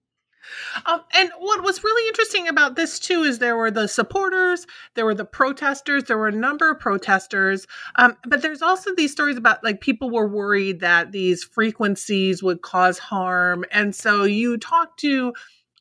Um, 0.86 1.02
and 1.14 1.30
what 1.38 1.64
was 1.64 1.84
really 1.84 2.08
interesting 2.08 2.48
about 2.48 2.76
this 2.76 3.00
too 3.00 3.24
is 3.24 3.40
there 3.40 3.58
were 3.58 3.72
the 3.72 3.88
supporters, 3.88 4.68
there 4.94 5.06
were 5.06 5.16
the 5.16 5.26
protesters, 5.26 6.06
there 6.06 6.18
were 6.18 6.28
a 6.28 6.32
number 6.32 6.72
of 6.72 6.80
protesters, 6.80 7.68
um, 7.96 8.18
but 8.28 8.42
there's 8.42 8.62
also 8.62 8.94
these 8.96 9.12
stories 9.12 9.38
about 9.38 9.64
like 9.64 9.82
people 9.82 10.10
were 10.10 10.28
worried 10.28 10.80
that 10.80 11.12
these 11.12 11.44
frequencies 11.44 12.44
would 12.44 12.62
cause 12.62 13.00
harm, 13.00 13.66
and 13.72 13.96
so 13.96 14.24
you 14.24 14.58
talked 14.58 15.00
to 15.00 15.34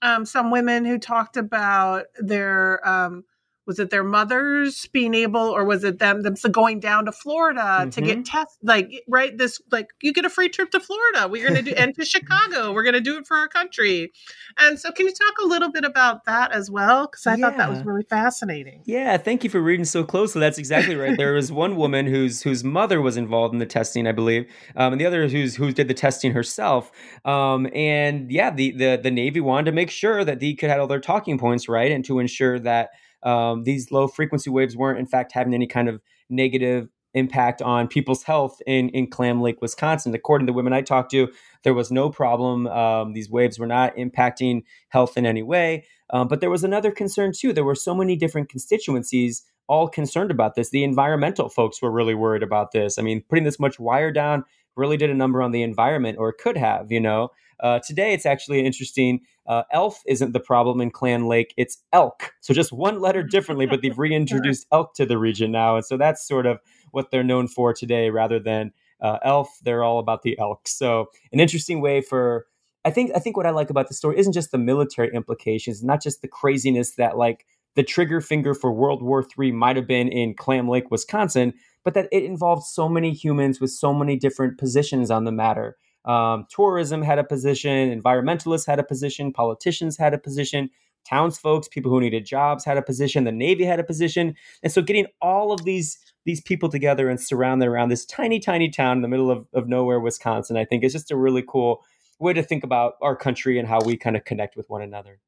um, 0.03 0.25
some 0.25 0.51
women 0.51 0.85
who 0.85 0.99
talked 0.99 1.37
about 1.37 2.07
their 2.19 2.87
um, 2.87 3.25
was 3.67 3.79
it 3.79 3.91
their 3.91 4.05
mothers 4.05 4.87
being 4.87 5.15
able 5.15 5.41
or 5.41 5.65
was 5.65 5.85
it 5.85 5.99
them 5.99 6.23
them 6.23 6.35
going 6.51 6.81
down 6.81 7.05
to 7.05 7.13
florida 7.13 7.61
mm-hmm. 7.61 7.91
to 7.91 8.01
get 8.01 8.19
mm-hmm. 8.19 8.23
tested 8.23 8.59
like 8.63 9.05
right 9.09 9.37
this 9.39 9.61
like 9.71 9.89
you 10.03 10.13
get 10.13 10.25
a 10.25 10.31
free 10.31 10.49
trip 10.49 10.71
to 10.71 10.81
florida. 10.81 11.29
We're 11.29 11.49
going 11.49 11.65
to 11.65 11.71
do 11.71 11.77
and 11.77 11.95
to 11.95 12.05
chicago. 12.05 12.73
We're 12.73 12.83
going 12.83 12.95
to 12.95 13.01
do 13.01 13.19
it 13.19 13.27
for 13.27 13.37
our 13.37 13.49
country. 13.49 14.13
And 14.59 14.79
so 14.79 14.91
can 14.91 15.07
you 15.07 15.13
talk 15.13 15.35
a 15.43 15.47
little 15.47 15.71
bit 15.71 15.85
about 15.85 16.25
that 16.25 16.53
as 16.53 16.71
well? 16.71 17.07
Because 17.07 17.27
i 17.27 17.35
yeah. 17.35 17.49
thought 17.49 17.57
that 17.59 17.71
was 17.71 17.85
really 17.85 18.05
fascinating. 18.09 18.83
Yeah 18.87 19.17
thank 19.17 19.45
you 19.45 19.51
for 19.51 19.61
reading 19.61 19.85
so 19.85 20.05
closely. 20.05 20.41
That's 20.41 20.59
exactly 20.59 20.97
right. 20.97 21.17
There 21.17 21.35
was 21.35 21.51
one 21.53 21.77
woman 21.77 22.07
whose 22.07 22.43
whose 22.43 22.65
mother 22.65 23.01
was 23.01 23.17
involved 23.17 23.55
in 23.55 23.59
the 23.59 23.67
testing 23.67 24.07
i 24.07 24.13
believe 24.13 24.47
um, 24.77 24.93
and 24.93 25.01
the 25.01 25.07
other 25.07 25.29
who's 25.29 25.57
who 25.57 25.73
did 25.73 25.89
the 25.89 25.95
testing 25.95 26.33
herself. 26.33 26.91
Um, 27.25 27.69
and 27.75 28.31
yeah 28.31 28.51
the, 28.51 28.73
the 28.73 29.01
the 29.03 29.11
navy 29.11 29.41
wanted 29.41 29.67
to 29.67 29.73
make 29.73 29.91
sure 29.91 30.25
that 30.25 30.41
they 30.41 30.55
could 30.55 30.71
have 30.71 30.81
all 30.81 30.87
their 30.87 31.01
talking 31.01 31.39
points 31.39 31.69
right 31.69 31.91
and 31.91 32.05
to 32.05 32.19
ensure 32.19 32.59
that 32.61 32.91
um, 33.25 33.65
these 33.65 33.91
low 33.91 34.07
frequency 34.07 34.51
waves 34.51 34.77
weren't, 34.77 34.99
in 34.99 35.07
fact, 35.07 35.33
having 35.33 35.55
any 35.55 35.67
kind 35.67 35.89
of 35.89 36.01
negative 36.29 36.89
impact 37.15 37.63
on 37.63 37.87
people's 37.87 38.25
health 38.25 38.61
in, 38.67 38.89
in 38.91 39.09
Clam 39.09 39.41
Lake, 39.41 39.63
Wisconsin. 39.63 40.15
According 40.15 40.47
to 40.47 40.51
the 40.51 40.57
women 40.57 40.73
I 40.73 40.83
talked 40.83 41.11
to, 41.13 41.29
there 41.63 41.75
was 41.75 41.91
no 41.91 42.11
problem. 42.11 42.67
Um, 42.67 43.13
these 43.13 43.31
waves 43.31 43.59
were 43.59 43.67
not 43.67 43.97
impacting 43.97 44.63
health 44.89 45.17
in 45.17 45.25
any 45.25 45.43
way. 45.43 45.87
Um, 46.11 46.29
but 46.29 46.41
there 46.41 46.51
was 46.51 46.65
another 46.65 46.91
concern 46.91 47.33
too. 47.33 47.53
There 47.53 47.65
were 47.65 47.75
so 47.75 47.95
many 47.95 48.17
different 48.17 48.49
constituencies 48.49 49.45
all 49.69 49.89
concerned 49.89 50.31
about 50.31 50.55
this. 50.55 50.71
The 50.71 50.85
environmental 50.85 51.49
folks 51.49 51.81
were 51.81 51.91
really 51.91 52.15
worried 52.15 52.43
about 52.43 52.73
this. 52.73 52.99
I 52.99 53.03
mean, 53.03 53.23
putting 53.29 53.45
this 53.45 53.61
much 53.61 53.79
wire 53.79 54.13
down 54.13 54.45
really 54.77 54.97
did 54.97 55.09
a 55.09 55.15
number 55.15 55.41
on 55.41 55.53
the 55.53 55.63
environment, 55.63 56.19
or 56.19 56.33
could 56.33 56.57
have, 56.57 56.91
you 56.91 57.01
know. 57.01 57.31
Uh, 57.61 57.79
today, 57.81 58.13
it's 58.13 58.27
actually 58.27 58.65
interesting. 58.65 59.21
Uh, 59.47 59.63
elf 59.73 60.03
isn't 60.07 60.33
the 60.33 60.41
problem 60.41 60.81
in 60.81 60.91
Clam 60.91 61.27
Lake; 61.27 61.55
it's 61.57 61.79
elk. 61.93 62.33
So 62.41 62.55
just 62.55 62.73
one 62.73 63.01
letter 63.01 63.23
differently, 63.23 63.67
but 63.67 63.83
they've 63.83 63.99
reintroduced 63.99 64.67
elk 64.73 64.95
to 64.95 65.07
the 65.07 65.19
region 65.19 65.51
now, 65.53 65.77
and 65.77 65.85
so 65.85 65.97
that's 65.97 66.27
sort 66.27 66.47
of 66.47 66.61
what 66.93 67.11
they're 67.11 67.25
known 67.25 67.49
for 67.49 67.73
today, 67.73 68.11
rather 68.11 68.39
than 68.39 68.73
uh, 69.01 69.19
elf. 69.23 69.49
They're 69.63 69.85
all 69.85 69.99
about 69.99 70.23
the 70.23 70.39
elk. 70.39 70.67
So 70.69 71.07
an 71.33 71.41
interesting 71.41 71.81
way 71.81 72.01
for. 72.01 72.47
I 72.87 72.91
think 72.91 73.13
I 73.17 73.19
think 73.19 73.37
what 73.37 73.47
I 73.47 73.51
like 73.51 73.71
about 73.71 73.89
the 73.89 73.95
story 73.95 74.19
isn't 74.19 74.35
just 74.35 74.51
the 74.51 74.59
military 74.59 75.11
implications, 75.15 75.83
not 75.83 76.03
just 76.03 76.21
the 76.21 76.29
craziness 76.29 76.97
that 76.97 77.17
like 77.17 77.47
the 77.75 77.83
trigger 77.83 78.21
finger 78.21 78.55
for 78.55 78.73
World 78.73 79.03
War 79.03 79.25
III 79.39 79.53
might 79.53 79.77
have 79.77 79.87
been 79.87 80.09
in 80.09 80.35
Clam 80.35 80.69
Lake, 80.69 80.91
Wisconsin, 80.91 81.55
but 81.85 81.95
that 81.95 82.09
it 82.13 82.25
involved 82.25 82.65
so 82.65 82.89
many 82.89 83.13
humans 83.13 83.61
with 83.61 83.71
so 83.71 83.93
many 83.93 84.17
different 84.17 84.59
positions 84.59 85.11
on 85.11 85.25
the 85.25 85.33
matter. 85.33 85.77
Um, 86.05 86.47
tourism 86.51 87.03
had 87.03 87.19
a 87.19 87.25
position, 87.25 88.01
environmentalists 88.01 88.67
had 88.67 88.79
a 88.79 88.85
position, 88.85 89.33
politicians 89.33 89.97
had 89.97 90.13
a 90.13 90.19
position, 90.19 90.71
townsfolk, 91.09 91.71
people 91.71 91.91
who 91.91 92.01
needed 92.01 92.25
jobs 92.27 92.65
had 92.65 92.77
a 92.77 92.83
position, 92.83 93.25
the 93.25 93.33
Navy 93.33 93.65
had 93.65 93.81
a 93.81 93.85
position. 93.85 94.35
And 94.63 94.73
so 94.73 94.83
getting 94.83 95.07
all 95.21 95.53
of 95.53 95.65
these 95.65 95.99
these 96.25 96.41
people 96.41 96.71
together 96.71 97.11
and 97.11 97.21
surround 97.21 97.61
them 97.61 97.69
around 97.69 97.91
this 97.91 98.07
tiny, 98.07 98.41
tiny 98.41 98.71
town 98.71 98.97
in 98.97 99.03
the 99.03 99.09
middle 99.09 99.31
of, 99.31 99.47
of 99.53 99.69
nowhere, 99.69 100.01
Wisconsin, 100.01 100.57
I 100.57 100.65
think 100.65 100.83
is 100.83 100.93
just 100.93 101.11
a 101.11 101.17
really 101.17 101.45
cool 101.47 101.85
way 102.19 102.33
to 102.33 102.43
think 102.43 102.65
about 102.65 102.95
our 103.03 103.15
country 103.15 103.59
and 103.59 103.69
how 103.69 103.81
we 103.85 103.97
kind 103.99 104.17
of 104.17 104.25
connect 104.25 104.57
with 104.57 104.69
one 104.71 104.81
another. 104.81 105.21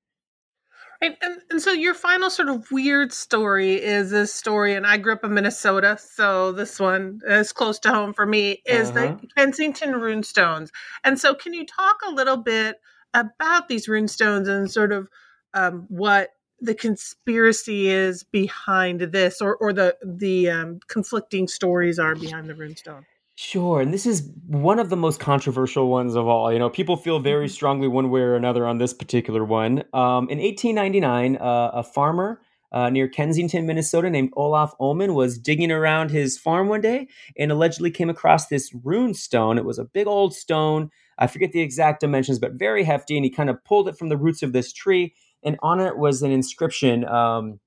Right. 1.03 1.16
And, 1.20 1.40
and 1.51 1.61
so 1.61 1.72
your 1.72 1.94
final 1.94 2.30
sort 2.30 2.49
of 2.49 2.70
weird 2.70 3.12
story 3.12 3.74
is 3.74 4.11
this 4.11 4.32
story, 4.32 4.74
and 4.74 4.86
I 4.86 4.97
grew 4.97 5.12
up 5.12 5.24
in 5.24 5.34
Minnesota, 5.34 5.99
so 6.01 6.53
this 6.53 6.80
one 6.80 7.20
is 7.26 7.53
close 7.53 7.78
to 7.80 7.90
home 7.90 8.14
for 8.14 8.24
me, 8.24 8.62
is 8.64 8.90
uh-huh. 8.90 9.16
the 9.20 9.28
Kensington 9.36 9.92
runestones. 9.92 10.70
And 11.05 11.18
so 11.20 11.34
can 11.34 11.53
you 11.53 11.66
talk 11.66 11.97
a 12.07 12.11
little 12.12 12.38
bit 12.38 12.76
about 13.12 13.68
these 13.68 13.88
runestones 13.88 14.49
and 14.49 14.70
sort 14.70 14.92
of 14.92 15.09
um, 15.55 15.86
what 15.88 16.30
the 16.61 16.74
conspiracy 16.74 17.88
is 17.88 18.22
behind 18.22 19.01
this 19.01 19.42
or, 19.42 19.57
or 19.57 19.72
the 19.72 19.97
the 20.05 20.49
um, 20.49 20.80
conflicting 20.88 21.49
stories 21.49 21.99
are 21.99 22.14
behind 22.14 22.49
the 22.49 22.55
runestone? 22.55 23.05
Sure. 23.39 23.82
And 23.82 23.93
this 23.93 24.07
is 24.07 24.30
one 24.47 24.78
of 24.78 24.89
the 24.89 24.97
most 24.97 25.20
controversial 25.20 25.89
ones 25.91 26.14
of 26.14 26.26
all. 26.26 26.51
You 26.51 26.59
know, 26.59 26.70
people 26.70 26.97
feel 26.97 27.20
very 27.20 27.47
mm-hmm. 27.47 27.53
strongly 27.53 27.87
one 27.87 28.09
way 28.09 28.22
or 28.22 28.34
another 28.34 28.66
on 28.66 28.78
this 28.78 28.95
particular 28.95 29.45
one. 29.45 29.80
Um, 29.93 30.30
in 30.30 30.39
1899, 30.39 31.37
uh, 31.37 31.70
a 31.74 31.82
farmer 31.82 32.41
uh, 32.72 32.89
near 32.89 33.09
Kensington, 33.09 33.66
Minnesota, 33.66 34.09
named 34.09 34.32
Olaf 34.37 34.72
Ohman 34.80 35.14
was 35.14 35.39
digging 35.39 35.70
around 35.70 36.11
his 36.11 36.39
farm 36.39 36.68
one 36.68 36.80
day 36.80 37.09
and 37.39 37.53
allegedly 37.53 37.91
came 37.91 38.09
across 38.09 38.47
this 38.47 38.74
rune 38.82 39.12
stone. 39.12 39.59
It 39.59 39.66
was 39.66 39.78
a 39.78 39.84
big 39.84 40.07
old 40.07 40.34
stone. 40.34 40.91
I 41.18 41.26
forget 41.26 41.53
the 41.53 41.61
exact 41.61 42.01
dimensions, 42.01 42.39
but 42.39 42.55
very 42.55 42.84
hefty. 42.84 43.16
And 43.16 43.24
he 43.24 43.30
kind 43.30 43.51
of 43.51 43.62
pulled 43.64 43.87
it 43.87 43.99
from 43.99 44.09
the 44.09 44.16
roots 44.16 44.43
of 44.43 44.55
this 44.55 44.72
tree. 44.72 45.14
And 45.43 45.59
on 45.62 45.78
it 45.78 45.99
was 45.99 46.22
an 46.22 46.30
inscription, 46.30 47.05
um, 47.05 47.61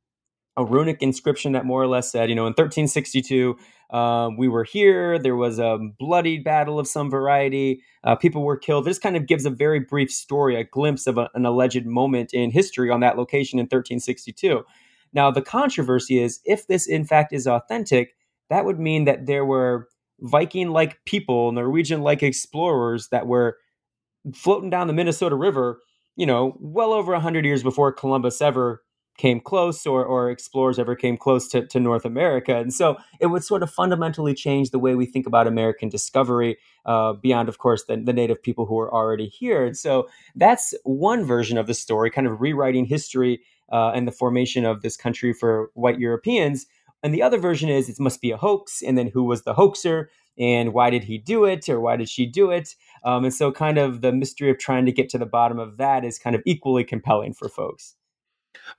a 0.60 0.66
runic 0.66 1.02
inscription 1.02 1.54
that 1.54 1.66
more 1.66 1.82
or 1.82 1.88
less 1.88 2.12
said, 2.12 2.30
you 2.30 2.36
know, 2.36 2.42
in 2.42 2.52
1362, 2.52 3.58
um, 3.92 4.36
we 4.36 4.50
were 4.50 4.66
here. 4.66 5.18
There 5.18 5.38
was 5.38 5.58
a 5.58 5.80
bloody 5.98 6.38
battle 6.38 6.78
of 6.78 6.86
some 6.86 7.10
variety. 7.10 7.82
Uh, 8.04 8.18
people 8.18 8.44
were 8.44 8.58
killed. 8.58 8.84
This 8.84 9.00
kind 9.00 9.16
of 9.16 9.26
gives 9.26 9.46
a 9.46 9.50
very 9.50 9.80
brief 9.80 10.12
story, 10.12 10.60
a 10.60 10.66
glimpse 10.66 11.08
of 11.08 11.18
a, 11.18 11.30
an 11.34 11.46
alleged 11.46 11.86
moment 11.86 12.34
in 12.34 12.52
history 12.52 12.90
on 12.90 13.00
that 13.00 13.18
location 13.18 13.58
in 13.58 13.64
1362. 13.64 14.66
Now, 15.14 15.32
the 15.32 15.42
controversy 15.42 16.20
is 16.20 16.42
if 16.44 16.68
this, 16.68 16.88
in 16.88 17.06
fact, 17.06 17.32
is 17.32 17.48
authentic, 17.48 18.18
that 18.50 18.66
would 18.66 18.82
mean 18.82 19.06
that 19.06 19.28
there 19.28 19.46
were 19.46 19.88
Viking 20.20 20.72
like 20.72 21.00
people, 21.06 21.54
Norwegian 21.54 22.02
like 22.02 22.22
explorers 22.22 23.08
that 23.08 23.28
were 23.28 23.56
floating 24.34 24.70
down 24.70 24.88
the 24.88 24.94
Minnesota 24.94 25.38
River, 25.38 25.80
you 26.18 26.26
know, 26.26 26.58
well 26.60 26.92
over 26.92 27.14
100 27.14 27.46
years 27.46 27.64
before 27.64 27.94
Columbus 27.94 28.42
ever 28.42 28.84
came 29.20 29.42
close 29.42 29.86
or, 29.86 30.06
or 30.06 30.32
explorers 30.32 30.80
ever 30.80 30.96
came 30.96 31.18
close 31.18 31.50
to, 31.50 31.68
to 31.68 31.78
North 31.78 32.06
America. 32.06 32.56
And 32.56 32.74
so 32.74 32.98
it 33.20 33.28
would 33.28 33.44
sort 33.44 33.62
of 33.64 33.70
fundamentally 33.70 34.34
change 34.34 34.72
the 34.72 34.80
way 34.80 34.96
we 34.96 35.06
think 35.06 35.28
about 35.28 35.46
American 35.46 35.90
discovery 35.90 36.58
uh, 36.86 37.14
beyond, 37.14 37.50
of 37.50 37.58
course, 37.58 37.84
the, 37.84 37.98
the 37.98 38.14
native 38.14 38.42
people 38.42 38.66
who 38.66 38.80
are 38.80 38.92
already 38.92 39.28
here. 39.28 39.66
And 39.66 39.78
so 39.78 40.08
that's 40.36 40.74
one 40.84 41.26
version 41.26 41.58
of 41.58 41.68
the 41.68 41.74
story, 41.74 42.10
kind 42.10 42.28
of 42.28 42.40
rewriting 42.40 42.86
history 42.86 43.42
uh, 43.70 43.92
and 43.94 44.08
the 44.08 44.14
formation 44.14 44.64
of 44.64 44.84
this 44.84 44.96
country 44.96 45.34
for 45.34 45.70
white 45.74 46.00
Europeans. 46.00 46.66
And 47.04 47.14
the 47.14 47.22
other 47.22 47.38
version 47.38 47.68
is 47.68 47.90
it 47.90 48.00
must 48.00 48.22
be 48.22 48.32
a 48.32 48.38
hoax. 48.38 48.82
And 48.82 48.98
then 48.98 49.08
who 49.08 49.26
was 49.26 49.44
the 49.44 49.54
hoaxer? 49.54 50.10
And 50.38 50.72
why 50.74 50.90
did 50.90 51.04
he 51.04 51.18
do 51.18 51.44
it? 51.44 51.68
Or 51.68 51.82
why 51.82 51.98
did 51.98 52.08
she 52.08 52.26
do 52.26 52.52
it? 52.52 52.74
Um, 53.04 53.26
and 53.26 53.34
so, 53.34 53.52
kind 53.52 53.78
of 53.78 54.00
the 54.00 54.14
mystery 54.14 54.50
of 54.50 54.58
trying 54.58 54.86
to 54.86 54.94
get 54.94 55.10
to 55.10 55.18
the 55.18 55.26
bottom 55.26 55.60
of 55.60 55.76
that 55.76 56.06
is 56.06 56.18
kind 56.18 56.36
of 56.38 56.42
equally 56.46 56.86
compelling 56.86 57.34
for 57.34 57.50
folks. 57.50 57.96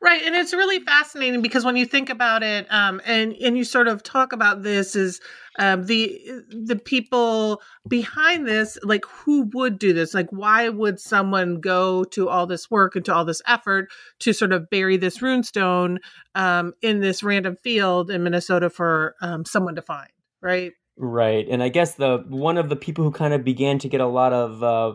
Right, 0.02 0.22
and 0.22 0.34
it's 0.34 0.52
really 0.52 0.80
fascinating 0.80 1.42
because 1.42 1.64
when 1.64 1.76
you 1.76 1.84
think 1.84 2.08
about 2.08 2.42
it, 2.42 2.66
um, 2.72 3.00
and 3.04 3.34
and 3.34 3.56
you 3.58 3.64
sort 3.64 3.86
of 3.86 4.02
talk 4.02 4.32
about 4.32 4.62
this 4.62 4.96
is 4.96 5.20
um, 5.58 5.84
the 5.84 6.18
the 6.48 6.76
people 6.76 7.60
behind 7.86 8.46
this, 8.46 8.78
like 8.82 9.04
who 9.04 9.50
would 9.52 9.78
do 9.78 9.92
this? 9.92 10.14
Like, 10.14 10.28
why 10.30 10.68
would 10.68 10.98
someone 11.00 11.60
go 11.60 12.04
to 12.04 12.28
all 12.28 12.46
this 12.46 12.70
work 12.70 12.96
and 12.96 13.04
to 13.04 13.14
all 13.14 13.24
this 13.24 13.42
effort 13.46 13.90
to 14.20 14.32
sort 14.32 14.52
of 14.52 14.70
bury 14.70 14.96
this 14.96 15.18
runestone 15.18 15.98
um, 16.34 16.72
in 16.82 17.00
this 17.00 17.22
random 17.22 17.56
field 17.56 18.10
in 18.10 18.22
Minnesota 18.22 18.70
for 18.70 19.16
um, 19.20 19.44
someone 19.44 19.74
to 19.74 19.82
find? 19.82 20.10
Right. 20.40 20.72
Right, 20.96 21.46
and 21.48 21.62
I 21.62 21.68
guess 21.70 21.94
the 21.94 22.24
one 22.28 22.58
of 22.58 22.68
the 22.68 22.76
people 22.76 23.04
who 23.04 23.10
kind 23.10 23.32
of 23.32 23.42
began 23.44 23.78
to 23.78 23.88
get 23.88 24.00
a 24.00 24.06
lot 24.06 24.32
of 24.32 24.62
uh, 24.62 24.92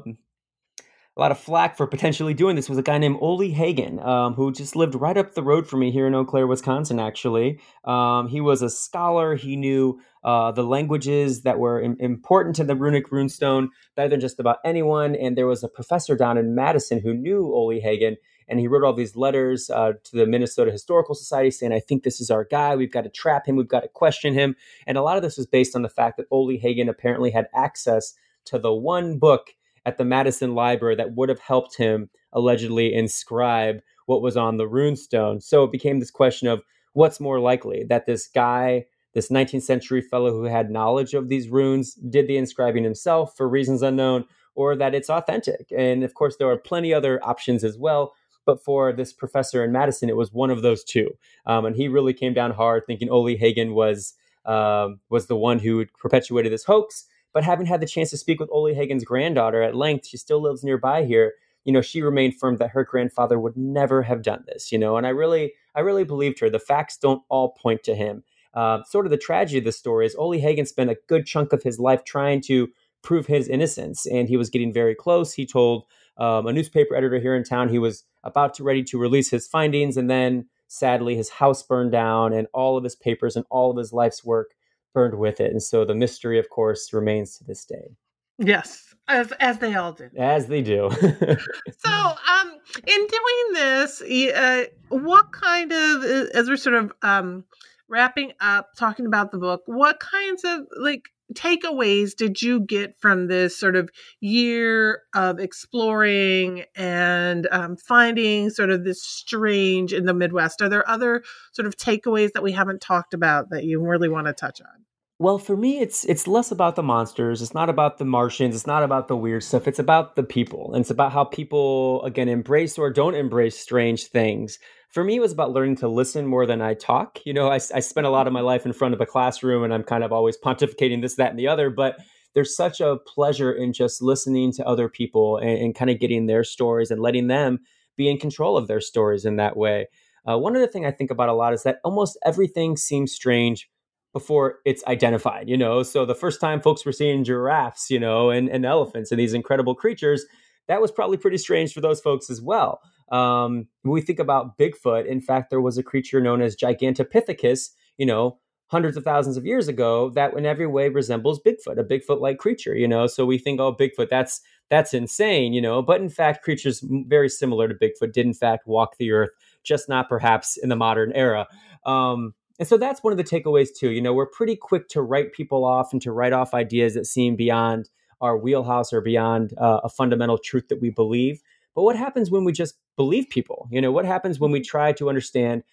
a 1.17 1.21
lot 1.21 1.31
of 1.31 1.39
flack 1.39 1.77
for 1.77 1.87
potentially 1.87 2.33
doing 2.33 2.57
this 2.57 2.67
was 2.67 2.77
a 2.77 2.83
guy 2.83 2.97
named 2.97 3.17
Ole 3.21 3.49
Hagen, 3.49 3.99
um, 4.01 4.33
who 4.33 4.51
just 4.51 4.75
lived 4.75 4.95
right 4.95 5.15
up 5.15 5.33
the 5.33 5.43
road 5.43 5.65
from 5.65 5.79
me 5.79 5.89
here 5.89 6.07
in 6.07 6.13
Eau 6.13 6.25
Claire, 6.25 6.45
Wisconsin, 6.45 6.99
actually. 6.99 7.59
Um, 7.85 8.27
he 8.27 8.41
was 8.41 8.61
a 8.61 8.69
scholar. 8.69 9.35
He 9.35 9.55
knew 9.55 10.01
uh, 10.25 10.51
the 10.51 10.63
languages 10.63 11.43
that 11.43 11.57
were 11.57 11.81
Im- 11.81 11.95
important 12.01 12.57
to 12.57 12.65
the 12.65 12.75
runic 12.75 13.11
runestone 13.11 13.69
better 13.95 14.09
than 14.09 14.19
just 14.19 14.41
about 14.41 14.57
anyone. 14.65 15.15
And 15.15 15.37
there 15.37 15.47
was 15.47 15.63
a 15.63 15.69
professor 15.69 16.17
down 16.17 16.37
in 16.37 16.53
Madison 16.53 16.99
who 16.99 17.13
knew 17.13 17.45
Ole 17.53 17.79
Hagen. 17.79 18.17
And 18.49 18.59
he 18.59 18.67
wrote 18.67 18.83
all 18.83 18.93
these 18.93 19.15
letters 19.15 19.69
uh, 19.69 19.93
to 20.03 20.17
the 20.17 20.27
Minnesota 20.27 20.69
Historical 20.69 21.15
Society 21.15 21.49
saying, 21.49 21.71
I 21.71 21.79
think 21.79 22.03
this 22.03 22.19
is 22.19 22.29
our 22.29 22.43
guy. 22.43 22.75
We've 22.75 22.91
got 22.91 23.05
to 23.05 23.09
trap 23.09 23.47
him. 23.47 23.55
We've 23.55 23.67
got 23.67 23.81
to 23.81 23.87
question 23.87 24.33
him. 24.33 24.55
And 24.85 24.97
a 24.97 25.01
lot 25.01 25.15
of 25.15 25.23
this 25.23 25.37
was 25.37 25.47
based 25.47 25.77
on 25.77 25.81
the 25.81 25.89
fact 25.89 26.17
that 26.17 26.27
Ole 26.29 26.57
Hagen 26.59 26.89
apparently 26.89 27.31
had 27.31 27.47
access 27.55 28.15
to 28.45 28.59
the 28.59 28.73
one 28.73 29.17
book 29.17 29.55
at 29.85 29.97
the 29.97 30.05
Madison 30.05 30.55
Library 30.55 30.95
that 30.95 31.15
would 31.15 31.29
have 31.29 31.39
helped 31.39 31.77
him 31.77 32.09
allegedly 32.33 32.93
inscribe 32.93 33.81
what 34.05 34.21
was 34.21 34.37
on 34.37 34.57
the 34.57 34.67
runestone. 34.67 35.41
So 35.41 35.63
it 35.63 35.71
became 35.71 35.99
this 35.99 36.11
question 36.11 36.47
of 36.47 36.61
what's 36.93 37.19
more 37.19 37.39
likely 37.39 37.83
that 37.89 38.05
this 38.05 38.27
guy 38.27 38.85
this 39.15 39.29
19th 39.29 39.63
century 39.63 40.01
fellow 40.01 40.31
who 40.31 40.43
had 40.43 40.69
knowledge 40.69 41.13
of 41.13 41.29
these 41.29 41.47
runes 41.47 41.95
did 41.95 42.27
the 42.27 42.37
inscribing 42.37 42.83
himself 42.83 43.35
for 43.35 43.47
reasons 43.47 43.81
unknown, 43.81 44.25
or 44.55 44.75
that 44.75 44.93
it's 44.93 45.09
authentic. 45.09 45.67
And 45.75 46.03
of 46.03 46.13
course, 46.13 46.35
there 46.35 46.49
are 46.49 46.57
plenty 46.57 46.93
other 46.93 47.23
options 47.23 47.63
as 47.63 47.77
well. 47.77 48.13
But 48.45 48.63
for 48.63 48.93
this 48.93 49.11
professor 49.11 49.63
in 49.63 49.71
Madison, 49.71 50.09
it 50.09 50.17
was 50.17 50.31
one 50.31 50.51
of 50.51 50.61
those 50.61 50.83
two. 50.83 51.09
Um, 51.47 51.65
and 51.65 51.75
he 51.75 51.87
really 51.87 52.13
came 52.13 52.33
down 52.33 52.51
hard, 52.51 52.83
thinking 52.85 53.09
Ole 53.09 53.37
Hagen 53.37 53.73
was 53.73 54.13
um, 54.45 54.99
was 55.09 55.25
the 55.25 55.35
one 55.35 55.57
who 55.57 55.85
perpetuated 55.99 56.51
this 56.51 56.65
hoax. 56.65 57.05
But 57.35 57.43
having 57.43 57.65
had 57.65 57.81
the 57.81 57.85
chance 57.85 58.11
to 58.11 58.17
speak 58.17 58.39
with 58.39 58.49
Ole 58.49 58.73
Hagen's 58.73 59.03
granddaughter 59.03 59.61
at 59.61 59.75
length, 59.75 60.07
she 60.07 60.15
still 60.15 60.41
lives 60.41 60.63
nearby 60.63 61.03
here. 61.03 61.33
You 61.65 61.73
know, 61.73 61.81
she 61.81 62.01
remained 62.01 62.39
firm 62.39 62.55
that 62.57 62.69
her 62.69 62.85
grandfather 62.85 63.37
would 63.37 63.57
never 63.57 64.03
have 64.03 64.21
done 64.21 64.45
this. 64.47 64.71
You 64.71 64.79
know, 64.79 64.95
and 64.95 65.05
I 65.05 65.09
really, 65.09 65.51
I 65.75 65.81
really 65.81 66.05
believed 66.05 66.39
her. 66.39 66.49
The 66.49 66.59
facts 66.59 66.95
don't 66.95 67.23
all 67.27 67.49
point 67.61 67.83
to 67.83 67.93
him. 67.93 68.23
Uh, 68.53 68.83
sort 68.85 69.05
of 69.05 69.09
the 69.09 69.17
tragedy 69.17 69.57
of 69.57 69.65
the 69.65 69.73
story 69.73 70.05
is 70.05 70.15
Ole 70.15 70.39
Hagen 70.39 70.65
spent 70.65 70.89
a 70.89 70.97
good 71.09 71.25
chunk 71.25 71.51
of 71.51 71.61
his 71.61 71.77
life 71.77 72.05
trying 72.05 72.39
to 72.43 72.69
prove 73.01 73.27
his 73.27 73.49
innocence, 73.49 74.05
and 74.05 74.29
he 74.29 74.37
was 74.37 74.49
getting 74.49 74.71
very 74.71 74.95
close. 74.95 75.33
He 75.33 75.45
told 75.45 75.83
um, 76.15 76.47
a 76.47 76.53
newspaper 76.53 76.95
editor 76.95 77.19
here 77.19 77.35
in 77.35 77.43
town 77.43 77.67
he 77.67 77.79
was 77.79 78.05
about 78.23 78.53
to 78.53 78.63
ready 78.63 78.81
to 78.85 78.97
release 78.97 79.29
his 79.29 79.45
findings, 79.45 79.97
and 79.97 80.09
then 80.09 80.45
sadly 80.69 81.17
his 81.17 81.31
house 81.31 81.61
burned 81.63 81.91
down, 81.91 82.31
and 82.31 82.47
all 82.53 82.77
of 82.77 82.85
his 82.85 82.95
papers 82.95 83.35
and 83.35 83.45
all 83.49 83.71
of 83.71 83.77
his 83.77 83.91
life's 83.91 84.23
work 84.23 84.51
burned 84.95 85.19
with 85.19 85.39
it. 85.39 85.51
And 85.51 85.61
so 85.61 85.85
the 85.85 85.93
mystery, 85.93 86.39
of 86.39 86.49
course, 86.49 86.91
remains 86.91 87.37
to 87.37 87.43
this 87.43 87.63
day. 87.65 87.95
Yes, 88.39 88.95
as 89.07 89.31
as 89.33 89.59
they 89.59 89.75
all 89.75 89.93
do. 89.93 90.09
As 90.17 90.47
they 90.47 90.61
do. 90.61 90.89
so, 90.99 91.89
um, 91.91 92.51
in 92.87 93.07
doing 93.07 93.53
this, 93.53 94.01
uh, 94.01 94.63
what 94.89 95.31
kind 95.31 95.71
of, 95.71 96.03
as 96.03 96.49
we're 96.49 96.57
sort 96.57 96.75
of 96.75 96.91
um, 97.01 97.45
wrapping 97.87 98.33
up 98.41 98.69
talking 98.77 99.05
about 99.05 99.31
the 99.31 99.37
book, 99.37 99.61
what 99.67 99.99
kinds 99.99 100.43
of 100.43 100.61
like 100.77 101.03
takeaways 101.33 102.15
did 102.15 102.41
you 102.41 102.59
get 102.59 102.99
from 102.99 103.27
this 103.27 103.57
sort 103.57 103.75
of 103.75 103.89
year 104.19 105.01
of 105.13 105.39
exploring 105.39 106.63
and 106.75 107.47
um, 107.51 107.77
finding 107.77 108.49
sort 108.49 108.69
of 108.69 108.83
this 108.83 109.03
strange 109.03 109.93
in 109.93 110.05
the 110.05 110.13
Midwest? 110.13 110.61
Are 110.61 110.69
there 110.69 110.87
other 110.89 111.23
sort 111.51 111.67
of 111.67 111.77
takeaways 111.77 112.31
that 112.33 112.43
we 112.43 112.51
haven't 112.51 112.81
talked 112.81 113.13
about 113.13 113.49
that 113.49 113.63
you 113.63 113.81
really 113.81 114.09
want 114.09 114.27
to 114.27 114.33
touch 114.33 114.61
on? 114.61 114.84
Well, 115.17 115.37
for 115.37 115.55
me, 115.55 115.79
it's 115.79 116.03
it's 116.05 116.27
less 116.27 116.51
about 116.51 116.75
the 116.75 116.83
monsters. 116.83 117.41
It's 117.41 117.53
not 117.53 117.69
about 117.69 117.99
the 117.99 118.05
Martians. 118.05 118.53
It's 118.53 118.67
not 118.67 118.83
about 118.83 119.07
the 119.07 119.15
weird 119.15 119.43
stuff. 119.43 119.67
It's 119.67 119.79
about 119.79 120.15
the 120.17 120.23
people, 120.23 120.73
and 120.73 120.81
it's 120.81 120.89
about 120.89 121.13
how 121.13 121.23
people 121.23 122.03
again 122.03 122.27
embrace 122.27 122.77
or 122.77 122.91
don't 122.91 123.15
embrace 123.15 123.57
strange 123.57 124.07
things 124.07 124.59
for 124.95 125.03
me, 125.03 125.17
it 125.17 125.19
was 125.19 125.33
about 125.33 125.51
learning 125.51 125.75
to 125.75 125.89
listen 125.89 126.25
more 126.25 126.45
than 126.45 126.61
I 126.61 126.73
talk. 126.73 127.19
You 127.25 127.33
know, 127.33 127.49
I, 127.49 127.55
I 127.55 127.81
spent 127.81 128.07
a 128.07 128.09
lot 128.09 128.27
of 128.27 128.33
my 128.33 128.39
life 128.39 128.65
in 128.65 128.71
front 128.71 128.93
of 128.93 129.01
a 129.01 129.05
classroom 129.05 129.61
and 129.65 129.73
I'm 129.73 129.83
kind 129.83 130.05
of 130.05 130.13
always 130.13 130.37
pontificating 130.37 131.01
this, 131.01 131.15
that, 131.15 131.31
and 131.31 131.37
the 131.37 131.49
other. 131.49 131.69
But 131.69 131.97
there's 132.33 132.55
such 132.55 132.79
a 132.79 132.95
pleasure 133.05 133.51
in 133.51 133.73
just 133.73 134.01
listening 134.01 134.53
to 134.53 134.65
other 134.65 134.87
people 134.87 135.35
and, 135.35 135.49
and 135.49 135.75
kind 135.75 135.91
of 135.91 135.99
getting 135.99 136.27
their 136.27 136.45
stories 136.45 136.91
and 136.91 137.01
letting 137.01 137.27
them 137.27 137.59
be 137.97 138.09
in 138.09 138.17
control 138.17 138.55
of 138.55 138.69
their 138.69 138.79
stories 138.79 139.25
in 139.25 139.35
that 139.35 139.57
way. 139.57 139.87
Uh, 140.25 140.37
one 140.37 140.55
other 140.55 140.65
thing 140.65 140.85
I 140.85 140.91
think 140.91 141.11
about 141.11 141.27
a 141.27 141.33
lot 141.33 141.53
is 141.53 141.63
that 141.63 141.79
almost 141.83 142.17
everything 142.25 142.77
seems 142.77 143.11
strange 143.11 143.69
before 144.15 144.59
it's 144.63 144.81
identified, 144.87 145.49
you 145.49 145.57
know. 145.57 145.83
So 145.83 146.05
the 146.05 146.15
first 146.15 146.39
time 146.39 146.61
folks 146.61 146.85
were 146.85 146.93
seeing 146.93 147.25
giraffes, 147.25 147.91
you 147.91 147.99
know, 147.99 148.29
and, 148.29 148.47
and 148.47 148.65
elephants 148.65 149.11
and 149.11 149.19
these 149.19 149.33
incredible 149.33 149.75
creatures, 149.75 150.25
that 150.69 150.79
was 150.79 150.89
probably 150.89 151.17
pretty 151.17 151.37
strange 151.37 151.73
for 151.73 151.81
those 151.81 151.99
folks 151.99 152.29
as 152.29 152.41
well. 152.41 152.79
Um, 153.11 153.67
when 153.81 153.91
we 153.91 153.99
think 153.99 154.19
about 154.19 154.57
Bigfoot, 154.57 155.05
in 155.05 155.19
fact, 155.19 155.49
there 155.49 155.59
was 155.59 155.77
a 155.77 155.83
creature 155.83 156.21
known 156.21 156.41
as 156.41 156.55
Gigantopithecus, 156.55 157.71
you 157.97 158.05
know, 158.05 158.39
hundreds 158.67 158.95
of 158.95 159.03
thousands 159.03 159.35
of 159.35 159.45
years 159.45 159.67
ago 159.67 160.11
that 160.11 160.33
in 160.33 160.45
every 160.45 160.65
way 160.65 160.87
resembles 160.87 161.41
Bigfoot, 161.45 161.77
a 161.77 161.83
Bigfoot-like 161.83 162.37
creature, 162.37 162.73
you 162.73 162.87
know. 162.87 163.07
So 163.07 163.25
we 163.25 163.37
think, 163.37 163.59
oh, 163.59 163.75
Bigfoot, 163.75 164.07
that's 164.07 164.39
that's 164.69 164.93
insane, 164.93 165.51
you 165.51 165.61
know. 165.61 165.81
But 165.81 165.99
in 165.99 166.07
fact, 166.07 166.41
creatures 166.41 166.81
very 166.89 167.27
similar 167.27 167.67
to 167.67 167.75
Bigfoot 167.75 168.13
did 168.13 168.25
in 168.25 168.33
fact 168.33 168.65
walk 168.65 168.95
the 168.97 169.11
earth, 169.11 169.31
just 169.65 169.89
not 169.89 170.07
perhaps 170.07 170.55
in 170.55 170.69
the 170.69 170.77
modern 170.77 171.11
era. 171.11 171.47
Um, 171.85 172.33
and 172.59 172.67
so 172.67 172.77
that's 172.77 173.03
one 173.03 173.11
of 173.11 173.17
the 173.17 173.23
takeaways 173.23 173.69
too. 173.75 173.91
You 173.91 174.01
know, 174.01 174.13
we're 174.13 174.25
pretty 174.25 174.55
quick 174.55 174.87
to 174.89 175.01
write 175.01 175.33
people 175.33 175.65
off 175.65 175.91
and 175.91 176.01
to 176.01 176.11
write 176.11 176.33
off 176.33 176.53
ideas 176.53 176.93
that 176.93 177.05
seem 177.05 177.35
beyond 177.35 177.89
our 178.21 178.37
wheelhouse 178.37 178.93
or 178.93 179.01
beyond 179.01 179.53
uh, 179.57 179.81
a 179.83 179.89
fundamental 179.89 180.37
truth 180.37 180.69
that 180.69 180.81
we 180.81 180.89
believe. 180.89 181.41
But 181.75 181.83
what 181.83 181.97
happens 181.97 182.31
when 182.31 182.45
we 182.45 182.53
just 182.53 182.75
believe 182.95 183.29
people? 183.29 183.67
You 183.69 183.81
know, 183.81 183.91
what 183.91 184.05
happens 184.05 184.39
when 184.39 184.51
we 184.51 184.61
try 184.61 184.93
to 184.93 185.09
understand 185.09 185.63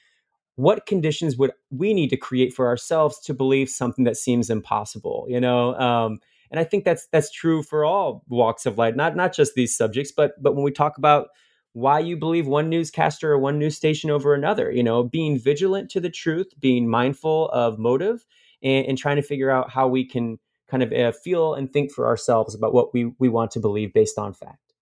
what 0.56 0.84
conditions 0.86 1.36
would 1.36 1.52
we 1.70 1.94
need 1.94 2.10
to 2.10 2.16
create 2.16 2.52
for 2.52 2.66
ourselves 2.66 3.18
to 3.20 3.32
believe 3.32 3.68
something 3.68 4.04
that 4.04 4.16
seems 4.16 4.50
impossible? 4.50 5.26
You 5.28 5.40
know, 5.40 5.74
um, 5.76 6.18
and 6.50 6.58
I 6.60 6.64
think 6.64 6.84
that's 6.84 7.06
that's 7.12 7.30
true 7.30 7.62
for 7.62 7.84
all 7.84 8.24
walks 8.28 8.66
of 8.66 8.76
life, 8.76 8.96
not 8.96 9.16
not 9.16 9.32
just 9.32 9.54
these 9.54 9.74
subjects, 9.76 10.12
but 10.12 10.32
but 10.42 10.54
when 10.54 10.64
we 10.64 10.72
talk 10.72 10.98
about 10.98 11.28
why 11.72 11.98
you 11.98 12.16
believe 12.16 12.46
one 12.46 12.68
newscaster 12.68 13.32
or 13.32 13.38
one 13.38 13.58
news 13.58 13.76
station 13.76 14.10
over 14.10 14.34
another, 14.34 14.70
you 14.70 14.82
know, 14.82 15.02
being 15.02 15.38
vigilant 15.38 15.90
to 15.90 16.00
the 16.00 16.10
truth, 16.10 16.48
being 16.58 16.88
mindful 16.88 17.48
of 17.50 17.78
motive, 17.78 18.26
and, 18.62 18.86
and 18.86 18.98
trying 18.98 19.16
to 19.16 19.22
figure 19.22 19.50
out 19.50 19.70
how 19.70 19.88
we 19.88 20.04
can 20.04 20.38
kind 20.68 20.82
of 20.82 20.92
uh, 20.92 21.12
feel 21.12 21.54
and 21.54 21.72
think 21.72 21.92
for 21.92 22.06
ourselves 22.06 22.54
about 22.54 22.72
what 22.72 22.92
we 22.92 23.12
we 23.18 23.28
want 23.28 23.50
to 23.52 23.60
believe 23.60 23.92
based 23.92 24.18
on 24.18 24.32
fact. 24.32 24.74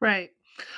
Right. 0.00 0.30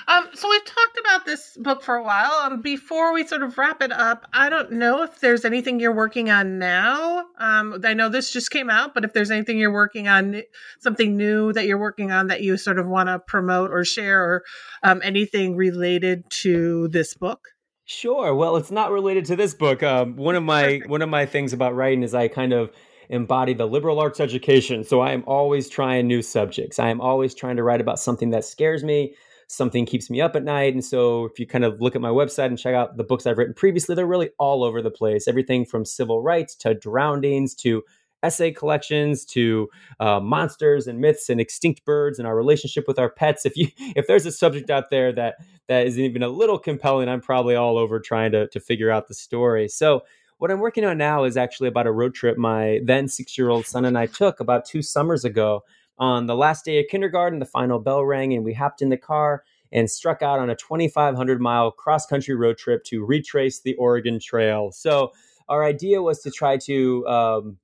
Um, 0.09 0.29
so 0.35 0.49
we've 0.49 0.65
talked 0.65 0.99
about 0.99 1.25
this 1.25 1.57
book 1.57 1.83
for 1.83 1.97
a 1.97 2.03
while. 2.03 2.33
Um, 2.33 2.61
before 2.61 3.13
we 3.13 3.27
sort 3.27 3.43
of 3.43 3.57
wrap 3.59 3.83
it 3.83 3.93
up, 3.93 4.27
I 4.33 4.49
don't 4.49 4.73
know 4.73 5.03
if 5.03 5.21
there's 5.21 5.45
anything 5.45 5.81
you're 5.81 5.95
working 5.95 6.31
on 6.31 6.59
now. 6.59 7.27
Um, 7.39 7.81
I 7.85 7.95
know 7.95 8.09
this 8.09 8.33
just 8.33 8.51
came 8.51 8.71
out, 8.71 8.95
but 8.95 9.05
if 9.05 9.13
there's 9.13 9.31
anything 9.31 9.59
you're 9.59 9.73
working 9.73 10.09
on, 10.09 10.43
something 10.79 11.17
new 11.17 11.53
that 11.53 11.67
you're 11.67 11.79
working 11.79 12.11
on 12.11 12.29
that 12.29 12.43
you 12.43 12.57
sort 12.57 12.79
of 12.79 12.87
want 12.87 13.09
to 13.09 13.19
promote 13.19 13.71
or 13.71 13.85
share, 13.85 14.23
or 14.23 14.45
um, 14.83 15.01
anything 15.05 15.57
related 15.57 16.29
to 16.31 16.89
this 16.89 17.15
book. 17.15 17.49
Sure. 17.85 18.35
Well, 18.35 18.57
it's 18.57 18.71
not 18.71 18.93
related 18.93 19.25
to 19.27 19.37
this 19.37 19.53
book. 19.53 19.83
Um, 19.83 20.17
one 20.17 20.37
of 20.37 20.45
my 20.45 20.81
one 20.87 21.03
of 21.03 21.09
my 21.09 21.27
things 21.27 21.53
about 21.53 21.75
writing 21.75 22.05
is 22.05 22.15
I 22.15 22.29
kind 22.29 22.53
of 22.53 22.71
embody 23.11 23.53
the 23.53 23.67
liberal 23.67 23.99
arts 23.99 24.21
education. 24.21 24.85
So 24.85 25.01
I 25.01 25.11
am 25.11 25.25
always 25.27 25.69
trying 25.69 26.07
new 26.07 26.23
subjects. 26.23 26.79
I 26.79 26.89
am 26.89 27.01
always 27.01 27.35
trying 27.35 27.57
to 27.57 27.63
write 27.65 27.81
about 27.81 27.99
something 27.99 28.31
that 28.31 28.45
scares 28.45 28.85
me, 28.85 29.15
something 29.51 29.85
keeps 29.85 30.09
me 30.09 30.21
up 30.21 30.37
at 30.37 30.45
night. 30.45 30.75
And 30.75 30.85
so 30.85 31.25
if 31.25 31.41
you 31.41 31.47
kind 31.47 31.65
of 31.65 31.81
look 31.81 31.97
at 31.97 32.01
my 32.01 32.09
website 32.09 32.47
and 32.47 32.59
check 32.59 32.73
out 32.73 32.97
the 32.97 33.03
books 33.03 33.27
I've 33.27 33.37
written 33.37 33.53
previously, 33.53 33.97
they're 33.97 34.07
really 34.07 34.31
all 34.39 34.63
over 34.63 34.81
the 34.81 34.93
place. 34.93 35.27
Everything 35.27 35.65
from 35.65 35.85
civil 35.85 36.23
rights 36.23 36.55
to 36.57 36.73
drownings 36.73 37.57
to 37.57 37.83
essay 38.23 38.53
collections 38.53 39.25
to 39.25 39.69
uh, 39.99 40.21
monsters 40.21 40.87
and 40.87 41.01
myths 41.01 41.29
and 41.29 41.41
extinct 41.41 41.85
birds 41.85 42.19
and 42.19 42.29
our 42.29 42.37
relationship 42.37 42.87
with 42.87 42.99
our 42.99 43.11
pets. 43.11 43.45
If 43.45 43.57
you 43.57 43.69
if 43.97 44.07
there's 44.07 44.25
a 44.25 44.31
subject 44.31 44.71
out 44.71 44.91
there 44.91 45.13
that 45.15 45.37
that 45.67 45.85
is 45.87 45.99
even 45.99 46.23
a 46.23 46.29
little 46.29 46.59
compelling, 46.59 47.09
I'm 47.09 47.21
probably 47.21 47.57
all 47.57 47.77
over 47.77 47.99
trying 47.99 48.31
to 48.33 48.47
to 48.49 48.61
figure 48.61 48.91
out 48.91 49.09
the 49.09 49.15
story. 49.15 49.69
So 49.69 50.03
what 50.39 50.53
I'm 50.53 50.61
working 50.61 50.85
on 50.85 50.97
now 50.97 51.25
is 51.25 51.37
actually 51.37 51.69
about 51.69 51.89
a 51.89 51.93
road 51.93 52.15
trip 52.15 52.39
my 52.39 52.81
then 52.85 53.09
six 53.09 53.37
year 53.37 53.49
old 53.51 53.67
son 53.67 53.85
and 53.85 53.99
I 53.99 54.07
took 54.07 54.39
about 54.39 54.65
two 54.65 54.81
summers 54.81 55.25
ago 55.25 55.65
on 56.01 56.27
the 56.27 56.35
last 56.35 56.65
day 56.65 56.81
of 56.81 56.87
kindergarten, 56.91 57.39
the 57.39 57.45
final 57.45 57.79
bell 57.79 58.03
rang, 58.05 58.33
and 58.33 58.43
we 58.43 58.55
hopped 58.55 58.81
in 58.81 58.89
the 58.89 58.97
car 58.97 59.45
and 59.71 59.89
struck 59.89 60.23
out 60.23 60.39
on 60.39 60.51
a 60.51 60.57
2,500 60.57 61.41
mile 61.41 61.71
cross 61.71 62.07
country 62.07 62.35
road 62.35 62.59
trip 62.59 62.83
to 62.85 63.05
retrace 63.05 63.61
the 63.61 63.75
Oregon 63.75 64.19
Trail. 64.19 64.73
So, 64.73 65.13
our 65.49 65.65
idea 65.65 66.01
was 66.01 66.21
to 66.21 66.31
try 66.31 66.57
to 66.59 67.07
um, 67.07 67.59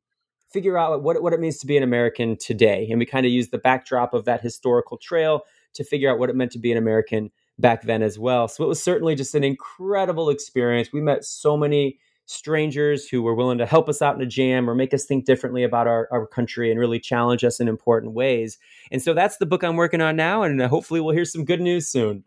figure 0.53 0.77
out 0.77 1.03
what, 1.03 1.23
what 1.23 1.33
it 1.33 1.41
means 1.41 1.59
to 1.59 1.67
be 1.67 1.77
an 1.77 1.83
American 1.83 2.37
today. 2.37 2.87
And 2.91 2.99
we 2.99 3.07
kind 3.07 3.25
of 3.25 3.33
used 3.33 3.53
the 3.53 3.59
backdrop 3.59 4.13
of 4.13 4.25
that 4.25 4.41
historical 4.41 4.99
trail 4.99 5.43
to 5.75 5.85
figure 5.85 6.11
out 6.11 6.19
what 6.19 6.29
it 6.29 6.37
meant 6.37 6.53
to 6.53 6.59
be 6.59 6.73
an 6.73 6.79
American 6.79 7.31
back 7.59 7.83
then 7.83 8.03
as 8.03 8.19
well. 8.19 8.49
So, 8.49 8.65
it 8.65 8.69
was 8.69 8.83
certainly 8.83 9.15
just 9.15 9.35
an 9.35 9.45
incredible 9.45 10.29
experience. 10.29 10.93
We 10.93 11.01
met 11.01 11.25
so 11.25 11.57
many 11.57 11.99
strangers 12.27 13.09
who 13.09 13.23
were 13.23 13.35
willing 13.35 13.59
to 13.59 13.67
help 13.67 13.89
us 13.89 14.03
out 14.03 14.17
in 14.17 14.21
a 14.21 14.27
jam 14.27 14.69
or 14.69 14.75
make 14.75 14.93
us 14.93 15.05
think 15.05 15.25
differently 15.25 15.63
about 15.63 15.87
our, 15.87 16.09
our 16.11 16.27
country 16.27 16.71
and 16.71 16.79
really 16.79 17.01
challenge 17.01 17.45
us 17.45 17.61
in 17.61 17.69
important 17.69 18.13
ways. 18.13 18.59
And 18.91 19.01
so 19.01 19.15
that's 19.15 19.39
the 19.39 19.47
book 19.47 19.65
I'm 19.65 19.77
working 19.77 20.01
on 20.01 20.17
now, 20.17 20.43
and 20.43 20.61
uh, 20.61 20.69
hopefully 20.69 21.01
we'll 21.01 21.15
hear 21.15 21.25
some 21.25 21.45
good 21.45 21.61
news 21.61 21.89
soon. 21.89 22.25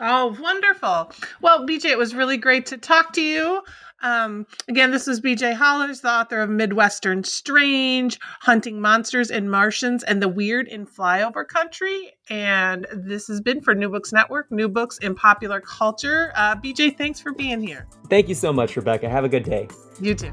Oh, 0.00 0.36
wonderful. 0.40 1.10
Well, 1.40 1.66
BJ, 1.66 1.86
it 1.86 1.98
was 1.98 2.14
really 2.14 2.36
great 2.36 2.66
to 2.66 2.78
talk 2.78 3.12
to 3.14 3.22
you. 3.22 3.62
Um, 4.00 4.46
again, 4.68 4.90
this 4.90 5.08
is 5.08 5.20
BJ 5.20 5.54
Hollars, 5.54 6.00
the 6.00 6.10
author 6.10 6.40
of 6.40 6.50
Midwestern 6.50 7.24
Strange, 7.24 8.18
Hunting 8.40 8.80
Monsters 8.80 9.30
and 9.30 9.50
Martians, 9.50 10.02
and 10.04 10.22
the 10.22 10.28
Weird 10.28 10.68
in 10.68 10.86
Flyover 10.86 11.46
Country. 11.46 12.12
And 12.30 12.86
this 12.92 13.26
has 13.28 13.40
been 13.40 13.60
for 13.60 13.74
New 13.74 13.88
Books 13.88 14.12
Network, 14.12 14.50
New 14.52 14.68
Books 14.68 14.98
in 14.98 15.14
Popular 15.14 15.60
Culture. 15.60 16.32
Uh, 16.36 16.56
BJ, 16.56 16.96
thanks 16.96 17.20
for 17.20 17.32
being 17.32 17.60
here. 17.60 17.86
Thank 18.08 18.28
you 18.28 18.34
so 18.34 18.52
much, 18.52 18.76
Rebecca. 18.76 19.08
Have 19.08 19.24
a 19.24 19.28
good 19.28 19.44
day. 19.44 19.68
You 20.00 20.14
too. 20.14 20.32